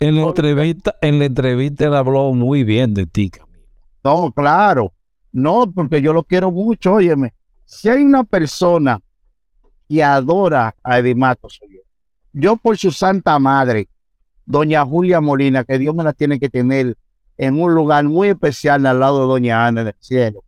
en, 0.00 0.16
la 0.16 0.22
entrevista, 0.22 0.96
en 1.00 1.20
la 1.20 1.26
entrevista 1.26 1.84
él 1.84 1.94
habló 1.94 2.32
muy 2.34 2.64
bien 2.64 2.94
de 2.94 3.06
ti, 3.06 3.30
No, 4.02 4.32
claro. 4.32 4.92
No, 5.30 5.70
porque 5.70 6.02
yo 6.02 6.12
lo 6.12 6.24
quiero 6.24 6.50
mucho, 6.50 6.94
óyeme. 6.94 7.34
Si 7.64 7.88
hay 7.88 8.02
una 8.02 8.24
persona 8.24 8.98
que 9.88 10.02
adora 10.02 10.74
a 10.82 10.98
Edimato, 10.98 11.48
soy 11.48 11.74
yo. 11.74 11.80
Yo 12.32 12.56
por 12.56 12.76
su 12.76 12.90
santa 12.90 13.38
madre, 13.38 13.88
doña 14.44 14.84
Julia 14.84 15.20
Molina, 15.20 15.62
que 15.62 15.78
Dios 15.78 15.94
me 15.94 16.02
la 16.02 16.12
tiene 16.12 16.40
que 16.40 16.48
tener 16.48 16.96
en 17.38 17.60
un 17.60 17.74
lugar 17.74 18.04
muy 18.04 18.28
especial 18.28 18.84
al 18.84 19.00
lado 19.00 19.20
de 19.20 19.26
doña 19.26 19.66
Ana 19.66 19.82
en 19.82 19.86
el 19.88 19.94
cielo. 20.00 20.44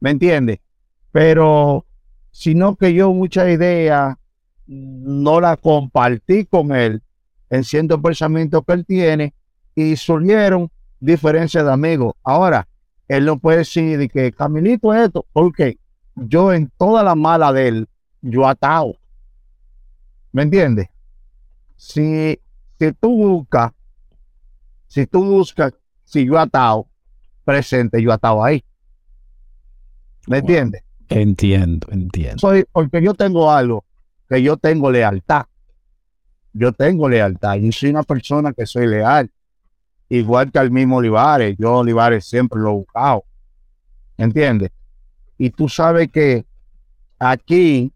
¿Me 0.00 0.10
entiende? 0.10 0.60
Pero, 1.12 1.84
sino 2.30 2.76
que 2.76 2.94
yo 2.94 3.12
mucha 3.12 3.50
idea 3.50 4.18
no 4.66 5.40
la 5.40 5.56
compartí 5.56 6.46
con 6.46 6.72
él 6.72 7.02
en 7.50 7.64
ciertos 7.64 8.00
pensamientos 8.00 8.62
que 8.66 8.72
él 8.72 8.86
tiene 8.86 9.34
y 9.74 9.96
surgieron 9.96 10.70
diferencias 10.98 11.64
de 11.64 11.72
amigos. 11.72 12.14
Ahora, 12.22 12.66
él 13.08 13.26
no 13.26 13.38
puede 13.38 13.58
decir 13.58 14.08
que 14.10 14.32
Camilito 14.32 14.94
esto, 14.94 15.26
porque 15.32 15.78
yo 16.14 16.52
en 16.52 16.70
toda 16.78 17.02
la 17.02 17.14
mala 17.14 17.52
de 17.52 17.68
él, 17.68 17.88
yo 18.22 18.46
atado. 18.46 18.94
¿Me 20.32 20.42
entiendes? 20.42 20.88
Si, 21.76 22.38
si 22.78 22.92
tú 22.92 23.16
buscas, 23.16 23.72
si 24.86 25.06
tú 25.06 25.24
buscas, 25.24 25.72
si 26.10 26.26
yo 26.26 26.38
atado 26.38 26.88
presente, 27.44 28.02
yo 28.02 28.12
atado 28.12 28.42
ahí. 28.42 28.64
¿Me 30.26 30.38
entiendes? 30.38 30.82
Entiendo, 31.08 31.86
entiendo. 31.90 32.38
Soy, 32.38 32.64
porque 32.70 33.00
yo 33.00 33.14
tengo 33.14 33.50
algo, 33.50 33.84
que 34.28 34.42
yo 34.42 34.56
tengo 34.56 34.90
lealtad. 34.90 35.46
Yo 36.52 36.72
tengo 36.72 37.08
lealtad. 37.08 37.54
Yo 37.56 37.70
soy 37.70 37.90
una 37.90 38.02
persona 38.02 38.52
que 38.52 38.66
soy 38.66 38.88
leal 38.88 39.30
igual 40.08 40.50
que 40.50 40.58
al 40.58 40.72
mismo 40.72 40.96
Olivares. 40.96 41.56
Yo 41.58 41.78
Olivares 41.78 42.24
siempre 42.24 42.60
lo 42.60 42.70
he 42.70 42.72
buscado. 42.72 43.24
¿Entiendes? 44.18 44.72
Y 45.38 45.50
tú 45.50 45.68
sabes 45.68 46.10
que 46.10 46.44
aquí, 47.20 47.92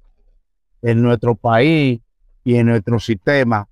en 0.82 1.02
nuestro 1.02 1.34
país 1.34 2.00
y 2.44 2.54
en 2.54 2.66
nuestro 2.66 3.00
sistema, 3.00 3.66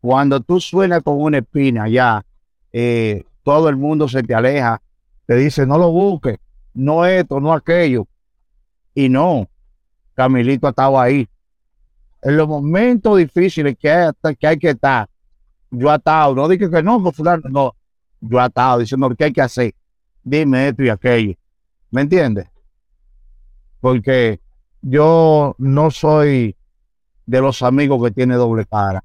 cuando 0.00 0.40
tú 0.40 0.60
suenas 0.60 1.02
con 1.02 1.20
una 1.20 1.38
espina 1.38 1.88
ya, 1.88 2.24
eh, 2.72 3.24
todo 3.44 3.68
el 3.68 3.76
mundo 3.76 4.08
se 4.08 4.22
te 4.22 4.34
aleja, 4.34 4.82
te 5.26 5.36
dice, 5.36 5.66
no 5.66 5.78
lo 5.78 5.92
busques, 5.92 6.38
no 6.72 7.06
esto, 7.06 7.38
no 7.38 7.52
aquello. 7.52 8.08
Y 8.94 9.08
no, 9.08 9.48
Camilito 10.14 10.68
estaba 10.68 11.04
ahí. 11.04 11.28
En 12.22 12.36
los 12.36 12.48
momentos 12.48 13.18
difíciles 13.18 13.76
que 13.78 13.90
hay, 13.90 14.12
que, 14.36 14.46
hay 14.46 14.58
que 14.58 14.70
estar, 14.70 15.08
yo 15.70 15.90
atado, 15.90 16.34
no 16.34 16.48
dije 16.48 16.70
que 16.70 16.82
no, 16.82 17.02
pues 17.02 17.14
fulano, 17.14 17.42
no, 17.50 17.76
yo 18.20 18.40
atado 18.40 18.80
diciendo 18.80 19.14
qué 19.16 19.24
hay 19.24 19.32
que 19.32 19.42
hacer. 19.42 19.74
Dime 20.22 20.68
esto 20.68 20.82
y 20.82 20.88
aquello. 20.88 21.34
¿Me 21.90 22.00
entiendes? 22.00 22.48
Porque 23.80 24.40
yo 24.80 25.54
no 25.58 25.90
soy 25.90 26.56
de 27.26 27.40
los 27.40 27.62
amigos 27.62 28.02
que 28.02 28.10
tiene 28.10 28.36
doble 28.36 28.64
cara. 28.64 29.04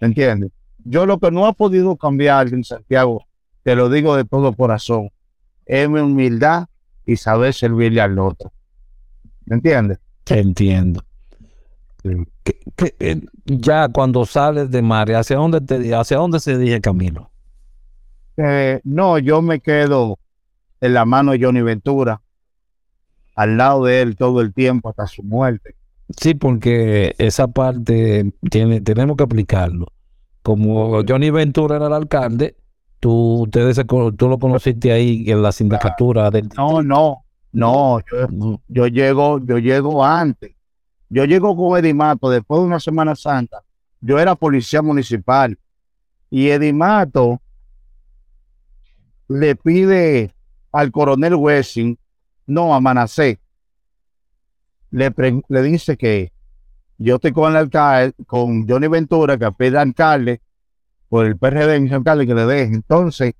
¿Me 0.00 0.08
entiendes? 0.08 0.50
Yo 0.84 1.04
lo 1.04 1.18
que 1.18 1.30
no 1.30 1.46
ha 1.46 1.52
podido 1.52 1.96
cambiar 1.96 2.48
en 2.48 2.64
Santiago, 2.64 3.25
te 3.66 3.74
lo 3.74 3.90
digo 3.90 4.14
de 4.14 4.24
todo 4.24 4.52
corazón, 4.52 5.10
es 5.64 5.90
mi 5.90 5.98
humildad 5.98 6.68
y 7.04 7.16
saber 7.16 7.52
servirle 7.52 8.00
al 8.00 8.16
otro. 8.16 8.52
¿Me 9.44 9.56
entiendes? 9.56 9.98
Entiendo. 10.26 11.02
Eh, 12.04 13.20
ya 13.44 13.88
cuando 13.88 14.24
sales 14.24 14.70
de 14.70 14.82
mar, 14.82 15.10
¿hacia 15.12 15.38
dónde, 15.38 15.60
te, 15.62 15.92
¿hacia 15.96 16.18
dónde 16.18 16.38
se 16.38 16.56
dirige 16.56 16.80
Camilo? 16.80 17.28
no, 18.84 19.18
yo 19.18 19.42
me 19.42 19.58
quedo 19.58 20.20
en 20.80 20.94
la 20.94 21.04
mano 21.04 21.32
de 21.32 21.40
Johnny 21.44 21.62
Ventura, 21.62 22.22
al 23.34 23.56
lado 23.56 23.86
de 23.86 24.00
él 24.00 24.14
todo 24.14 24.42
el 24.42 24.54
tiempo 24.54 24.90
hasta 24.90 25.08
su 25.08 25.24
muerte. 25.24 25.74
Sí, 26.16 26.34
porque 26.34 27.16
esa 27.18 27.48
parte 27.48 28.32
tiene, 28.48 28.80
tenemos 28.80 29.16
que 29.16 29.24
aplicarlo. 29.24 29.88
Como 30.44 31.02
Johnny 31.02 31.30
Ventura 31.30 31.74
era 31.74 31.88
el 31.88 31.94
alcalde, 31.94 32.54
tú, 33.00 33.42
ustedes, 33.42 33.80
tú 33.86 34.28
lo 34.28 34.38
conociste 34.38 34.92
ahí 34.92 35.24
en 35.26 35.42
la 35.42 35.52
sindicatura 35.52 36.30
del... 36.30 36.48
No, 36.56 36.82
no, 36.82 37.24
no, 37.52 38.00
yo, 38.68 38.86
llego, 38.86 39.38
yo 39.44 39.58
llego 39.58 40.04
antes. 40.04 40.54
Yo 41.08 41.24
llego 41.24 41.56
con 41.56 41.78
Edimato 41.78 42.28
después 42.28 42.60
de 42.60 42.66
una 42.66 42.80
Semana 42.80 43.14
Santa. 43.14 43.62
Yo 44.00 44.18
era 44.18 44.34
policía 44.34 44.82
municipal. 44.82 45.58
Y 46.30 46.48
Edimato 46.48 47.40
le 49.28 49.56
pide 49.56 50.34
al 50.72 50.90
coronel 50.90 51.34
Wessing, 51.34 51.98
no 52.46 52.74
a 52.74 52.80
Manacé, 52.80 53.40
le, 54.90 55.12
le 55.48 55.62
dice 55.62 55.96
que 55.96 56.32
yo 56.98 57.16
estoy 57.16 57.32
con 57.32 57.50
el 57.50 57.56
alcalde, 57.56 58.14
con 58.26 58.66
Johnny 58.68 58.88
Ventura, 58.88 59.36
que 59.36 59.50
pide 59.52 59.78
al 59.78 59.88
alcalde, 59.88 60.40
por 61.08 61.26
el 61.26 61.36
PRD 61.36 61.76
en 61.76 61.92
alcalde 61.92 62.26
que 62.26 62.34
le 62.34 62.46
deje. 62.46 62.74
Entonces, 62.74 63.34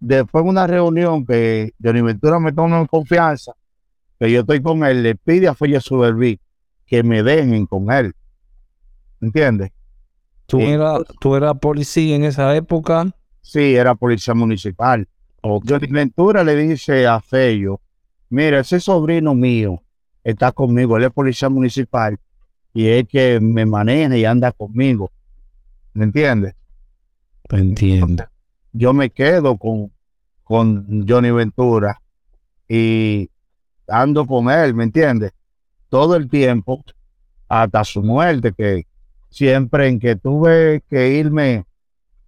después 0.00 0.44
de 0.44 0.50
una 0.50 0.66
reunión 0.66 1.24
que 1.24 1.72
Johnny 1.82 2.02
Ventura 2.02 2.38
me 2.38 2.52
toma 2.52 2.80
en 2.80 2.86
confianza, 2.86 3.52
que 4.18 4.30
yo 4.30 4.40
estoy 4.40 4.62
con 4.62 4.84
él, 4.84 5.02
le 5.02 5.14
pide 5.14 5.48
a 5.48 5.54
Foya 5.54 5.80
Suberví 5.80 6.40
que 6.86 7.02
me 7.02 7.22
dejen 7.22 7.66
con 7.66 7.90
él. 7.90 8.14
¿Entiendes? 9.20 9.70
¿Tú, 10.46 10.60
eras, 10.60 11.02
¿Tú 11.20 11.36
eras 11.36 11.58
policía 11.58 12.16
en 12.16 12.24
esa 12.24 12.56
época? 12.56 13.14
Sí, 13.42 13.74
era 13.74 13.94
policía 13.94 14.34
municipal. 14.34 15.06
Johnny 15.42 15.86
Ventura 15.88 16.42
le 16.44 16.56
dice 16.56 17.06
a 17.06 17.20
Fello, 17.20 17.80
mira, 18.28 18.60
ese 18.60 18.80
sobrino 18.80 19.34
mío 19.34 19.82
está 20.24 20.52
conmigo, 20.52 20.96
él 20.96 21.04
es 21.04 21.10
policía 21.10 21.48
municipal 21.48 22.18
y 22.74 22.88
es 22.88 23.06
que 23.08 23.40
me 23.40 23.64
maneja 23.64 24.16
y 24.16 24.24
anda 24.24 24.52
conmigo. 24.52 25.10
¿Me 25.94 26.04
entiendes? 26.04 26.54
Entiendo. 27.50 28.24
Yo 28.72 28.92
me 28.92 29.10
quedo 29.10 29.56
con, 29.56 29.92
con 30.44 31.06
Johnny 31.08 31.30
Ventura 31.30 32.00
y 32.68 33.30
ando 33.86 34.26
con 34.26 34.50
él, 34.50 34.74
¿me 34.74 34.84
entiendes? 34.84 35.32
Todo 35.88 36.16
el 36.16 36.28
tiempo, 36.28 36.84
hasta 37.48 37.82
su 37.84 38.02
muerte, 38.02 38.52
que 38.52 38.86
siempre 39.30 39.88
en 39.88 39.98
que 39.98 40.16
tuve 40.16 40.82
que 40.88 41.14
irme 41.14 41.64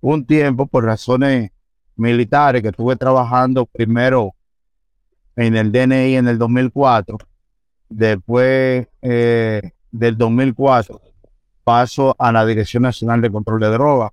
un 0.01 0.25
tiempo 0.25 0.67
por 0.67 0.85
razones 0.85 1.51
militares, 1.97 2.63
que 2.63 2.69
estuve 2.69 2.97
trabajando 2.97 3.67
primero 3.67 4.35
en 5.37 5.57
el 5.57 5.71
DNI 5.71 6.17
en 6.17 6.29
el 6.29 6.39
2004, 6.39 7.19
después 7.89 8.89
eh, 9.03 9.73
del 9.91 10.17
2004 10.17 11.01
paso 11.63 12.17
a 12.19 12.33
la 12.33 12.47
Dirección 12.47 12.83
Nacional 12.83 13.21
de 13.21 13.31
Control 13.31 13.61
de 13.61 13.69
Drogas 13.69 14.11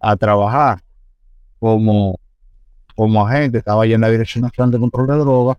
a 0.00 0.16
trabajar 0.16 0.82
como, 1.58 2.18
como 2.94 3.26
agente, 3.26 3.58
estaba 3.58 3.82
allí 3.84 3.94
en 3.94 4.00
la 4.00 4.10
Dirección 4.10 4.42
Nacional 4.42 4.70
de 4.72 4.78
Control 4.78 5.06
de 5.06 5.16
Drogas, 5.16 5.56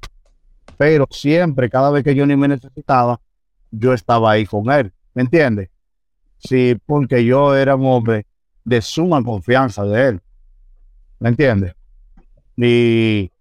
pero 0.78 1.08
siempre, 1.10 1.70
cada 1.70 1.90
vez 1.90 2.04
que 2.04 2.14
ni 2.14 2.36
me 2.36 2.48
necesitaba, 2.48 3.20
yo 3.72 3.94
estaba 3.94 4.32
ahí 4.32 4.46
con 4.46 4.72
él, 4.72 4.94
¿me 5.14 5.24
entiendes? 5.24 5.70
Sí, 6.38 6.80
porque 6.86 7.26
yo 7.26 7.56
era 7.56 7.76
un 7.76 7.86
hombre 7.88 8.26
de 8.64 8.82
suma 8.82 9.24
confianza 9.24 9.84
de 9.84 10.10
él, 10.10 10.22
¿me 11.20 11.30
entiendes? 11.30 11.74
Y 12.56 13.32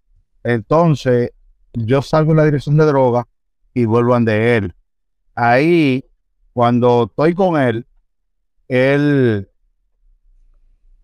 entonces 0.43 1.31
yo 1.73 2.01
salgo 2.01 2.31
en 2.31 2.37
la 2.37 2.45
dirección 2.45 2.77
de 2.77 2.85
droga 2.85 3.27
y 3.73 3.85
vuelvo 3.85 4.15
a 4.15 4.19
de 4.19 4.57
él. 4.57 4.73
Ahí, 5.35 6.03
cuando 6.53 7.05
estoy 7.09 7.35
con 7.35 7.61
él, 7.61 7.85
él, 8.67 9.49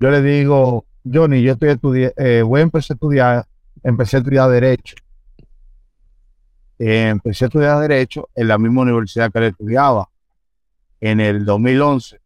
yo 0.04 0.12
le 0.12 0.22
digo, 0.22 0.86
Johnny, 1.06 1.42
yo 1.42 1.54
estoy 1.54 1.70
estudiando, 1.70 2.14
eh, 2.18 2.42
voy 2.42 2.60
a 2.60 2.64
empezar 2.64 2.96
a 2.96 2.96
estudiar, 2.96 3.46
empecé 3.84 4.18
a 4.18 4.20
estudiar 4.20 4.50
Derecho. 4.50 4.98
Eh, 6.78 7.08
empecé 7.08 7.46
a 7.46 7.48
estudiar 7.48 7.80
Derecho 7.80 8.28
en 8.36 8.50
la 8.50 8.58
misma 8.58 8.82
universidad 8.82 9.32
que 9.32 9.40
él 9.40 9.46
estudiaba. 9.46 10.10
En 11.00 11.22
el 11.22 11.46
2011 11.46 12.20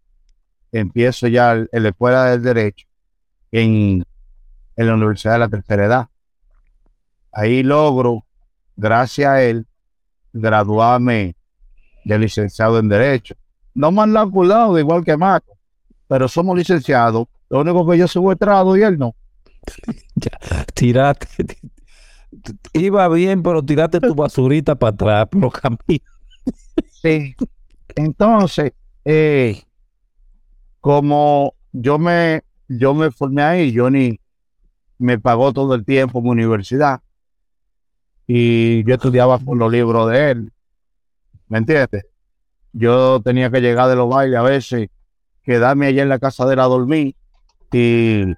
empiezo 0.72 1.28
ya 1.28 1.54
en 1.54 1.84
la 1.84 1.90
Escuela 1.90 2.32
del 2.32 2.42
Derecho 2.42 2.88
en, 3.52 4.04
la 4.76 4.96
Universidad 4.96 5.34
de 5.34 5.40
la 5.40 5.50
Tercera 5.50 5.86
Edad. 5.86 6.08
Ahí 7.32 7.62
logro 7.62 8.26
gracias 8.76 9.30
a 9.30 9.44
él, 9.44 9.68
graduarme 10.34 11.36
de 12.06 12.18
licenciado 12.18 12.80
en 12.80 12.90
Derecho. 12.90 13.36
No 13.76 13.92
me 13.92 14.02
han 14.02 14.14
lado 14.14 14.80
igual 14.80 15.06
que 15.06 15.16
Marco, 15.16 15.56
pero 16.08 16.28
somos 16.28 16.58
licenciados. 16.58 17.28
Lo 17.50 17.62
único 17.62 17.88
que 17.88 17.98
yo 17.98 18.08
soy 18.08 18.34
estrado 18.34 18.76
y 18.76 18.84
él 18.84 18.98
no. 18.98 19.16
ya, 20.16 20.66
tirate. 20.74 21.28
Iba 22.74 23.08
bien, 23.10 23.42
pero 23.42 23.64
tirate 23.64 24.00
tu 24.00 24.14
basurita 24.14 24.76
para 24.76 24.94
atrás, 24.94 25.28
pero 25.32 25.50
camino. 25.50 26.06
sí. 27.02 27.36
Entonces, 27.96 28.74
eh, 29.06 29.64
como 30.82 31.56
yo 31.72 31.98
me, 31.98 32.44
yo 32.68 32.94
me 32.94 33.12
formé 33.12 33.42
ahí, 33.42 33.76
Johnny 33.76 34.20
me 35.00 35.20
pagó 35.20 35.54
todo 35.54 35.74
el 35.76 35.86
tiempo 35.86 36.20
en 36.20 36.24
mi 36.26 36.30
universidad 36.32 37.02
y 38.28 38.84
yo 38.84 38.96
estudiaba 38.96 39.38
por 39.40 39.58
los 39.58 39.72
libros 39.72 40.10
de 40.12 40.32
él. 40.32 40.52
¿Me 41.48 41.60
entiendes? 41.60 42.06
Yo 42.74 43.22
tenía 43.22 43.50
que 43.50 43.62
llegar 43.62 43.90
de 43.90 43.96
los 43.96 44.10
bailes 44.10 44.38
a 44.38 44.44
veces, 44.44 44.90
quedarme 45.44 45.88
allá 45.88 46.04
en 46.04 46.10
la 46.10 46.20
casa 46.20 46.46
de 46.46 46.54
él 46.54 46.60
a 46.60 46.66
dormir 46.66 47.16
y 47.72 48.34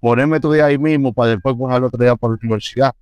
ponerme 0.00 0.34
a 0.34 0.36
estudiar 0.36 0.68
ahí 0.68 0.78
mismo 0.78 1.12
para 1.12 1.30
después 1.30 1.56
coger 1.56 1.82
otro 1.82 2.02
día 2.02 2.16
por 2.16 2.30
la 2.30 2.38
universidad. 2.42 2.94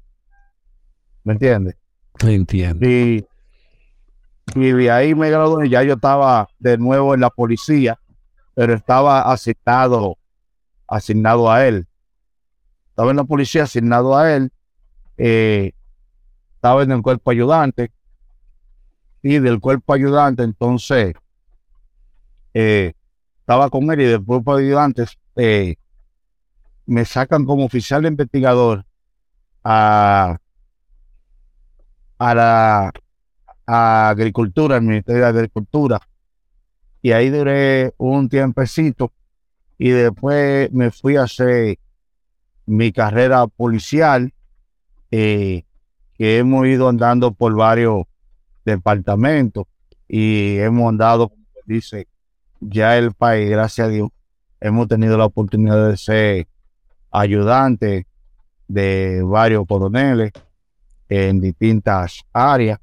¿Me 1.23 1.35
entiendes? 1.35 1.77
Entiendo. 2.21 2.87
Y, 2.87 3.27
y 4.55 4.73
de 4.73 4.91
ahí 4.91 5.15
me 5.15 5.31
gradué, 5.31 5.69
ya 5.69 5.83
yo 5.83 5.95
estaba 5.95 6.49
de 6.59 6.79
nuevo 6.79 7.15
en 7.15 7.21
la 7.21 7.31
policía, 7.31 7.99
pero 8.55 8.75
estaba 8.75 9.33
asignado, 9.33 10.19
asignado 10.87 11.51
a 11.51 11.67
él. 11.67 11.87
Estaba 12.91 13.11
en 13.11 13.17
la 13.17 13.25
policía 13.25 13.65
asignado 13.65 14.17
a 14.17 14.35
él 14.35 14.53
eh, 15.17 15.73
estaba 16.57 16.83
en 16.83 16.93
el 16.93 17.03
cuerpo 17.03 17.31
ayudante 17.31 17.93
y 19.23 19.39
del 19.39 19.61
cuerpo 19.61 19.95
ayudante 19.95 20.43
entonces 20.43 21.15
eh, 22.53 22.95
estaba 23.45 23.69
con 23.69 23.91
él 23.91 24.01
y 24.01 24.05
del 24.05 24.25
cuerpo 24.25 24.55
ayudante 24.55 25.05
eh, 25.37 25.77
me 26.87 27.05
sacan 27.05 27.45
como 27.45 27.67
oficial 27.67 28.07
investigador 28.07 28.87
a, 29.63 30.39
a 32.17 32.35
la 32.35 32.91
agricultura, 33.67 34.77
al 34.77 34.83
Ministerio 34.83 35.21
de 35.21 35.29
Agricultura. 35.29 36.01
Y 37.03 37.13
ahí 37.13 37.29
duré 37.29 37.93
un 37.99 38.31
tiempecito 38.31 39.13
y 39.77 39.91
después 39.91 40.73
me 40.73 40.91
fui 40.91 41.17
a 41.17 41.25
hacer 41.25 41.79
mi 42.65 42.93
carrera 42.93 43.47
policial 43.47 44.33
eh, 45.11 45.65
que 46.15 46.39
hemos 46.39 46.67
ido 46.67 46.89
andando 46.89 47.35
por 47.35 47.55
varios 47.55 48.05
departamentos 48.65 49.67
y 50.09 50.57
hemos 50.61 50.89
andado, 50.89 51.29
como 51.29 51.45
dice, 51.67 52.09
ya 52.69 52.97
el 52.99 53.13
país, 53.13 53.51
gracias 53.51 53.87
a 53.87 53.91
Dios, 53.91 54.09
hemos 54.61 54.89
tenido 54.89 55.17
la 55.17 55.27
oportunidad 55.27 55.91
de 55.91 55.97
ser 55.97 56.49
ayudantes 57.11 58.07
de 58.69 59.23
varios 59.23 59.67
coroneles 59.67 60.33
en 61.09 61.41
distintas 61.41 62.23
áreas. 62.33 62.81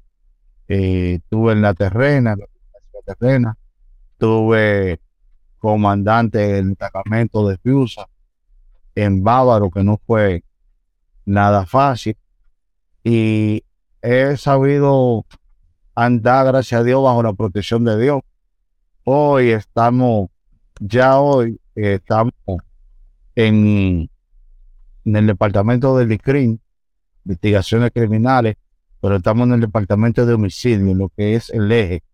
Eh, 0.68 1.14
estuve 1.22 1.52
en 1.52 1.62
la 1.62 1.74
terrena, 1.74 2.36
la 2.36 3.14
terrena, 3.14 3.56
tuve 4.18 5.00
comandante 5.58 6.38
del 6.38 6.70
destacamento 6.70 7.48
de 7.48 7.58
Fiusa 7.58 8.08
en 8.94 9.22
Bávaro, 9.22 9.70
que 9.70 9.82
no 9.82 10.00
fue 10.06 10.44
nada 11.24 11.66
fácil 11.66 12.16
y 13.04 13.64
he 14.00 14.36
sabido 14.36 15.24
andar, 15.94 16.46
gracias 16.46 16.80
a 16.80 16.84
Dios, 16.84 17.02
bajo 17.02 17.22
la 17.22 17.32
protección 17.32 17.84
de 17.84 17.98
Dios. 18.00 18.20
Hoy 19.04 19.50
estamos, 19.50 20.30
ya 20.78 21.18
hoy 21.18 21.58
estamos 21.74 22.32
en, 23.34 24.08
en 25.04 25.16
el 25.16 25.26
departamento 25.26 25.96
del 25.98 26.12
ICRIM, 26.12 26.58
investigaciones 27.24 27.90
criminales, 27.90 28.54
pero 29.00 29.16
estamos 29.16 29.48
en 29.48 29.54
el 29.54 29.60
departamento 29.60 30.24
de 30.24 30.34
homicidio, 30.34 30.94
lo 30.94 31.08
que 31.08 31.34
es 31.34 31.50
el 31.50 31.72
eje. 31.72 32.04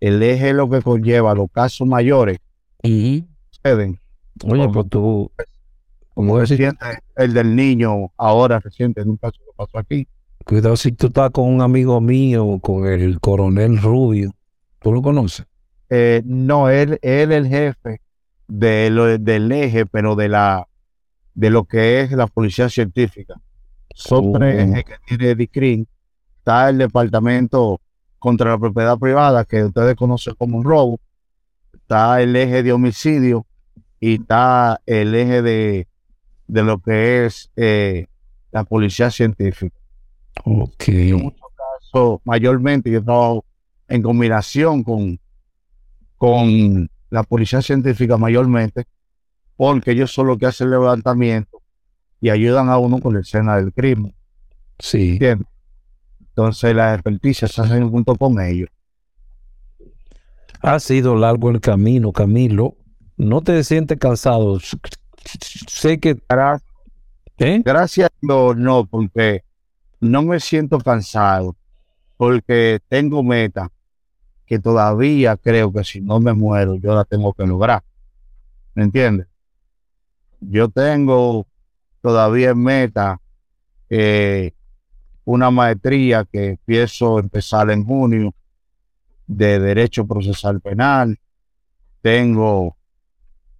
El 0.00 0.22
eje 0.22 0.50
es 0.50 0.54
lo 0.54 0.68
que 0.68 0.82
conlleva 0.82 1.34
los 1.34 1.50
casos 1.50 1.88
mayores. 1.88 2.38
y 2.82 3.24
Oye, 4.44 4.68
pues 4.68 4.88
tú, 4.90 5.30
como 6.12 6.40
el 6.42 7.32
del 7.32 7.56
niño 7.56 8.12
ahora 8.18 8.60
reciente 8.60 9.00
en 9.00 9.10
un 9.10 9.16
caso 9.16 9.38
que 9.38 9.52
pasó 9.56 9.78
aquí. 9.78 10.06
Cuidado 10.44 10.76
si 10.76 10.92
tú 10.92 11.06
estás 11.06 11.30
con 11.30 11.46
un 11.46 11.62
amigo 11.62 12.02
mío, 12.02 12.58
con 12.60 12.86
el 12.86 13.18
coronel 13.18 13.80
Rubio. 13.80 14.32
¿Tú 14.80 14.92
lo 14.92 15.00
conoces? 15.00 15.46
Eh, 15.94 16.22
no, 16.24 16.70
él, 16.70 16.98
él 17.02 17.32
es 17.32 17.38
el 17.38 17.48
jefe 17.48 18.00
de 18.48 18.88
lo, 18.88 19.18
del 19.18 19.52
eje, 19.52 19.84
pero 19.84 20.16
de 20.16 20.30
la 20.30 20.66
de 21.34 21.50
lo 21.50 21.64
que 21.64 22.00
es 22.00 22.12
la 22.12 22.26
policía 22.26 22.70
científica. 22.70 23.34
Sobre 23.94 24.62
el 24.62 24.72
eje 24.72 24.84
que 24.84 24.94
tiene 25.06 25.34
DICRIN 25.34 25.86
está 26.38 26.70
el 26.70 26.78
departamento 26.78 27.78
contra 28.18 28.52
la 28.52 28.58
propiedad 28.58 28.98
privada, 28.98 29.44
que 29.44 29.64
ustedes 29.64 29.94
conocen 29.94 30.34
como 30.36 30.56
un 30.56 30.64
robo. 30.64 30.98
Está 31.74 32.22
el 32.22 32.34
eje 32.36 32.62
de 32.62 32.72
homicidio 32.72 33.44
y 34.00 34.14
está 34.14 34.80
el 34.86 35.14
eje 35.14 35.42
de 35.42 35.86
de 36.46 36.62
lo 36.62 36.78
que 36.78 37.26
es 37.26 37.50
eh, 37.56 38.06
la 38.50 38.64
policía 38.64 39.10
científica. 39.10 39.76
Ok. 40.44 40.88
En 40.88 41.22
muchos 41.22 41.48
casos, 41.54 42.20
mayormente 42.24 42.90
yo 42.90 43.04
trabajo 43.04 43.44
en 43.88 44.02
combinación 44.02 44.82
con, 44.82 45.18
con 46.22 46.88
la 47.10 47.24
policía 47.24 47.60
científica 47.62 48.16
mayormente, 48.16 48.84
porque 49.56 49.90
ellos 49.90 50.12
son 50.12 50.28
los 50.28 50.38
que 50.38 50.46
hacen 50.46 50.66
el 50.68 50.74
levantamiento 50.74 51.60
y 52.20 52.30
ayudan 52.30 52.68
a 52.68 52.78
uno 52.78 53.00
con 53.00 53.14
la 53.14 53.22
escena 53.22 53.56
del 53.56 53.72
crimen. 53.72 54.14
Sí. 54.78 55.18
Entonces 56.20 56.76
las 56.76 56.94
experticias 56.94 57.50
se 57.50 57.62
hacen 57.62 57.90
junto 57.90 58.14
con 58.14 58.40
ellos. 58.40 58.68
Ha 60.60 60.78
sido 60.78 61.16
largo 61.16 61.50
el 61.50 61.60
camino, 61.60 62.12
Camilo. 62.12 62.76
¿No 63.16 63.40
te 63.40 63.64
sientes 63.64 63.98
cansado? 63.98 64.60
sé 64.60 65.98
que... 65.98 66.22
¿Eh? 67.38 67.62
Gracias, 67.64 68.10
no, 68.20 68.54
no, 68.54 68.86
porque 68.86 69.42
no 69.98 70.22
me 70.22 70.38
siento 70.38 70.78
cansado, 70.78 71.56
porque 72.16 72.78
tengo 72.88 73.24
meta 73.24 73.68
que 74.52 74.58
todavía 74.58 75.38
creo 75.38 75.72
que 75.72 75.82
si 75.82 76.02
no 76.02 76.20
me 76.20 76.34
muero, 76.34 76.74
yo 76.74 76.94
la 76.94 77.06
tengo 77.06 77.32
que 77.32 77.46
lograr. 77.46 77.82
¿Me 78.74 78.82
entiendes? 78.82 79.26
Yo 80.40 80.68
tengo 80.68 81.46
todavía 82.02 82.50
en 82.50 82.62
meta 82.62 83.18
eh, 83.88 84.52
una 85.24 85.50
maestría 85.50 86.26
que 86.30 86.48
empiezo 86.50 87.16
a 87.16 87.20
empezar 87.20 87.70
en 87.70 87.82
junio 87.82 88.34
de 89.26 89.58
Derecho 89.58 90.06
Procesal 90.06 90.60
Penal. 90.60 91.18
Tengo 92.02 92.76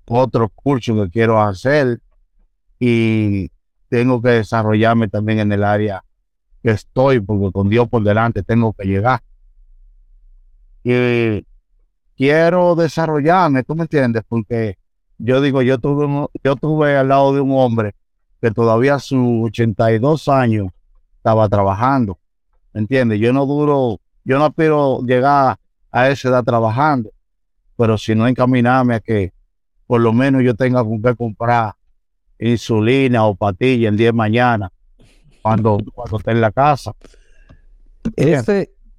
otros 0.04 0.50
cursos 0.54 1.06
que 1.06 1.10
quiero 1.10 1.40
hacer 1.40 2.02
y 2.78 3.50
tengo 3.88 4.20
que 4.20 4.28
desarrollarme 4.28 5.08
también 5.08 5.38
en 5.38 5.52
el 5.52 5.64
área 5.64 6.04
que 6.62 6.72
estoy, 6.72 7.20
porque 7.20 7.50
con 7.50 7.70
Dios 7.70 7.88
por 7.88 8.02
delante 8.02 8.42
tengo 8.42 8.74
que 8.74 8.84
llegar. 8.84 9.22
Y 10.84 11.44
quiero 12.16 12.74
desarrollarme, 12.74 13.62
¿tú 13.62 13.74
me 13.74 13.82
entiendes? 13.82 14.22
Porque 14.28 14.76
yo 15.18 15.40
digo, 15.40 15.62
yo 15.62 15.78
tuve, 15.78 16.28
yo 16.42 16.56
tuve 16.56 16.96
al 16.96 17.08
lado 17.08 17.34
de 17.34 17.40
un 17.40 17.52
hombre 17.52 17.94
que 18.40 18.50
todavía 18.50 18.96
a 18.96 18.98
sus 18.98 19.44
82 19.44 20.28
años 20.28 20.68
estaba 21.16 21.48
trabajando, 21.48 22.18
¿me 22.72 22.80
entiendes? 22.80 23.20
Yo 23.20 23.32
no 23.32 23.46
duro, 23.46 24.00
yo 24.24 24.38
no 24.38 24.46
aspiro 24.46 25.00
llegar 25.02 25.56
a 25.92 26.08
esa 26.08 26.28
edad 26.28 26.42
trabajando, 26.42 27.10
pero 27.76 27.96
si 27.96 28.14
no 28.14 28.26
encaminarme 28.26 28.96
a 28.96 29.00
que 29.00 29.32
por 29.86 30.00
lo 30.00 30.12
menos 30.12 30.42
yo 30.42 30.54
tenga 30.54 30.82
que 30.84 31.14
comprar 31.14 31.74
insulina 32.38 33.26
o 33.26 33.34
patilla 33.36 33.88
el 33.88 33.96
día 33.96 34.08
de 34.08 34.12
mañana 34.12 34.72
cuando, 35.42 35.78
cuando 35.94 36.16
esté 36.16 36.32
en 36.32 36.40
la 36.40 36.50
casa. 36.50 36.92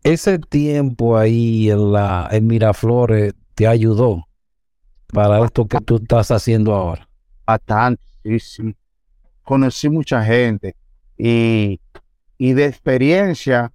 Ese 0.04 0.40
tiempo 0.40 1.18
ahí 1.18 1.70
en 1.70 1.92
la 1.92 2.28
en 2.32 2.48
Miraflores 2.48 3.34
te 3.56 3.68
ayudó 3.68 4.28
para 5.08 5.44
esto 5.46 5.68
que 5.68 5.80
tú 5.80 5.98
estás 5.98 6.32
haciendo 6.32 6.74
ahora. 6.74 7.08
Bastante, 7.46 8.04
sí, 8.24 8.40
sí. 8.40 8.76
Conocí 9.44 9.90
mucha 9.90 10.24
gente 10.24 10.76
y, 11.18 11.80
y 12.38 12.54
de 12.54 12.66
experiencia 12.66 13.72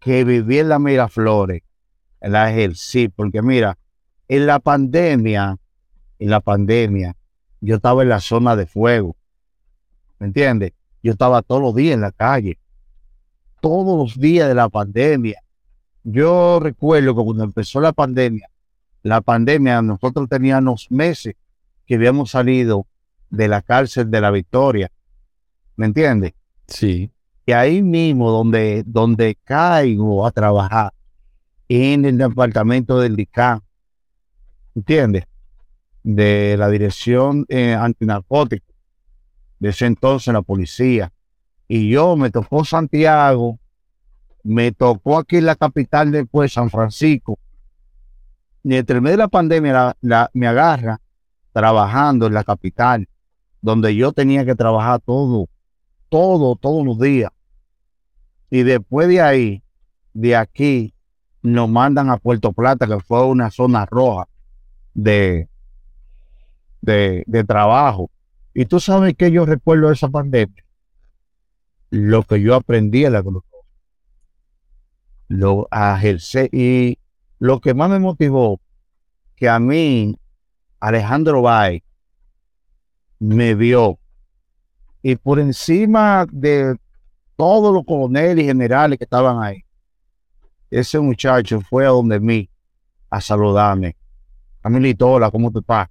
que 0.00 0.24
viví 0.24 0.58
en 0.58 0.68
la 0.68 0.78
Miraflores, 0.78 1.62
la 2.20 2.50
ejercí, 2.50 3.08
porque 3.08 3.42
mira, 3.42 3.76
en 4.28 4.46
la 4.46 4.60
pandemia, 4.60 5.58
en 6.18 6.30
la 6.30 6.40
pandemia, 6.40 7.16
yo 7.60 7.76
estaba 7.76 8.02
en 8.02 8.08
la 8.10 8.20
zona 8.20 8.56
de 8.56 8.66
fuego. 8.66 9.16
¿Me 10.18 10.26
entiendes? 10.28 10.72
Yo 11.02 11.12
estaba 11.12 11.42
todos 11.42 11.62
los 11.62 11.74
días 11.74 11.94
en 11.94 12.00
la 12.00 12.12
calle. 12.12 12.58
Todos 13.60 13.98
los 13.98 14.18
días 14.18 14.48
de 14.48 14.54
la 14.54 14.68
pandemia. 14.68 15.40
Yo 16.04 16.60
recuerdo 16.60 17.14
que 17.14 17.22
cuando 17.22 17.44
empezó 17.44 17.80
la 17.80 17.92
pandemia, 17.92 18.48
la 19.02 19.20
pandemia, 19.20 19.82
nosotros 19.82 20.28
teníamos 20.28 20.86
meses 20.90 21.34
que 21.86 21.94
habíamos 21.94 22.30
salido 22.30 22.86
de 23.30 23.48
la 23.48 23.62
cárcel 23.62 24.10
de 24.10 24.20
la 24.20 24.30
Victoria. 24.30 24.90
¿Me 25.76 25.86
entiendes? 25.86 26.32
Sí. 26.66 27.10
Y 27.46 27.52
ahí 27.52 27.82
mismo 27.82 28.30
donde, 28.30 28.82
donde 28.86 29.36
caigo 29.44 30.26
a 30.26 30.30
trabajar, 30.30 30.92
en 31.68 32.04
el 32.04 32.16
departamento 32.16 32.98
del 32.98 33.14
DICAN, 33.14 33.62
¿entiendes? 34.74 35.24
De 36.02 36.56
la 36.58 36.68
dirección 36.70 37.44
eh, 37.48 37.74
antinarcótica, 37.74 38.66
de 39.58 39.68
ese 39.68 39.86
entonces 39.86 40.32
la 40.32 40.42
policía. 40.42 41.12
Y 41.66 41.90
yo 41.90 42.16
me 42.16 42.30
tocó 42.30 42.64
Santiago, 42.64 43.58
me 44.48 44.72
tocó 44.72 45.18
aquí 45.18 45.36
en 45.36 45.44
la 45.44 45.56
capital 45.56 46.10
después, 46.10 46.54
San 46.54 46.70
Francisco. 46.70 47.38
Y 48.64 48.76
entre 48.76 48.98
medio 48.98 49.18
de 49.18 49.22
la 49.24 49.28
pandemia 49.28 49.94
la, 50.00 50.30
me 50.32 50.46
agarra 50.46 51.02
trabajando 51.52 52.26
en 52.26 52.32
la 52.32 52.44
capital, 52.44 53.06
donde 53.60 53.94
yo 53.94 54.12
tenía 54.12 54.46
que 54.46 54.54
trabajar 54.54 55.00
todo, 55.00 55.50
todo, 56.08 56.56
todos 56.56 56.86
los 56.86 56.98
días. 56.98 57.30
Y 58.48 58.62
después 58.62 59.08
de 59.08 59.20
ahí, 59.20 59.62
de 60.14 60.34
aquí, 60.34 60.94
nos 61.42 61.68
mandan 61.68 62.08
a 62.08 62.16
Puerto 62.16 62.54
Plata, 62.54 62.86
que 62.86 63.00
fue 63.00 63.26
una 63.26 63.50
zona 63.50 63.84
roja 63.84 64.28
de, 64.94 65.46
de, 66.80 67.22
de 67.26 67.44
trabajo. 67.44 68.10
Y 68.54 68.64
tú 68.64 68.80
sabes 68.80 69.14
que 69.14 69.30
yo 69.30 69.44
recuerdo 69.44 69.88
de 69.88 69.94
esa 69.94 70.08
pandemia. 70.08 70.64
Lo 71.90 72.22
que 72.22 72.40
yo 72.40 72.54
aprendí 72.54 73.04
en 73.04 73.12
la 73.12 73.22
Cruz 73.22 73.44
Lo 75.28 75.68
ejercer. 75.70 76.48
Y 76.52 76.98
lo 77.38 77.60
que 77.60 77.74
más 77.74 77.90
me 77.90 77.98
motivó, 77.98 78.60
que 79.36 79.48
a 79.48 79.58
mí, 79.58 80.16
Alejandro 80.80 81.42
Bay, 81.42 81.82
me 83.18 83.54
vio. 83.54 83.98
Y 85.02 85.16
por 85.16 85.38
encima 85.38 86.26
de 86.30 86.76
todos 87.36 87.72
los 87.72 87.84
coroneles 87.84 88.44
y 88.44 88.46
generales 88.48 88.98
que 88.98 89.04
estaban 89.04 89.42
ahí, 89.42 89.64
ese 90.70 90.98
muchacho 90.98 91.60
fue 91.60 91.86
a 91.86 91.90
donde 91.90 92.20
mí 92.20 92.50
a 93.10 93.20
saludarme. 93.20 93.96
A 94.62 94.68
mi 94.68 94.94
¿cómo 94.94 95.50
te 95.52 95.60
estás? 95.60 95.88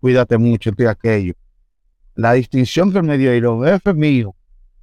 Cuídate 0.00 0.38
mucho, 0.38 0.70
estoy 0.70 0.86
aquello. 0.86 1.34
La 2.14 2.32
distinción 2.32 2.92
que 2.92 3.02
me 3.02 3.16
dio 3.16 3.34
y 3.34 3.40
los 3.40 3.64
jefes 3.64 3.94
míos, 3.94 4.32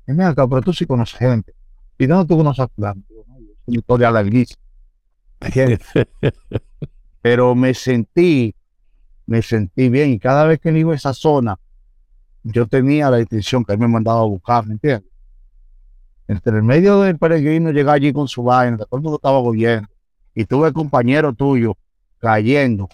es 0.06 0.18
acá, 0.20 0.48
pero 0.48 0.62
tú 0.62 0.72
sí 0.72 0.86
conoces 0.86 1.18
gente. 1.18 1.54
¿Y 1.98 2.08
no 2.08 2.26
tú 2.26 2.38
conoces 2.38 2.66
a 2.66 2.70
una 2.78 2.94
historia 3.68 4.12
larguísima. 4.12 4.62
pero 7.22 7.56
me 7.56 7.74
sentí, 7.74 8.56
me 9.26 9.42
sentí 9.42 9.90
bien. 9.90 10.12
Y 10.12 10.20
cada 10.20 10.46
vez 10.46 10.60
que 10.60 10.72
iba 10.78 10.94
a 10.94 10.96
esa 10.96 11.14
zona, 11.14 11.58
yo 12.44 12.68
tenía 12.68 13.10
la 13.10 13.18
distinción 13.18 13.64
que 13.66 13.74
él 13.74 13.80
me 13.80 13.88
mandaba 13.88 14.22
a 14.22 14.26
buscar, 14.26 14.66
¿me 14.66 14.74
entiendes? 14.74 15.16
entre 16.28 16.58
el 16.58 16.64
medio 16.64 17.02
del 17.02 17.18
peregrino 17.18 17.72
llega 17.72 17.94
allí 17.94 18.12
con 18.12 18.28
su 18.28 18.44
vaina, 18.44 18.78
todo 18.78 18.98
el 18.98 19.02
mundo 19.02 19.18
estaba 19.18 19.40
huyendo, 19.40 19.88
y 20.34 20.46
tuve 20.46 20.74
compañero 20.74 21.34
tuyo 21.34 21.78
cayendo, 22.20 22.90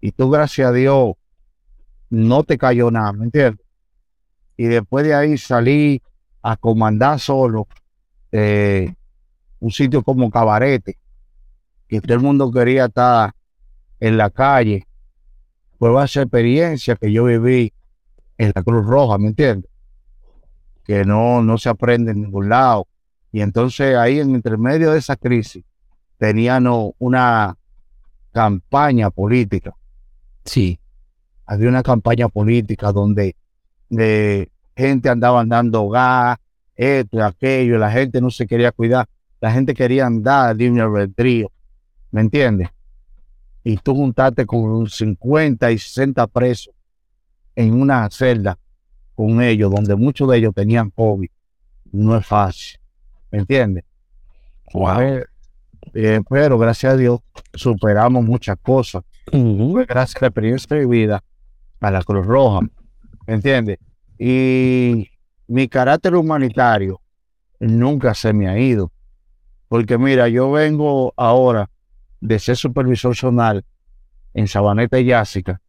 y 0.00 0.12
tú, 0.12 0.30
gracias 0.30 0.68
a 0.68 0.72
Dios, 0.72 1.14
no 2.10 2.44
te 2.44 2.58
cayó 2.58 2.90
nada, 2.90 3.12
¿me 3.12 3.24
entiendes? 3.24 3.64
Y 4.56 4.64
después 4.64 5.04
de 5.04 5.14
ahí 5.14 5.38
salí 5.38 6.02
a 6.42 6.56
comandar 6.56 7.18
solo 7.18 7.66
eh, 8.30 8.94
un 9.64 9.70
sitio 9.70 10.02
como 10.02 10.30
Cabarete, 10.30 10.98
que 11.88 12.00
todo 12.00 12.14
el 12.14 12.20
mundo 12.20 12.50
quería 12.50 12.86
estar 12.86 13.32
en 14.00 14.16
la 14.16 14.30
calle, 14.30 14.86
fue 15.78 16.04
esa 16.04 16.22
experiencia 16.22 16.96
que 16.96 17.12
yo 17.12 17.24
viví 17.24 17.72
en 18.38 18.52
la 18.54 18.62
Cruz 18.62 18.84
Roja, 18.86 19.18
¿me 19.18 19.28
entiendes? 19.28 19.70
que 20.84 21.04
no, 21.04 21.42
no 21.42 21.58
se 21.58 21.68
aprende 21.68 22.12
en 22.12 22.22
ningún 22.22 22.48
lado. 22.48 22.86
Y 23.32 23.40
entonces 23.40 23.96
ahí 23.96 24.20
en 24.20 24.30
intermedio 24.30 24.92
de 24.92 24.98
esa 24.98 25.16
crisis 25.16 25.64
teníamos 26.18 26.92
una 26.98 27.56
campaña 28.32 29.10
política. 29.10 29.72
Sí. 30.44 30.78
Había 31.46 31.68
una 31.68 31.82
campaña 31.82 32.28
política 32.28 32.92
donde 32.92 33.34
de 33.88 34.50
gente 34.76 35.08
andaba 35.08 35.40
andando 35.40 35.88
gas, 35.88 36.38
esto 36.76 37.18
y 37.18 37.20
aquello, 37.20 37.78
la 37.78 37.90
gente 37.90 38.20
no 38.20 38.30
se 38.30 38.46
quería 38.46 38.72
cuidar, 38.72 39.08
la 39.44 39.52
gente 39.52 39.74
quería 39.74 40.06
andar 40.06 40.56
de 40.56 40.70
un 40.70 40.80
albedrío, 40.80 41.52
¿me 42.10 42.22
entiendes? 42.22 42.70
Y 43.62 43.76
tú 43.76 43.94
juntaste 43.94 44.46
con 44.46 44.88
50 44.88 45.70
y 45.70 45.76
60 45.76 46.26
presos 46.28 46.72
en 47.54 47.78
una 47.78 48.08
celda 48.08 48.58
con 49.14 49.42
ellos, 49.42 49.70
donde 49.70 49.96
muchos 49.96 50.30
de 50.30 50.38
ellos 50.38 50.54
tenían 50.54 50.88
COVID, 50.88 51.28
no 51.92 52.16
es 52.16 52.26
fácil. 52.26 52.80
¿Me 53.30 53.40
entiendes? 53.40 53.84
Eh, 55.92 56.20
pero 56.26 56.56
gracias 56.56 56.94
a 56.94 56.96
Dios 56.96 57.20
superamos 57.52 58.24
muchas 58.24 58.56
cosas. 58.62 59.02
gracias 59.30 60.16
a 60.16 60.20
la 60.22 60.28
experiencia 60.28 60.74
de 60.74 60.86
vida 60.86 61.22
a 61.80 61.90
la 61.90 62.02
Cruz 62.02 62.24
Roja. 62.24 62.60
¿Me 63.26 63.34
entiendes? 63.34 63.78
Y 64.18 65.06
mi 65.48 65.68
carácter 65.68 66.14
humanitario 66.14 67.02
nunca 67.60 68.14
se 68.14 68.32
me 68.32 68.48
ha 68.48 68.58
ido. 68.58 68.90
Porque 69.74 69.98
mira, 69.98 70.28
yo 70.28 70.52
vengo 70.52 71.12
ahora 71.16 71.68
de 72.20 72.38
ser 72.38 72.54
supervisor 72.54 73.16
zonal 73.16 73.64
en 74.32 74.46
Sabaneta 74.46 75.00
y 75.00 75.06
Yásica 75.06 75.60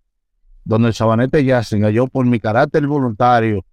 donde 0.64 0.90
el 0.90 0.94
Sabanete 0.94 1.44
Yacing, 1.44 1.90
yo 1.90 2.06
por 2.06 2.24
mi 2.28 2.40
carácter 2.40 2.86
voluntario 2.86 3.66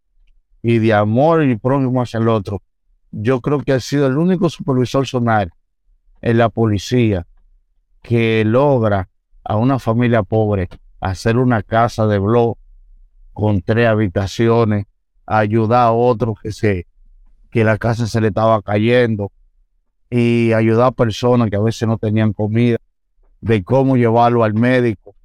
y 0.62 0.78
de 0.78 0.94
amor 0.94 1.44
y 1.44 1.54
próximo 1.56 2.00
hacia 2.00 2.18
el 2.18 2.28
otro, 2.28 2.62
yo 3.10 3.42
creo 3.42 3.60
que 3.60 3.74
ha 3.74 3.80
sido 3.80 4.06
el 4.06 4.16
único 4.16 4.48
supervisor 4.48 5.06
sonar 5.06 5.50
en 6.22 6.38
la 6.38 6.48
policía 6.48 7.26
que 8.02 8.42
logra 8.46 9.10
a 9.44 9.56
una 9.56 9.78
familia 9.78 10.22
pobre 10.22 10.70
hacer 10.98 11.36
una 11.36 11.62
casa 11.62 12.06
de 12.06 12.18
blog 12.18 12.56
con 13.34 13.60
tres 13.60 13.86
habitaciones, 13.86 14.86
ayudar 15.26 15.88
a 15.88 15.92
otros 15.92 16.36
que 16.42 16.52
se 16.52 16.86
que 17.50 17.64
la 17.64 17.76
casa 17.76 18.06
se 18.06 18.18
le 18.22 18.28
estaba 18.28 18.62
cayendo 18.62 19.30
y 20.14 20.52
ayudar 20.52 20.88
a 20.88 20.90
personas 20.92 21.48
que 21.48 21.56
a 21.56 21.60
veces 21.60 21.88
no 21.88 21.96
tenían 21.96 22.34
comida. 22.34 22.76
de 23.40 23.64
cómo 23.64 23.96
llevarlo 23.96 24.44
al 24.44 24.54
médico. 24.54 25.16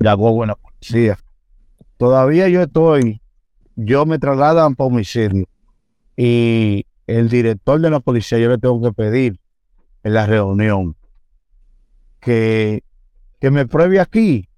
La 0.00 0.14
buena 0.16 0.54
policía. 0.54 1.16
Todavía 1.96 2.48
yo 2.48 2.62
estoy, 2.62 3.22
yo 3.76 4.04
me 4.04 4.18
trasladan 4.18 4.74
para 4.74 4.88
homicidio 4.88 5.46
y 6.16 6.84
el 7.06 7.28
director 7.28 7.80
de 7.80 7.90
la 7.90 8.00
policía 8.00 8.38
yo 8.38 8.50
le 8.50 8.58
tengo 8.58 8.82
que 8.82 8.92
pedir 8.92 9.38
en 10.02 10.14
la 10.14 10.26
reunión 10.26 10.96
que, 12.20 12.82
que 13.40 13.50
me 13.50 13.66
pruebe 13.66 14.00
aquí, 14.00 14.48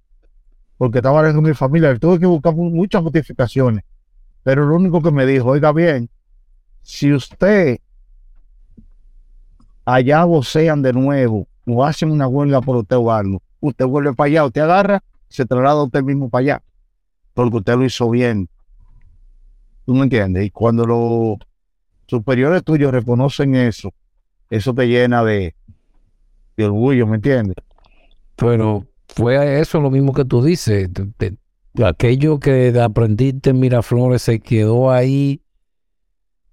porque 0.79 0.99
estaba 0.99 1.33
con 1.33 1.45
mi 1.45 1.55
familia, 1.55 1.97
tuve 1.99 2.19
que 2.19 2.27
buscar 2.27 2.55
muchas 2.55 3.03
justificaciones, 3.03 3.85
pero 4.43 4.67
lo 4.67 4.75
único 4.75 5.01
que 5.03 5.12
me 5.12 5.27
dijo, 5.27 5.51
oiga 5.51 5.71
bien, 5.73 6.11
si 6.83 7.12
usted 7.12 7.79
allá 9.85 10.24
vocean 10.24 10.82
de 10.82 10.93
nuevo 10.93 11.47
o 11.66 11.85
hacen 11.85 12.11
una 12.11 12.26
huelga 12.26 12.61
por 12.61 12.76
usted 12.76 12.97
o 12.97 13.11
algo, 13.11 13.43
usted 13.61 13.87
vuelve 13.87 14.12
para 14.14 14.28
allá, 14.28 14.45
usted 14.45 14.61
agarra, 14.61 15.03
se 15.28 15.47
traslada 15.47 15.82
usted 15.82 16.03
mismo 16.03 16.28
para 16.28 16.41
allá, 16.41 16.62
porque 17.32 17.57
usted 17.57 17.74
lo 17.76 17.85
hizo 17.85 18.11
bien. 18.11 18.49
¿Tú 19.87 19.95
me 19.95 20.05
entiendes? 20.05 20.47
Y 20.47 20.51
cuando 20.51 20.87
los 20.87 21.39
superiores 22.07 22.62
tuyos 22.64 22.93
reconocen 22.93 23.55
eso, 23.55 23.93
eso 24.51 24.74
te 24.74 24.87
llena 24.87 25.24
de, 25.24 25.55
orgullo, 26.59 27.07
¿me 27.07 27.16
entiendes? 27.16 27.57
Pero 28.37 28.87
fue 29.09 29.61
eso 29.61 29.80
lo 29.80 29.91
mismo 29.91 30.12
que 30.12 30.24
tú 30.24 30.43
dices. 30.43 30.89
aquello 31.85 32.39
que 32.39 32.78
aprendiste 32.80 33.51
en 33.51 33.61
Miraflores 33.61 34.22
se 34.22 34.41
quedó 34.41 34.91
ahí 34.91 35.44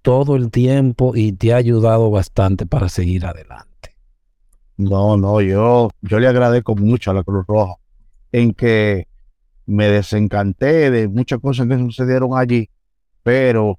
todo 0.02 0.36
el 0.36 0.50
tiempo 0.50 1.12
y 1.14 1.32
te 1.32 1.52
ha 1.52 1.56
ayudado 1.56 2.10
bastante 2.10 2.66
para 2.66 2.88
seguir 2.88 3.24
adelante. 3.24 3.96
No, 4.76 5.16
no, 5.16 5.40
yo, 5.40 5.90
yo 6.00 6.18
le 6.18 6.26
agradezco 6.26 6.74
mucho 6.74 7.10
a 7.10 7.14
la 7.14 7.22
Cruz 7.22 7.46
Roja 7.46 7.74
en 8.32 8.52
que 8.52 9.06
me 9.66 9.86
desencanté 9.88 10.90
de 10.90 11.08
muchas 11.08 11.38
cosas 11.38 11.68
que 11.68 11.78
sucedieron 11.78 12.36
allí, 12.36 12.68
pero 13.22 13.78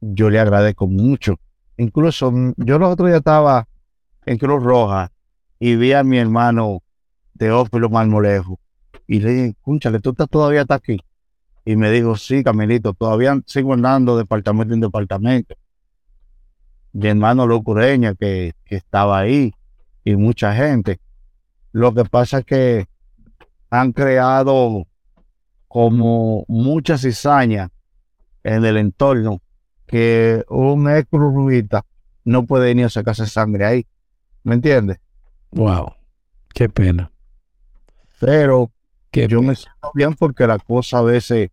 yo 0.00 0.28
le 0.28 0.38
agradezco 0.38 0.86
mucho. 0.86 1.36
Incluso 1.78 2.32
yo 2.56 2.78
los 2.78 2.92
otros 2.92 3.08
días 3.08 3.18
estaba 3.18 3.66
en 4.26 4.38
Cruz 4.38 4.62
Roja 4.62 5.10
y 5.58 5.76
vi 5.76 5.92
a 5.92 6.04
mi 6.04 6.18
hermano 6.18 6.82
Teófilo 7.38 7.88
Marmolejo 7.88 8.60
y 9.06 9.20
le 9.20 9.30
dije, 9.30 9.46
escúchale, 9.48 10.00
tú 10.00 10.10
estás, 10.10 10.28
todavía 10.28 10.62
estás 10.62 10.78
aquí. 10.78 10.98
Y 11.64 11.76
me 11.76 11.90
dijo, 11.90 12.16
sí, 12.16 12.44
Camilito, 12.44 12.92
todavía 12.92 13.40
sigo 13.46 13.72
andando 13.72 14.16
departamento 14.16 14.74
en 14.74 14.80
departamento. 14.80 15.54
Mi 16.92 17.08
hermano 17.08 17.46
Locureña, 17.46 18.14
que, 18.14 18.52
que 18.64 18.76
estaba 18.76 19.18
ahí, 19.18 19.52
y 20.04 20.16
mucha 20.16 20.54
gente. 20.54 21.00
Lo 21.72 21.94
que 21.94 22.04
pasa 22.04 22.38
es 22.38 22.44
que 22.44 22.86
han 23.70 23.92
creado 23.92 24.86
como 25.66 26.44
mucha 26.46 26.98
cizaña 26.98 27.70
en 28.44 28.64
el 28.64 28.76
entorno 28.76 29.40
que 29.86 30.44
un 30.48 30.88
ex 30.88 31.08
no 32.24 32.46
puede 32.46 32.74
ni 32.74 32.82
a 32.82 32.88
sacarse 32.88 33.26
sangre 33.26 33.64
ahí. 33.64 33.86
¿Me 34.44 34.54
entiendes? 34.54 34.98
Wow, 35.50 35.94
qué 36.52 36.68
pena. 36.68 37.10
Pero 38.20 38.70
yo 39.14 39.42
me 39.42 39.54
siento 39.54 39.90
bien 39.94 40.14
porque 40.14 40.46
las 40.46 40.62
cosas 40.62 41.00
a 41.00 41.02
veces 41.02 41.50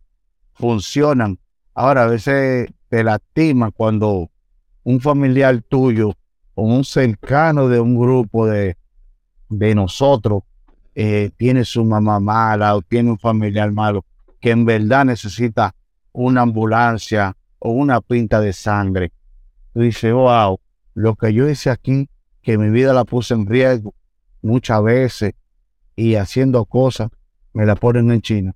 funcionan. 0.54 1.38
Ahora, 1.74 2.04
a 2.04 2.06
veces 2.06 2.68
te 2.88 3.04
lastima 3.04 3.70
cuando 3.70 4.30
un 4.84 5.00
familiar 5.00 5.62
tuyo 5.62 6.12
o 6.54 6.64
un 6.64 6.84
cercano 6.84 7.68
de 7.68 7.80
un 7.80 7.98
grupo 7.98 8.46
de, 8.46 8.76
de 9.48 9.74
nosotros 9.74 10.42
eh, 10.94 11.30
tiene 11.36 11.64
su 11.64 11.84
mamá 11.84 12.20
mala 12.20 12.76
o 12.76 12.82
tiene 12.82 13.10
un 13.10 13.18
familiar 13.18 13.72
malo 13.72 14.04
que 14.40 14.50
en 14.50 14.66
verdad 14.66 15.04
necesita 15.04 15.74
una 16.12 16.42
ambulancia 16.42 17.36
o 17.58 17.70
una 17.70 18.00
pinta 18.00 18.40
de 18.40 18.52
sangre. 18.52 19.12
Tú 19.72 19.80
dices, 19.80 20.12
wow, 20.12 20.60
lo 20.94 21.14
que 21.14 21.32
yo 21.32 21.48
hice 21.48 21.70
aquí, 21.70 22.10
que 22.42 22.58
mi 22.58 22.68
vida 22.70 22.92
la 22.92 23.04
puse 23.04 23.34
en 23.34 23.46
riesgo 23.46 23.94
muchas 24.42 24.82
veces 24.82 25.32
y 25.94 26.16
haciendo 26.16 26.64
cosas, 26.64 27.08
me 27.52 27.66
la 27.66 27.74
ponen 27.74 28.10
en 28.10 28.20
China. 28.20 28.54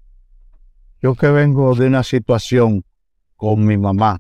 Yo 1.03 1.15
que 1.15 1.29
vengo 1.29 1.75
de 1.75 1.87
una 1.87 2.03
situación 2.03 2.85
con 3.37 3.65
mi 3.65 3.77
mamá. 3.77 4.19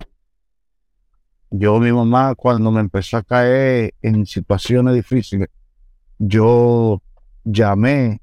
Yo, 1.50 1.78
mi 1.80 1.92
mamá, 1.92 2.34
cuando 2.34 2.70
me 2.70 2.80
empezó 2.80 3.16
a 3.16 3.22
caer 3.22 3.94
en 4.02 4.26
situaciones 4.26 4.94
difíciles, 4.94 5.48
yo 6.18 7.00
llamé 7.44 8.20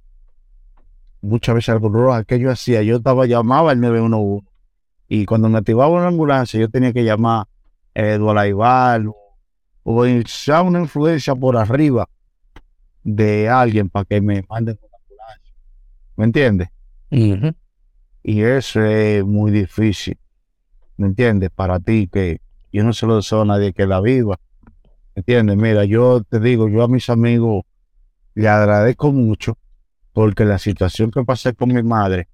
muchas 1.22 1.56
veces 1.56 1.70
al 1.70 1.82
Roja. 1.82 2.24
¿Qué 2.26 2.40
yo 2.40 2.52
hacía? 2.52 2.84
Yo 2.84 2.98
estaba, 2.98 3.26
llamaba 3.26 3.72
al 3.72 3.80
911 3.80 4.46
y 5.08 5.26
cuando 5.26 5.50
me 5.50 5.58
activaba 5.58 5.90
una 5.90 6.08
ambulancia, 6.08 6.60
yo 6.60 6.70
tenía 6.70 6.94
que 6.94 7.04
llamar 7.04 7.48
a 7.96 8.02
Eduardo 8.02 9.16
o, 9.84 9.96
o 9.96 10.06
echar 10.06 10.64
una 10.64 10.80
influencia 10.80 11.36
por 11.36 11.58
arriba 11.58 12.08
de 13.04 13.50
alguien 13.50 13.90
para 13.90 14.06
que 14.06 14.22
me 14.22 14.44
manden. 14.50 14.80
¿Me 16.16 16.26
entiendes? 16.26 16.70
Y 18.24 18.42
eso 18.42 18.84
es 18.84 19.24
muy 19.26 19.52
difícil. 19.52 20.18
¿Me 20.98 21.08
entiendes? 21.08 21.50
Para 21.50 21.80
ti, 21.80 22.08
que 22.08 22.42
yo 22.72 22.84
no 22.84 22.94
se 22.94 23.06
lo 23.06 23.18
deseo 23.18 23.42
a 23.42 23.46
nadie 23.46 23.74
que 23.74 23.86
la 23.86 24.00
viva. 24.00 24.40
¿Me 25.16 25.20
entiendes? 25.20 25.58
Mira, 25.58 25.86
yo 25.86 26.24
te 26.24 26.40
digo, 26.40 26.70
yo 26.70 26.84
a 26.84 26.88
mis 26.88 27.10
amigos 27.10 27.66
le 28.36 28.48
agradezco 28.48 29.12
mucho 29.12 29.58
porque 30.14 30.46
la 30.46 30.60
situación 30.60 31.12
que 31.12 31.24
pasé 31.24 31.54
con 31.54 31.74
mi 31.74 31.84
madre, 31.84 32.28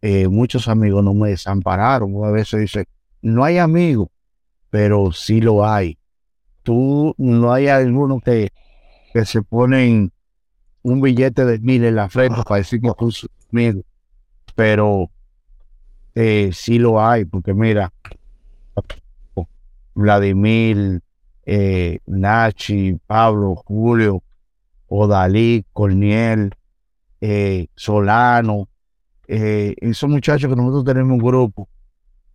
eh, 0.00 0.28
muchos 0.28 0.68
amigos 0.68 1.04
no 1.04 1.12
me 1.12 1.30
desampararon. 1.30 2.24
A 2.24 2.30
veces 2.30 2.60
dice, 2.60 2.86
no 3.20 3.44
hay 3.44 3.58
amigos, 3.58 4.08
pero 4.70 5.12
sí 5.12 5.40
lo 5.40 5.66
hay. 5.66 5.98
Tú, 6.62 7.14
no 7.18 7.52
hay 7.52 7.68
alguno 7.68 8.20
que, 8.20 8.50
que 9.12 9.24
se 9.24 9.42
ponen 9.42 10.13
un 10.84 11.00
billete 11.00 11.44
de 11.46 11.58
mil 11.58 11.82
en 11.82 11.96
la 11.96 12.08
frente 12.08 12.42
para 12.46 12.58
decir 12.58 12.80
que 12.80 12.92
tú 12.96 13.10
amigo. 13.50 13.82
Pero 14.54 15.10
eh, 16.14 16.50
sí 16.52 16.78
lo 16.78 17.04
hay, 17.04 17.24
porque 17.24 17.54
mira, 17.54 17.92
Vladimir, 19.94 21.00
eh, 21.46 21.98
Nachi, 22.06 22.98
Pablo, 23.06 23.56
Julio, 23.64 24.22
Odalí, 24.86 25.64
Corniel, 25.72 26.54
eh, 27.20 27.66
Solano, 27.74 28.68
esos 29.26 30.10
muchachos 30.10 30.50
que 30.50 30.56
nosotros 30.56 30.84
tenemos 30.84 31.12
un 31.12 31.24
grupo 31.24 31.66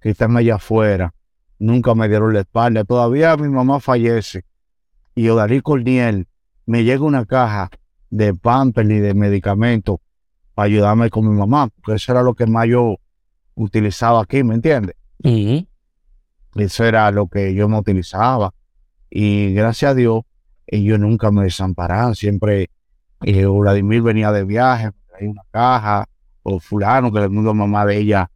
que 0.02 0.10
están 0.10 0.36
allá 0.36 0.56
afuera, 0.56 1.14
nunca 1.60 1.94
me 1.94 2.10
dieron 2.10 2.34
la 2.34 2.40
espalda. 2.42 2.84
Todavía 2.84 3.38
mi 3.38 3.48
mamá 3.48 3.80
fallece 3.80 4.44
y 5.14 5.30
Odalí 5.30 5.62
Corniel 5.62 6.28
me 6.66 6.84
llega 6.84 7.04
una 7.04 7.26
caja 7.26 7.70
de 8.10 8.34
pampers 8.34 8.90
y 8.90 9.00
de 9.00 9.14
medicamentos 9.14 9.98
para 10.54 10.68
ayudarme 10.68 11.10
con 11.10 11.30
mi 11.30 11.36
mamá, 11.36 11.70
porque 11.70 11.94
eso 11.96 12.12
era 12.12 12.22
lo 12.22 12.34
que 12.34 12.46
más 12.46 12.68
yo 12.68 12.98
utilizaba 13.56 14.22
aquí, 14.22 14.44
¿me 14.44 14.56
entiendes? 14.56 14.96
Eso 16.56 16.86
era 16.86 17.12
lo 17.12 17.28
que 17.28 17.54
yo 17.54 17.70
me 17.70 17.78
utilizaba. 17.78 18.54
Y 19.10 19.54
gracias 19.54 19.92
a 19.92 19.96
Dios, 19.96 20.24
ellos 20.68 21.00
nunca 21.00 21.32
me 21.32 21.44
desampararon. 21.44 22.16
Siempre 22.16 22.70
eh, 23.22 23.46
Vladimir 23.46 24.02
venía 24.02 24.32
de 24.32 24.44
viaje, 24.44 24.92
traía 25.08 25.30
una 25.30 25.44
caja, 25.52 26.06
o 26.44 26.60
fulano, 26.60 27.12
que 27.12 27.20
el 27.20 27.30
mundo 27.30 27.54
mamá 27.54 27.86
de 27.86 27.98
ella 27.98 28.32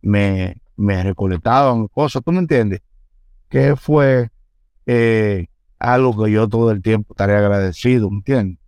me, 0.00 0.56
me 0.76 1.02
recolectaban 1.02 1.86
cosas, 1.88 2.22
¿tú 2.24 2.32
me 2.32 2.38
entiendes? 2.38 2.80
Que 3.48 3.76
fue 3.76 4.30
eh, 4.86 5.46
algo 5.78 6.24
que 6.24 6.30
yo 6.30 6.48
todo 6.48 6.70
el 6.70 6.82
tiempo 6.82 7.12
estaré 7.14 7.36
agradecido, 7.36 8.10
¿me 8.10 8.16
entiendes? 8.16 8.58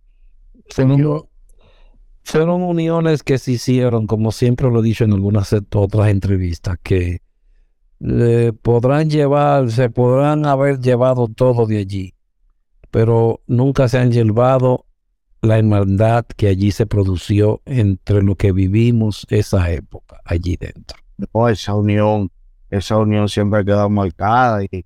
Fueron 2.23 2.63
uniones 2.63 3.23
que 3.23 3.37
se 3.37 3.53
hicieron, 3.53 4.07
como 4.07 4.31
siempre 4.31 4.69
lo 4.69 4.79
he 4.79 4.83
dicho 4.83 5.03
en 5.03 5.13
algunas 5.13 5.53
otras 5.53 6.07
entrevistas, 6.09 6.77
que 6.81 7.21
podrán 8.61 9.09
llevar, 9.09 9.71
se 9.71 9.89
podrán 9.89 10.45
haber 10.45 10.79
llevado 10.79 11.27
todo 11.27 11.65
de 11.65 11.77
allí, 11.77 12.13
pero 12.91 13.41
nunca 13.47 13.87
se 13.87 13.99
han 13.99 14.11
llevado 14.11 14.85
la 15.41 15.59
hermandad 15.59 16.25
que 16.25 16.47
allí 16.47 16.71
se 16.71 16.87
produció 16.87 17.61
entre 17.65 18.23
lo 18.23 18.35
que 18.35 18.51
vivimos 18.51 19.25
esa 19.29 19.71
época 19.71 20.19
allí 20.25 20.57
dentro. 20.57 20.97
esa 21.49 21.75
unión, 21.75 22.31
esa 22.69 22.97
unión 22.97 23.29
siempre 23.29 23.59
ha 23.59 23.63
quedado 23.63 23.89
marcada 23.89 24.63
y 24.63 24.85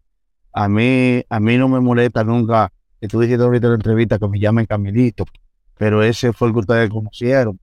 a 0.52 0.68
mí, 0.68 1.24
a 1.30 1.40
mí 1.40 1.58
no 1.58 1.70
me 1.70 1.80
molesta 1.80 2.24
nunca, 2.24 2.72
que 3.00 3.08
tú 3.08 3.22
dijiste 3.22 3.44
ahorita 3.44 3.68
en 3.68 3.72
la 3.72 3.76
entrevista 3.78 4.20
que 4.20 4.28
me 4.28 4.40
llamen 4.40 4.66
Camilito, 4.66 5.26
pero 5.80 6.04
ese 6.04 6.34
fue 6.34 6.50
el 6.50 6.54
que 6.54 6.60
ustedes 6.60 6.90
conocieron, 6.90 7.58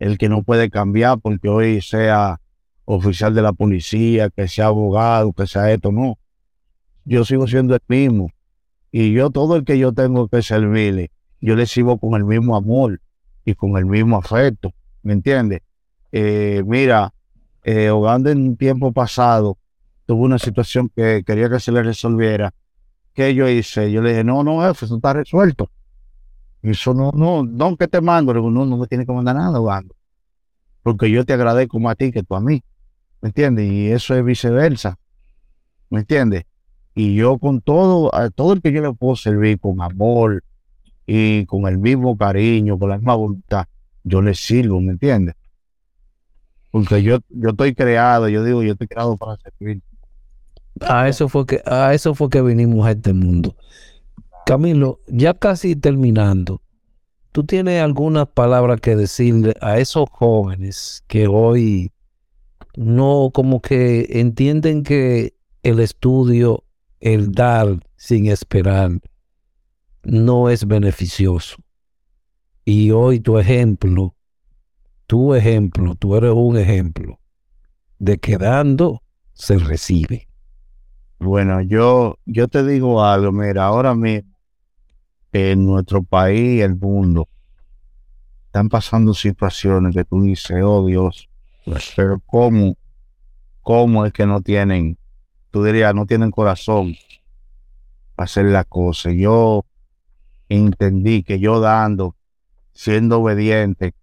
el 0.00 0.18
que 0.18 0.28
no 0.28 0.42
puede 0.42 0.70
cambiar 0.70 1.20
porque 1.20 1.48
hoy 1.48 1.80
sea 1.80 2.40
oficial 2.84 3.32
de 3.32 3.42
la 3.42 3.52
policía, 3.52 4.28
que 4.28 4.48
sea 4.48 4.66
abogado, 4.66 5.32
que 5.32 5.46
sea 5.46 5.70
esto, 5.70 5.92
no. 5.92 6.18
Yo 7.04 7.24
sigo 7.24 7.46
siendo 7.46 7.76
el 7.76 7.80
mismo. 7.86 8.32
Y 8.90 9.12
yo 9.12 9.30
todo 9.30 9.54
el 9.54 9.64
que 9.64 9.78
yo 9.78 9.92
tengo 9.92 10.26
que 10.26 10.42
servirle, 10.42 11.12
yo 11.40 11.54
le 11.54 11.64
sirvo 11.64 11.96
con 11.96 12.14
el 12.14 12.24
mismo 12.24 12.56
amor 12.56 13.00
y 13.44 13.54
con 13.54 13.76
el 13.76 13.86
mismo 13.86 14.16
afecto, 14.16 14.72
¿me 15.04 15.12
entiendes? 15.12 15.60
Eh, 16.10 16.64
mira, 16.66 17.14
eh, 17.62 17.86
en 17.86 18.48
un 18.48 18.56
tiempo 18.56 18.90
pasado 18.90 19.58
tuvo 20.06 20.24
una 20.24 20.40
situación 20.40 20.90
que 20.92 21.22
quería 21.24 21.48
que 21.48 21.60
se 21.60 21.70
le 21.70 21.84
resolviera. 21.84 22.52
¿Qué 23.14 23.32
yo 23.32 23.48
hice? 23.48 23.92
Yo 23.92 24.02
le 24.02 24.10
dije, 24.10 24.24
no, 24.24 24.42
no, 24.42 24.68
eso 24.68 24.96
está 24.96 25.12
resuelto. 25.12 25.70
Eso 26.62 26.94
no, 26.94 27.10
no, 27.12 27.42
no, 27.42 27.76
que 27.76 27.88
te 27.88 28.00
mando. 28.00 28.34
No, 28.34 28.66
no 28.66 28.76
me 28.76 28.86
tiene 28.86 29.06
que 29.06 29.12
mandar 29.12 29.36
nada. 29.36 29.58
Porque 30.82 31.10
yo 31.10 31.24
te 31.24 31.32
agradezco 31.32 31.78
más 31.78 31.92
a 31.92 31.96
ti 31.96 32.12
que 32.12 32.22
tú 32.22 32.34
a 32.34 32.40
mí. 32.40 32.62
¿Me 33.20 33.28
entiendes? 33.28 33.70
Y 33.70 33.90
eso 33.90 34.14
es 34.14 34.24
viceversa. 34.24 34.98
¿Me 35.90 36.00
entiendes? 36.00 36.44
Y 36.94 37.14
yo 37.14 37.38
con 37.38 37.60
todo, 37.60 38.14
a 38.14 38.30
todo 38.30 38.52
el 38.52 38.62
que 38.62 38.72
yo 38.72 38.82
le 38.82 38.92
puedo 38.92 39.16
servir 39.16 39.58
con 39.58 39.80
amor 39.80 40.42
y 41.06 41.46
con 41.46 41.66
el 41.66 41.78
mismo 41.78 42.16
cariño, 42.16 42.78
con 42.78 42.90
la 42.90 42.96
misma 42.98 43.14
voluntad, 43.14 43.66
yo 44.04 44.22
le 44.22 44.34
sirvo, 44.34 44.80
¿me 44.80 44.92
entiendes? 44.92 45.34
Porque 46.70 47.02
yo, 47.02 47.18
yo 47.28 47.50
estoy 47.50 47.74
creado, 47.74 48.28
yo 48.28 48.44
digo, 48.44 48.62
yo 48.62 48.72
estoy 48.72 48.86
creado 48.86 49.16
para 49.16 49.36
servir. 49.38 49.82
A 50.80 51.08
eso 51.08 51.28
fue 51.28 51.46
que, 51.46 51.62
a 51.66 51.92
eso 51.94 52.14
fue 52.14 52.30
que 52.30 52.40
vinimos 52.42 52.86
a 52.86 52.92
este 52.92 53.12
mundo. 53.12 53.56
Camilo, 54.50 54.98
ya 55.06 55.34
casi 55.34 55.76
terminando, 55.76 56.60
¿tú 57.30 57.44
tienes 57.44 57.80
algunas 57.80 58.26
palabras 58.26 58.80
que 58.80 58.96
decirle 58.96 59.54
a 59.60 59.78
esos 59.78 60.10
jóvenes 60.10 61.04
que 61.06 61.28
hoy 61.28 61.92
no 62.74 63.30
como 63.32 63.62
que 63.62 64.08
entienden 64.18 64.82
que 64.82 65.34
el 65.62 65.78
estudio, 65.78 66.64
el 66.98 67.30
dar 67.30 67.78
sin 67.94 68.26
esperar, 68.26 68.90
no 70.02 70.50
es 70.50 70.66
beneficioso? 70.66 71.58
Y 72.64 72.90
hoy 72.90 73.20
tu 73.20 73.38
ejemplo, 73.38 74.16
tu 75.06 75.32
ejemplo, 75.32 75.94
tú 75.94 76.16
eres 76.16 76.32
un 76.34 76.58
ejemplo 76.58 77.20
de 78.00 78.18
que 78.18 78.36
dando 78.36 79.00
se 79.32 79.58
recibe. 79.58 80.26
Bueno, 81.20 81.60
yo, 81.60 82.18
yo 82.26 82.48
te 82.48 82.66
digo 82.66 83.04
algo, 83.04 83.30
mira, 83.30 83.66
ahora 83.66 83.94
mismo 83.94 84.29
en 85.32 85.66
nuestro 85.66 86.02
país, 86.02 86.62
el 86.62 86.76
mundo, 86.76 87.28
están 88.46 88.68
pasando 88.68 89.14
situaciones 89.14 89.94
que 89.94 90.04
tú 90.04 90.22
dices, 90.22 90.60
oh 90.64 90.84
Dios, 90.84 91.28
pero 91.94 92.20
¿cómo, 92.26 92.76
cómo 93.60 94.06
es 94.06 94.12
que 94.12 94.26
no 94.26 94.40
tienen, 94.40 94.98
tú 95.50 95.62
dirías, 95.62 95.94
no 95.94 96.06
tienen 96.06 96.30
corazón 96.30 96.96
para 98.16 98.24
hacer 98.24 98.46
las 98.46 98.66
cosas? 98.66 99.14
Yo 99.14 99.64
entendí 100.48 101.22
que 101.22 101.38
yo 101.38 101.60
dando, 101.60 102.16
siendo 102.72 103.20
obediente, 103.20 103.94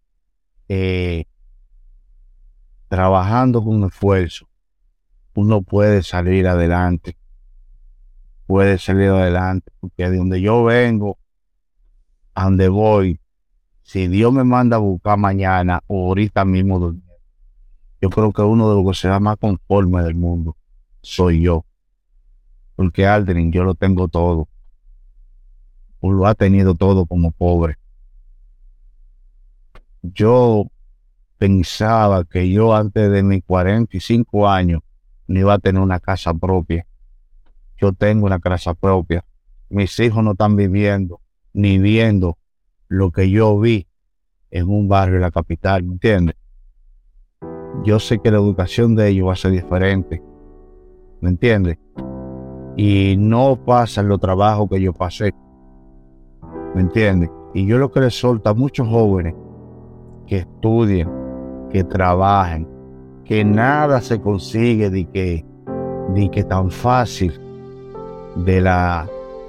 eh, 0.69 1.25
trabajando 2.87 3.63
con 3.63 3.83
esfuerzo, 3.83 4.47
uno 5.33 5.61
puede 5.61 6.03
salir 6.03 6.47
adelante. 6.47 7.17
Puede 8.47 8.79
salir 8.79 9.09
adelante, 9.09 9.71
porque 9.79 10.09
de 10.09 10.17
donde 10.17 10.41
yo 10.41 10.63
vengo, 10.63 11.17
a 12.33 12.45
donde 12.45 12.69
voy, 12.69 13.19
si 13.83 14.07
Dios 14.07 14.33
me 14.33 14.43
manda 14.43 14.77
a 14.77 14.79
buscar 14.79 15.17
mañana 15.17 15.81
o 15.87 16.07
ahorita 16.07 16.43
mismo 16.45 16.95
yo 18.01 18.09
creo 18.09 18.31
que 18.31 18.41
uno 18.41 18.69
de 18.69 18.75
los 18.75 18.91
que 18.91 19.01
será 19.01 19.19
más 19.19 19.37
conforme 19.37 20.03
del 20.03 20.15
mundo 20.15 20.55
soy 21.01 21.41
yo. 21.41 21.65
Porque 22.75 23.07
Aldrin, 23.07 23.51
yo 23.51 23.63
lo 23.63 23.73
tengo 23.73 24.07
todo. 24.07 24.47
O 25.99 26.11
lo 26.11 26.27
ha 26.27 26.35
tenido 26.35 26.75
todo 26.75 27.05
como 27.05 27.31
pobre. 27.31 27.77
Yo 30.03 30.65
pensaba 31.37 32.23
que 32.23 32.49
yo 32.49 32.75
antes 32.75 33.11
de 33.11 33.23
mis 33.23 33.43
45 33.43 34.47
años 34.47 34.81
ni 35.27 35.41
va 35.43 35.55
a 35.55 35.59
tener 35.59 35.81
una 35.81 35.99
casa 35.99 36.33
propia. 36.33 36.86
Yo 37.77 37.93
tengo 37.93 38.25
una 38.25 38.39
casa 38.39 38.73
propia. 38.73 39.23
Mis 39.69 39.99
hijos 39.99 40.23
no 40.23 40.31
están 40.31 40.55
viviendo 40.55 41.21
ni 41.53 41.77
viendo 41.77 42.37
lo 42.87 43.11
que 43.11 43.29
yo 43.29 43.59
vi 43.59 43.87
en 44.51 44.69
un 44.69 44.87
barrio 44.87 45.15
de 45.15 45.21
la 45.21 45.31
capital, 45.31 45.83
¿me 45.83 45.93
entiendes? 45.93 46.35
Yo 47.83 47.99
sé 47.99 48.19
que 48.19 48.31
la 48.31 48.37
educación 48.37 48.95
de 48.95 49.09
ellos 49.09 49.27
va 49.27 49.33
a 49.33 49.35
ser 49.35 49.51
diferente, 49.51 50.21
¿me 51.21 51.29
entiendes? 51.29 51.77
Y 52.75 53.15
no 53.17 53.63
pasan 53.65 54.07
los 54.07 54.19
trabajos 54.19 54.69
que 54.69 54.81
yo 54.81 54.93
pasé, 54.93 55.33
¿me 56.73 56.81
entiendes? 56.81 57.29
Y 57.53 57.65
yo 57.65 57.77
lo 57.77 57.91
que 57.91 58.01
les 58.01 58.17
solto 58.17 58.49
a 58.49 58.53
muchos 58.53 58.87
jóvenes 58.87 59.35
que 60.27 60.37
estudien, 60.37 61.09
que 61.71 61.83
trabajen, 61.83 62.67
que 63.25 63.43
nada 63.43 63.99
se 64.01 64.21
consigue 64.21 64.89
de 64.89 65.05
que, 65.05 65.45
de 66.13 66.29
que 66.29 66.43
tan 66.43 66.71
fácil 66.71 67.46
de 68.45 68.61
la, 68.61 69.07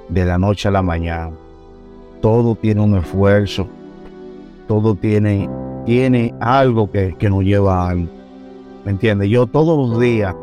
de 0.09 0.25
la 0.25 0.37
noche 0.37 0.67
a 0.67 0.71
la 0.71 0.81
mañana. 0.81 1.31
Todo 2.21 2.55
tiene 2.55 2.81
un 2.81 2.97
esfuerzo, 2.97 3.67
todo 4.67 4.95
tiene, 4.95 5.49
tiene 5.85 6.33
algo 6.39 6.91
que, 6.91 7.15
que 7.17 7.29
nos 7.29 7.43
lleva 7.43 7.83
a 7.83 7.89
algo. 7.89 8.07
¿Me 8.85 8.91
entiendes? 8.91 9.29
Yo 9.29 9.47
todos 9.47 9.89
los 9.89 9.99
días 9.99 10.35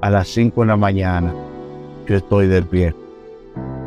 a 0.00 0.10
las 0.10 0.28
5 0.28 0.60
de 0.60 0.66
la 0.66 0.76
mañana, 0.76 1.32
yo 2.06 2.16
estoy 2.16 2.46
de 2.46 2.62
pie. 2.62 2.94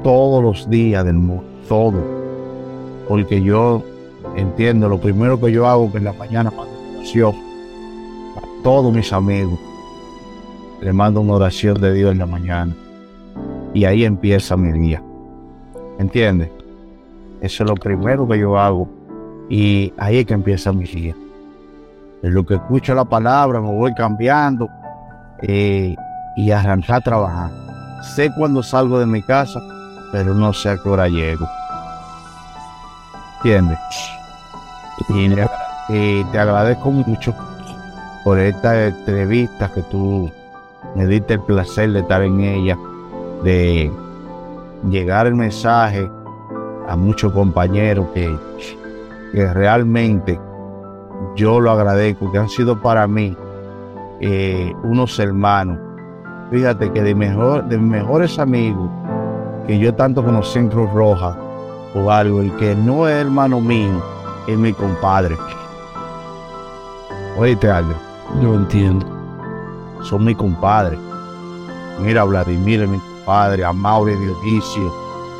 Todos 0.03 0.41
los 0.43 0.69
días 0.69 1.05
del 1.05 1.15
mundo, 1.15 1.43
todo. 1.67 2.01
Porque 3.07 3.41
yo 3.41 3.83
entiendo, 4.35 4.89
lo 4.89 4.99
primero 4.99 5.39
que 5.39 5.51
yo 5.51 5.67
hago 5.67 5.91
que 5.91 5.97
en 5.97 6.05
la 6.05 6.13
mañana 6.13 6.51
mando 6.51 6.73
oración 6.95 7.47
todos 8.63 8.93
mis 8.93 9.13
amigos. 9.13 9.59
Le 10.81 10.93
mando 10.93 11.21
una 11.21 11.33
oración 11.33 11.79
de 11.79 11.93
Dios 11.93 12.11
en 12.11 12.19
la 12.19 12.25
mañana. 12.25 12.75
Y 13.73 13.85
ahí 13.85 14.03
empieza 14.05 14.57
mi 14.57 14.71
día. 14.77 15.01
¿Entiendes? 15.99 16.49
Eso 17.41 17.63
es 17.63 17.69
lo 17.69 17.75
primero 17.75 18.27
que 18.27 18.39
yo 18.39 18.57
hago. 18.57 18.87
Y 19.49 19.93
ahí 19.97 20.17
es 20.17 20.25
que 20.25 20.33
empieza 20.33 20.73
mi 20.73 20.85
día. 20.85 21.15
En 22.23 22.33
lo 22.33 22.45
que 22.45 22.55
escucho 22.55 22.95
la 22.95 23.05
palabra, 23.05 23.61
me 23.61 23.71
voy 23.71 23.93
cambiando 23.93 24.67
eh, 25.41 25.95
y 26.35 26.51
arrancar 26.51 26.97
a 26.97 27.01
trabajar. 27.01 27.51
Sé 28.15 28.31
cuando 28.35 28.63
salgo 28.63 28.99
de 28.99 29.05
mi 29.05 29.21
casa, 29.21 29.59
pero 30.11 30.33
no 30.33 30.51
sé 30.53 30.69
a 30.69 30.77
qué 30.77 30.89
hora 30.89 31.07
llego. 31.07 31.47
¿Entiendes? 33.37 33.79
y 35.89 36.23
te 36.25 36.39
agradezco 36.39 36.91
mucho 36.91 37.33
por 38.23 38.39
esta 38.39 38.87
entrevista 38.87 39.71
que 39.73 39.81
tú 39.83 40.29
me 40.95 41.05
diste 41.05 41.35
el 41.35 41.41
placer 41.41 41.91
de 41.93 41.99
estar 41.99 42.21
en 42.23 42.41
ella, 42.41 42.77
de 43.43 43.91
llegar 44.89 45.27
el 45.27 45.35
mensaje 45.35 46.09
a 46.87 46.95
muchos 46.95 47.33
compañeros 47.33 48.07
que, 48.13 48.35
que 49.33 49.53
realmente 49.53 50.39
yo 51.35 51.59
lo 51.59 51.71
agradezco, 51.71 52.31
que 52.31 52.37
han 52.37 52.49
sido 52.49 52.81
para 52.81 53.07
mí 53.07 53.35
eh, 54.19 54.73
unos 54.83 55.19
hermanos. 55.19 55.77
Fíjate 56.49 56.91
que 56.91 57.03
de, 57.03 57.13
mejor, 57.13 57.65
de 57.65 57.77
mis 57.77 57.91
mejores 57.91 58.39
amigos 58.39 58.89
que 59.67 59.77
yo 59.77 59.93
tanto 59.93 60.23
conocí 60.23 60.59
en 60.59 60.69
Cruz 60.69 60.91
Roja 60.93 61.35
o 61.93 62.09
algo, 62.09 62.41
el 62.41 62.55
que 62.55 62.75
no 62.75 63.07
es 63.07 63.15
hermano 63.15 63.59
mío, 63.59 64.01
es 64.47 64.57
mi 64.57 64.71
compadre. 64.71 65.35
Oíste 67.37 67.69
algo. 67.69 67.93
Yo 68.41 68.55
entiendo. 68.55 69.05
Son 70.01 70.23
mi 70.23 70.33
compadre. 70.33 70.97
Mira, 72.01 72.23
Vladimir 72.23 72.87
mi 72.87 72.99
compadre, 73.27 73.65
a 73.65 73.73
Mauri 73.73 74.15
Dionisio. 74.15 74.93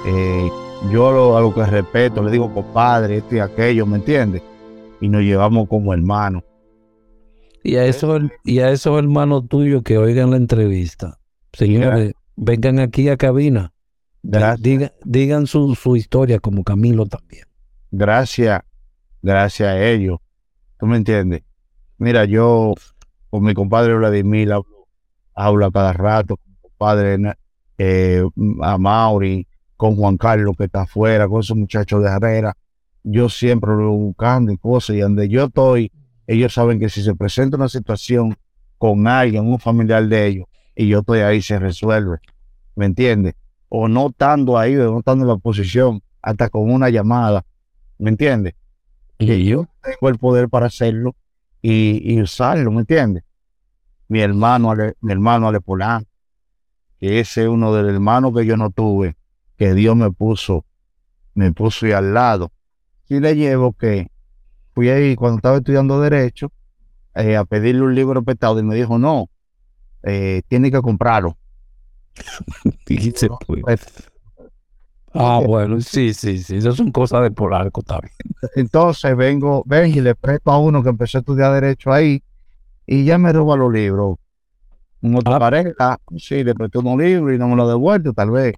Eh, 0.05 0.49
yo 0.91 1.09
lo, 1.09 1.37
a 1.37 1.41
lo 1.41 1.53
que 1.53 1.65
respeto, 1.65 2.21
le 2.21 2.31
digo 2.31 2.53
compadre, 2.53 3.17
esto 3.17 3.37
y 3.37 3.39
aquello, 3.39 3.85
¿me 3.85 3.95
entiendes? 3.95 4.41
Y 4.99 5.07
nos 5.07 5.21
llevamos 5.21 5.69
como 5.69 5.93
hermanos. 5.93 6.43
Y 7.63 7.77
a 7.77 7.85
esos, 7.85 8.23
y 8.43 8.59
a 8.59 8.71
esos 8.71 8.99
hermanos 8.99 9.47
tuyos 9.47 9.83
que 9.83 9.97
oigan 9.97 10.31
la 10.31 10.37
entrevista, 10.37 11.17
señores, 11.53 12.13
vengan 12.35 12.79
aquí 12.79 13.07
a 13.07 13.15
cabina. 13.15 13.71
Digan, 14.21 14.91
digan 15.05 15.47
su, 15.47 15.73
su 15.75 15.95
historia 15.95 16.39
como 16.39 16.65
Camilo 16.65 17.05
también. 17.05 17.45
Gracias, 17.91 18.63
gracias 19.21 19.69
a 19.69 19.81
ellos. 19.81 20.19
¿Tú 20.77 20.87
me 20.87 20.97
entiendes? 20.97 21.43
Mira, 21.97 22.25
yo 22.25 22.73
con 23.29 23.43
mi 23.43 23.53
compadre 23.53 23.95
Vladimir 23.95 24.51
hablo, 24.51 24.87
hablo 25.33 25.71
cada 25.71 25.93
rato, 25.93 26.35
con 26.35 26.51
mi 26.51 26.57
compadre 26.57 27.17
eh, 27.77 28.23
a 28.61 28.77
Mauri, 28.77 29.47
con 29.75 29.95
Juan 29.95 30.17
Carlos 30.17 30.55
que 30.57 30.65
está 30.65 30.81
afuera, 30.81 31.27
con 31.27 31.39
esos 31.39 31.55
muchachos 31.55 32.03
de 32.03 32.09
Herrera. 32.09 32.57
Yo 33.03 33.29
siempre 33.29 33.69
lo 33.71 33.91
buscando 33.91 34.51
y 34.51 34.57
cosas, 34.57 34.95
y 34.95 34.99
donde 34.99 35.29
yo 35.29 35.45
estoy, 35.45 35.91
ellos 36.25 36.53
saben 36.53 36.79
que 36.79 36.89
si 36.89 37.01
se 37.01 37.15
presenta 37.15 37.55
una 37.55 37.69
situación 37.69 38.35
con 38.77 39.07
alguien, 39.07 39.47
un 39.47 39.59
familiar 39.59 40.05
de 40.07 40.27
ellos, 40.27 40.45
y 40.75 40.87
yo 40.87 40.99
estoy 40.99 41.19
ahí, 41.19 41.41
se 41.41 41.57
resuelve. 41.57 42.17
¿Me 42.75 42.85
entiendes? 42.85 43.35
O 43.69 43.87
no 43.87 44.07
estando 44.07 44.57
ahí, 44.57 44.75
o 44.75 44.91
no 44.91 44.99
estando 44.99 45.23
en 45.23 45.29
la 45.29 45.37
posición, 45.37 46.01
hasta 46.21 46.49
con 46.49 46.69
una 46.69 46.89
llamada, 46.89 47.45
¿me 47.97 48.09
entiendes? 48.09 48.53
Y 49.17 49.45
yo, 49.45 49.67
Tengo 49.81 50.09
el 50.09 50.17
poder 50.17 50.49
para 50.49 50.67
hacerlo 50.67 51.15
y, 51.61 52.13
y 52.13 52.21
usarlo, 52.21 52.71
¿me 52.71 52.81
entiendes? 52.81 53.23
Mi 54.09 54.19
hermano, 54.19 54.73
mi 55.01 55.11
hermano 55.11 55.47
Ale 55.47 55.59
que 56.99 57.19
ese 57.19 57.43
es 57.43 57.47
uno 57.47 57.73
de 57.73 57.83
los 57.83 57.93
hermanos 57.93 58.33
que 58.35 58.45
yo 58.45 58.57
no 58.57 58.69
tuve, 58.69 59.15
que 59.57 59.73
Dios 59.73 59.95
me 59.95 60.11
puso, 60.11 60.65
me 61.33 61.51
puso 61.51 61.85
ahí 61.85 61.91
al 61.91 62.13
lado. 62.13 62.51
Sí 63.07 63.19
le 63.19 63.35
llevo 63.35 63.73
que 63.73 64.11
fui 64.73 64.89
ahí 64.89 65.15
cuando 65.15 65.37
estaba 65.37 65.57
estudiando 65.57 65.99
Derecho 65.99 66.51
eh, 67.15 67.35
a 67.35 67.45
pedirle 67.45 67.81
un 67.81 67.95
libro 67.95 68.23
prestado 68.23 68.59
y 68.59 68.63
me 68.63 68.75
dijo, 68.75 68.97
no, 68.99 69.29
eh, 70.03 70.41
tiene 70.47 70.71
que 70.71 70.81
comprarlo. 70.81 71.37
dijiste, 72.85 73.29
pues. 73.45 73.61
Pues, 73.63 74.11
Ah, 75.19 75.41
bueno, 75.43 75.81
sí, 75.81 76.13
sí, 76.13 76.37
sí. 76.37 76.57
Eso 76.57 76.73
son 76.73 76.91
cosas 76.91 77.23
de 77.23 77.31
Polanco 77.31 77.81
también. 77.81 78.13
Entonces 78.55 79.15
vengo, 79.17 79.63
ven 79.65 79.91
y 79.91 80.01
le 80.01 80.13
presto 80.13 80.51
a 80.51 80.59
uno 80.59 80.83
que 80.83 80.89
empezó 80.89 81.17
a 81.17 81.21
estudiar 81.21 81.53
Derecho 81.53 81.91
ahí 81.91 82.21
y 82.85 83.03
ya 83.03 83.17
me 83.17 83.33
roba 83.33 83.57
los 83.57 83.73
libros. 83.73 84.17
Un 85.01 85.15
otro 85.15 85.35
Ah. 85.35 85.39
pareja, 85.39 85.99
sí, 86.17 86.43
le 86.43 86.55
presté 86.55 86.79
unos 86.79 86.97
libros 86.97 87.33
y 87.35 87.37
no 87.37 87.47
me 87.47 87.55
lo 87.55 87.63
ha 87.63 87.67
devuelto, 87.69 88.13
tal 88.13 88.31
vez. 88.31 88.55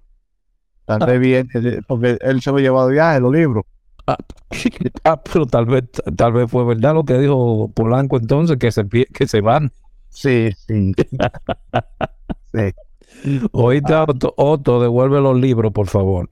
Tal 0.86 1.02
Ah. 1.02 1.06
vez 1.06 1.20
bien, 1.20 1.48
eh, 1.54 1.80
porque 1.86 2.18
él 2.20 2.40
se 2.40 2.50
lo 2.50 2.58
llevado 2.58 2.88
de 2.88 2.94
viaje, 2.94 3.20
los 3.20 3.32
libros. 3.32 3.64
Ah, 5.04 5.20
pero 5.22 5.46
tal 5.46 5.66
vez, 5.66 5.84
tal 6.16 6.32
vez 6.32 6.50
fue 6.50 6.64
verdad 6.64 6.94
lo 6.94 7.04
que 7.04 7.16
dijo 7.18 7.70
Polanco 7.74 8.16
entonces, 8.16 8.56
que 8.56 8.72
se, 8.72 8.84
que 8.88 9.26
se 9.28 9.40
van. 9.40 9.70
Sí, 10.08 10.50
sí. 10.66 10.92
sí, 12.52 13.40
Oíste, 13.52 13.94
Otto, 13.94 14.34
Otto, 14.36 14.80
devuelve 14.82 15.20
los 15.20 15.38
libros, 15.38 15.72
por 15.72 15.86
favor. 15.86 16.28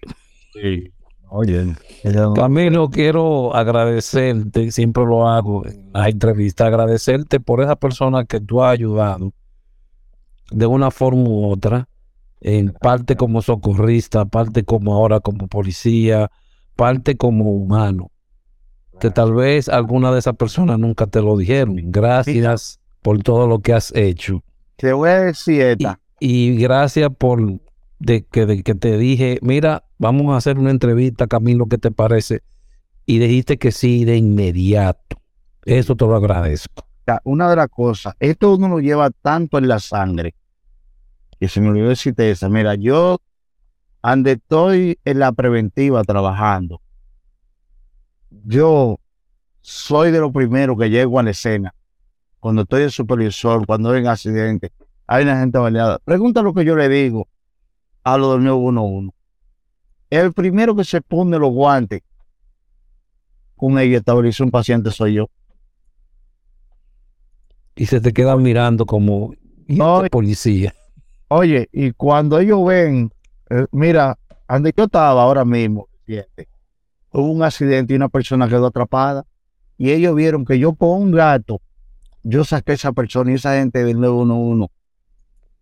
sí. 0.55 0.93
Oye, 1.31 1.75
no- 2.05 2.33
Camilo, 2.33 2.89
quiero 2.89 3.55
agradecerte, 3.55 4.71
siempre 4.73 5.05
lo 5.05 5.29
hago 5.29 5.67
en 5.67 5.91
las 5.93 6.09
entrevistas, 6.09 6.69
agradecerte 6.69 7.39
por 7.39 7.61
esa 7.61 7.77
persona 7.77 8.25
que 8.25 8.41
tú 8.41 8.63
has 8.63 8.73
ayudado 8.73 9.35
de 10.51 10.67
una 10.67 10.91
forma 10.91 11.23
u 11.29 11.51
otra, 11.51 11.89
en 12.41 12.73
parte 12.73 13.17
como 13.17 13.43
socorrista, 13.43 14.25
parte 14.25 14.65
como 14.65 14.95
ahora 14.95 15.21
como 15.21 15.49
policía, 15.49 16.31
parte 16.77 17.17
como 17.17 17.51
humano, 17.51 18.11
que 19.01 19.11
tal 19.11 19.35
vez 19.35 19.69
alguna 19.69 20.13
de 20.13 20.21
esas 20.21 20.37
personas 20.37 20.79
nunca 20.79 21.07
te 21.07 21.21
lo 21.21 21.37
dijeron. 21.37 21.77
Gracias 21.91 22.81
por 23.03 23.23
todo 23.23 23.47
lo 23.47 23.61
que 23.61 23.73
has 23.73 23.93
hecho. 23.95 24.43
te 24.77 24.93
voy 24.93 25.11
a 25.11 25.21
decir 25.21 25.55
Y, 25.57 25.61
esta. 25.63 26.01
y 26.21 26.57
gracias 26.57 27.11
por 27.17 27.61
de 27.99 28.25
que, 28.25 28.47
de 28.47 28.63
que 28.63 28.75
te 28.75 28.97
dije, 28.97 29.39
mira, 29.43 29.85
vamos 29.99 30.33
a 30.33 30.37
hacer 30.37 30.59
una 30.59 30.71
entrevista, 30.71 31.27
Camilo, 31.27 31.67
¿qué 31.67 31.79
te 31.79 31.91
parece? 31.91 32.43
Y 33.07 33.19
dijiste 33.19 33.59
que 33.59 33.73
sí 33.73 34.05
de 34.05 34.17
inmediato. 34.17 35.17
Eso 35.65 35.97
te 35.97 36.05
lo 36.07 36.15
agradezco. 36.15 36.85
una 37.25 37.51
de 37.51 37.57
las 37.57 37.69
cosas, 37.69 38.15
esto 38.21 38.55
uno 38.55 38.69
lo 38.69 38.81
lleva 38.81 39.11
tanto 39.11 39.59
en 39.59 39.67
la 39.69 39.81
sangre, 39.81 40.35
que 41.39 41.49
se 41.49 41.61
me 41.61 41.69
olvidó 41.69 41.89
decirte 41.89 42.31
esa. 42.31 42.49
Mira, 42.49 42.75
yo, 42.75 43.19
ande 44.03 44.33
estoy 44.33 44.99
en 45.05 45.19
la 45.19 45.33
preventiva 45.33 46.03
trabajando, 46.05 46.81
yo 48.31 48.99
soy 49.61 50.11
de 50.11 50.21
los 50.21 50.33
primeros 50.33 50.79
que 50.79 50.91
llego 50.91 51.19
a 51.19 51.23
la 51.23 51.31
escena. 51.31 51.75
Cuando 52.41 52.63
estoy 52.63 52.83
de 52.83 52.91
supervisor, 52.91 53.67
cuando 53.67 53.91
hay 53.91 54.01
un 54.01 54.07
accidente, 54.07 54.73
hay 55.07 55.25
una 55.25 55.41
gente 55.41 55.59
baleada. 55.59 55.99
Pregunta 56.05 56.43
lo 56.43 56.55
que 56.55 56.65
yo 56.65 56.77
le 56.77 56.89
digo 56.89 57.29
a 58.05 58.17
lo 58.17 58.33
del 58.33 58.45
911. 58.45 59.15
El 60.11 60.33
primero 60.33 60.75
que 60.75 60.85
se 60.85 61.03
pone 61.03 61.39
los 61.39 61.51
guantes 61.51 62.03
con 63.57 63.79
ella 63.79 63.99
estabiliza 63.99 64.45
un 64.45 64.51
paciente 64.51 64.91
soy 64.91 65.15
yo. 65.15 65.29
Y 67.75 67.87
se 67.87 68.01
te 68.01 68.13
quedan 68.13 68.43
mirando 68.43 68.87
como 68.87 69.35
¿y 69.67 69.77
No, 69.77 69.99
este 69.99 70.11
policía. 70.11 70.75
Oye, 71.29 71.69
y 71.73 71.93
cuando 71.93 72.39
ellos 72.39 72.65
ven, 72.65 73.13
eh, 73.51 73.67
mira, 73.71 74.19
donde 74.49 74.73
yo 74.77 74.85
estaba 74.85 75.23
ahora 75.23 75.45
mismo, 75.45 75.89
fíjate, 76.05 76.49
hubo 77.13 77.31
un 77.31 77.43
accidente 77.43 77.93
y 77.93 77.97
una 77.97 78.09
persona 78.09 78.49
quedó 78.49 78.67
atrapada. 78.67 79.25
Y 79.77 79.91
ellos 79.91 80.15
vieron 80.15 80.45
que 80.45 80.59
yo 80.59 80.75
con 80.75 81.03
un 81.03 81.13
gato, 81.13 81.61
yo 82.23 82.45
saqué 82.45 82.73
a 82.73 82.75
esa 82.75 82.93
persona 82.93 83.31
y 83.31 83.35
esa 83.35 83.55
gente 83.55 83.85
del 83.85 84.01
911 84.01 84.73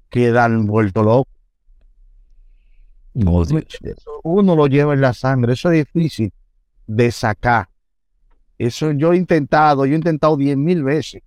quedan 0.08 0.66
vuelto 0.66 1.02
locos. 1.02 1.32
Oh, 3.24 3.44
uno 4.22 4.54
lo 4.54 4.66
lleva 4.66 4.94
en 4.94 5.00
la 5.00 5.14
sangre, 5.14 5.54
eso 5.54 5.70
es 5.70 5.86
difícil 5.86 6.32
de 6.86 7.10
sacar. 7.10 7.68
Eso 8.58 8.92
yo 8.92 9.12
he 9.12 9.16
intentado, 9.16 9.84
yo 9.84 9.92
he 9.92 9.96
intentado 9.96 10.36
diez 10.36 10.56
mil 10.56 10.82
veces, 10.82 11.22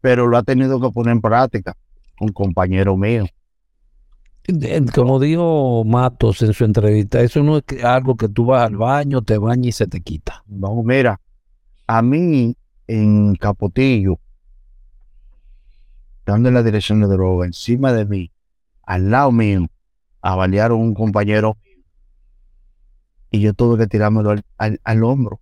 pero 0.00 0.26
lo 0.26 0.36
ha 0.36 0.42
tenido 0.42 0.80
que 0.80 0.90
poner 0.90 1.12
en 1.12 1.20
práctica 1.20 1.76
un 2.20 2.32
compañero 2.32 2.96
mío. 2.96 3.26
Como 4.94 5.20
dijo 5.20 5.84
Matos 5.84 6.40
en 6.42 6.54
su 6.54 6.64
entrevista, 6.64 7.20
eso 7.20 7.42
no 7.42 7.58
es 7.58 7.84
algo 7.84 8.16
que 8.16 8.28
tú 8.28 8.46
vas 8.46 8.66
al 8.66 8.76
baño, 8.76 9.20
te 9.22 9.36
bañas 9.36 9.66
y 9.66 9.72
se 9.72 9.86
te 9.86 10.00
quita. 10.00 10.42
No, 10.46 10.82
mira, 10.82 11.20
a 11.86 12.00
mí 12.02 12.56
en 12.86 13.34
Capotillo, 13.36 14.18
dando 16.24 16.48
en 16.48 16.54
la 16.54 16.62
dirección 16.62 17.00
de 17.00 17.08
droga, 17.08 17.44
encima 17.46 17.92
de 17.92 18.06
mí, 18.06 18.30
al 18.84 19.10
lado 19.10 19.32
mío, 19.32 19.66
avaliaron 20.22 20.80
un 20.80 20.94
compañero 20.94 21.58
y 23.30 23.40
yo 23.40 23.52
tuve 23.52 23.76
que 23.78 23.86
tirármelo 23.86 24.30
al, 24.30 24.42
al- 24.56 24.80
al 24.82 25.04
hombro. 25.04 25.40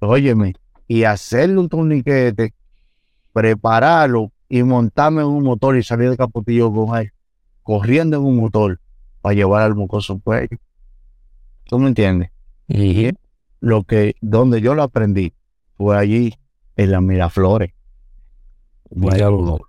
Óyeme, 0.00 0.54
y 0.86 1.02
hacerle 1.02 1.58
un 1.58 1.68
torniquete, 1.68 2.54
prepararlo 3.32 4.30
y 4.48 4.62
montarme 4.62 5.22
en 5.22 5.28
un 5.28 5.42
motor 5.42 5.76
y 5.76 5.82
salir 5.82 6.10
de 6.10 6.16
Capotillo 6.16 6.72
con 6.72 6.96
él, 6.96 7.12
corriendo 7.68 8.16
en 8.16 8.24
un 8.24 8.36
motor 8.36 8.80
para 9.20 9.34
llevar 9.34 9.60
al 9.60 9.74
mocoso 9.74 10.18
cuello. 10.20 10.56
¿Tú 11.64 11.78
me 11.78 11.88
entiendes? 11.88 12.30
Ujú. 12.66 13.14
lo 13.60 13.82
que 13.82 14.14
donde 14.22 14.62
yo 14.62 14.74
lo 14.74 14.82
aprendí 14.82 15.34
fue 15.76 15.98
allí 15.98 16.34
en 16.76 16.92
las 16.92 17.02
Miraflores 17.02 17.72
Dígalo 18.90 19.36
duro. 19.36 19.66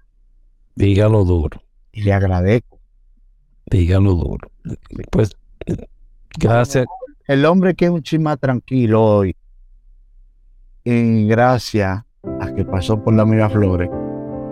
Dígalo 0.75 1.25
duro. 1.25 1.61
y 1.91 2.03
le 2.03 2.13
agradezco. 2.13 2.79
Dígalo 3.69 4.13
duro. 4.13 4.49
Pues, 5.11 5.31
gracias. 6.37 6.85
El 7.27 7.43
hombre 7.43 7.75
que 7.75 7.85
es 7.85 7.91
un 7.91 8.01
chisma 8.01 8.37
tranquilo 8.37 9.03
hoy, 9.03 9.35
y 10.85 11.27
gracias 11.27 12.01
a 12.39 12.55
que 12.55 12.63
pasó 12.63 13.03
por 13.03 13.13
las 13.13 13.27
Miraflores 13.27 13.89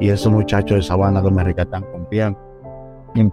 y 0.02 0.10
esos 0.10 0.34
muchachos 0.34 0.76
de 0.80 0.84
Sabana 0.84 1.24
que 1.24 1.32
me 1.32 1.46
rescatan 1.46 1.84
con 1.84 2.10
piano. 2.10 2.47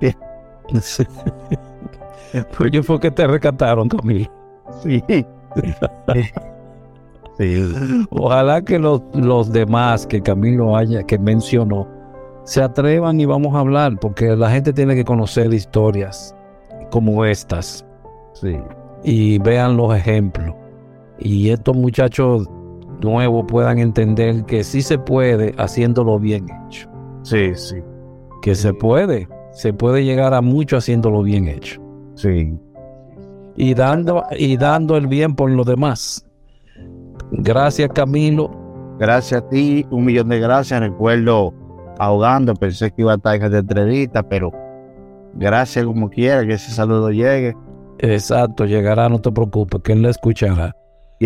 Pues 2.58 2.72
yo 2.72 2.82
fue 2.82 2.98
que 2.98 3.12
te 3.12 3.26
rescataron, 3.28 3.88
Camilo. 3.88 4.28
Sí. 4.82 5.02
sí. 7.38 8.04
Ojalá 8.10 8.62
que 8.62 8.78
los, 8.78 9.02
los 9.14 9.52
demás 9.52 10.04
que 10.06 10.20
Camilo 10.20 10.76
haya, 10.76 11.04
que 11.04 11.16
mencionó, 11.18 11.86
se 12.44 12.60
atrevan 12.62 13.20
y 13.20 13.24
vamos 13.24 13.54
a 13.54 13.60
hablar, 13.60 13.98
porque 14.00 14.34
la 14.36 14.50
gente 14.50 14.72
tiene 14.72 14.94
que 14.96 15.04
conocer 15.04 15.52
historias 15.54 16.34
como 16.90 17.24
estas 17.24 17.84
Sí. 18.32 18.56
y 19.04 19.38
vean 19.38 19.76
los 19.76 19.94
ejemplos. 19.96 20.54
Y 21.20 21.50
estos 21.50 21.76
muchachos 21.76 22.48
nuevos 23.00 23.44
puedan 23.46 23.78
entender 23.78 24.44
que 24.44 24.64
sí 24.64 24.82
se 24.82 24.98
puede 24.98 25.54
haciéndolo 25.56 26.18
bien 26.18 26.46
hecho. 26.66 26.90
Sí, 27.22 27.54
sí. 27.54 27.76
Que 28.42 28.54
se 28.56 28.74
puede, 28.74 29.28
se 29.54 29.72
puede 29.72 30.04
llegar 30.04 30.34
a 30.34 30.42
mucho 30.42 30.76
haciéndolo 30.76 31.22
bien 31.22 31.48
hecho. 31.48 31.80
Sí. 32.16 32.52
Y 33.56 33.74
dando, 33.74 34.24
y 34.36 34.56
dando 34.56 34.96
el 34.96 35.06
bien 35.06 35.34
por 35.34 35.50
los 35.50 35.64
demás. 35.64 36.26
Gracias, 37.30 37.88
Camilo. 37.94 38.50
Gracias 38.98 39.42
a 39.42 39.48
ti, 39.48 39.86
un 39.90 40.04
millón 40.04 40.28
de 40.28 40.40
gracias. 40.40 40.80
Recuerdo 40.80 41.54
ahogando, 41.98 42.54
pensé 42.54 42.90
que 42.90 43.02
iba 43.02 43.12
a 43.12 43.16
estar 43.16 43.36
en 43.36 43.44
esta 43.44 43.58
entrevista, 43.58 44.22
pero 44.22 44.52
gracias 45.34 45.84
como 45.84 46.10
quiera, 46.10 46.44
que 46.44 46.54
ese 46.54 46.72
saludo 46.72 47.10
llegue. 47.10 47.56
Exacto, 47.98 48.66
llegará, 48.66 49.08
no 49.08 49.20
te 49.20 49.30
preocupes, 49.30 49.80
que 49.82 49.92
él 49.92 50.02
la 50.02 50.10
escuchará. 50.10 50.74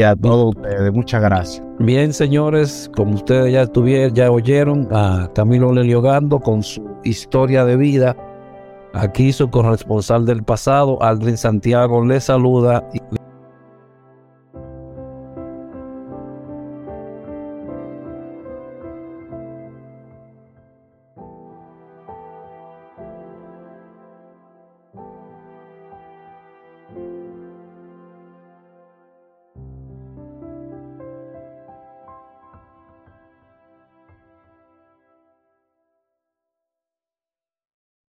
A 0.02 0.14
todos 0.14 0.54
ustedes, 0.56 0.92
muchas 0.92 1.22
gracias. 1.22 1.64
Bien, 1.78 2.12
señores, 2.12 2.90
como 2.94 3.14
ustedes 3.14 3.52
ya 3.52 3.62
estuvieron, 3.62 4.14
ya 4.14 4.30
oyeron 4.30 4.88
a 4.92 5.28
Camilo 5.34 5.72
Leliogando 5.72 6.38
con 6.40 6.62
su 6.62 6.82
historia 7.04 7.64
de 7.64 7.76
vida. 7.76 8.16
Aquí 8.94 9.32
su 9.32 9.50
corresponsal 9.50 10.24
del 10.24 10.42
pasado, 10.42 11.02
Aldrin 11.02 11.36
Santiago, 11.36 12.04
les 12.04 12.24
saluda 12.24 12.88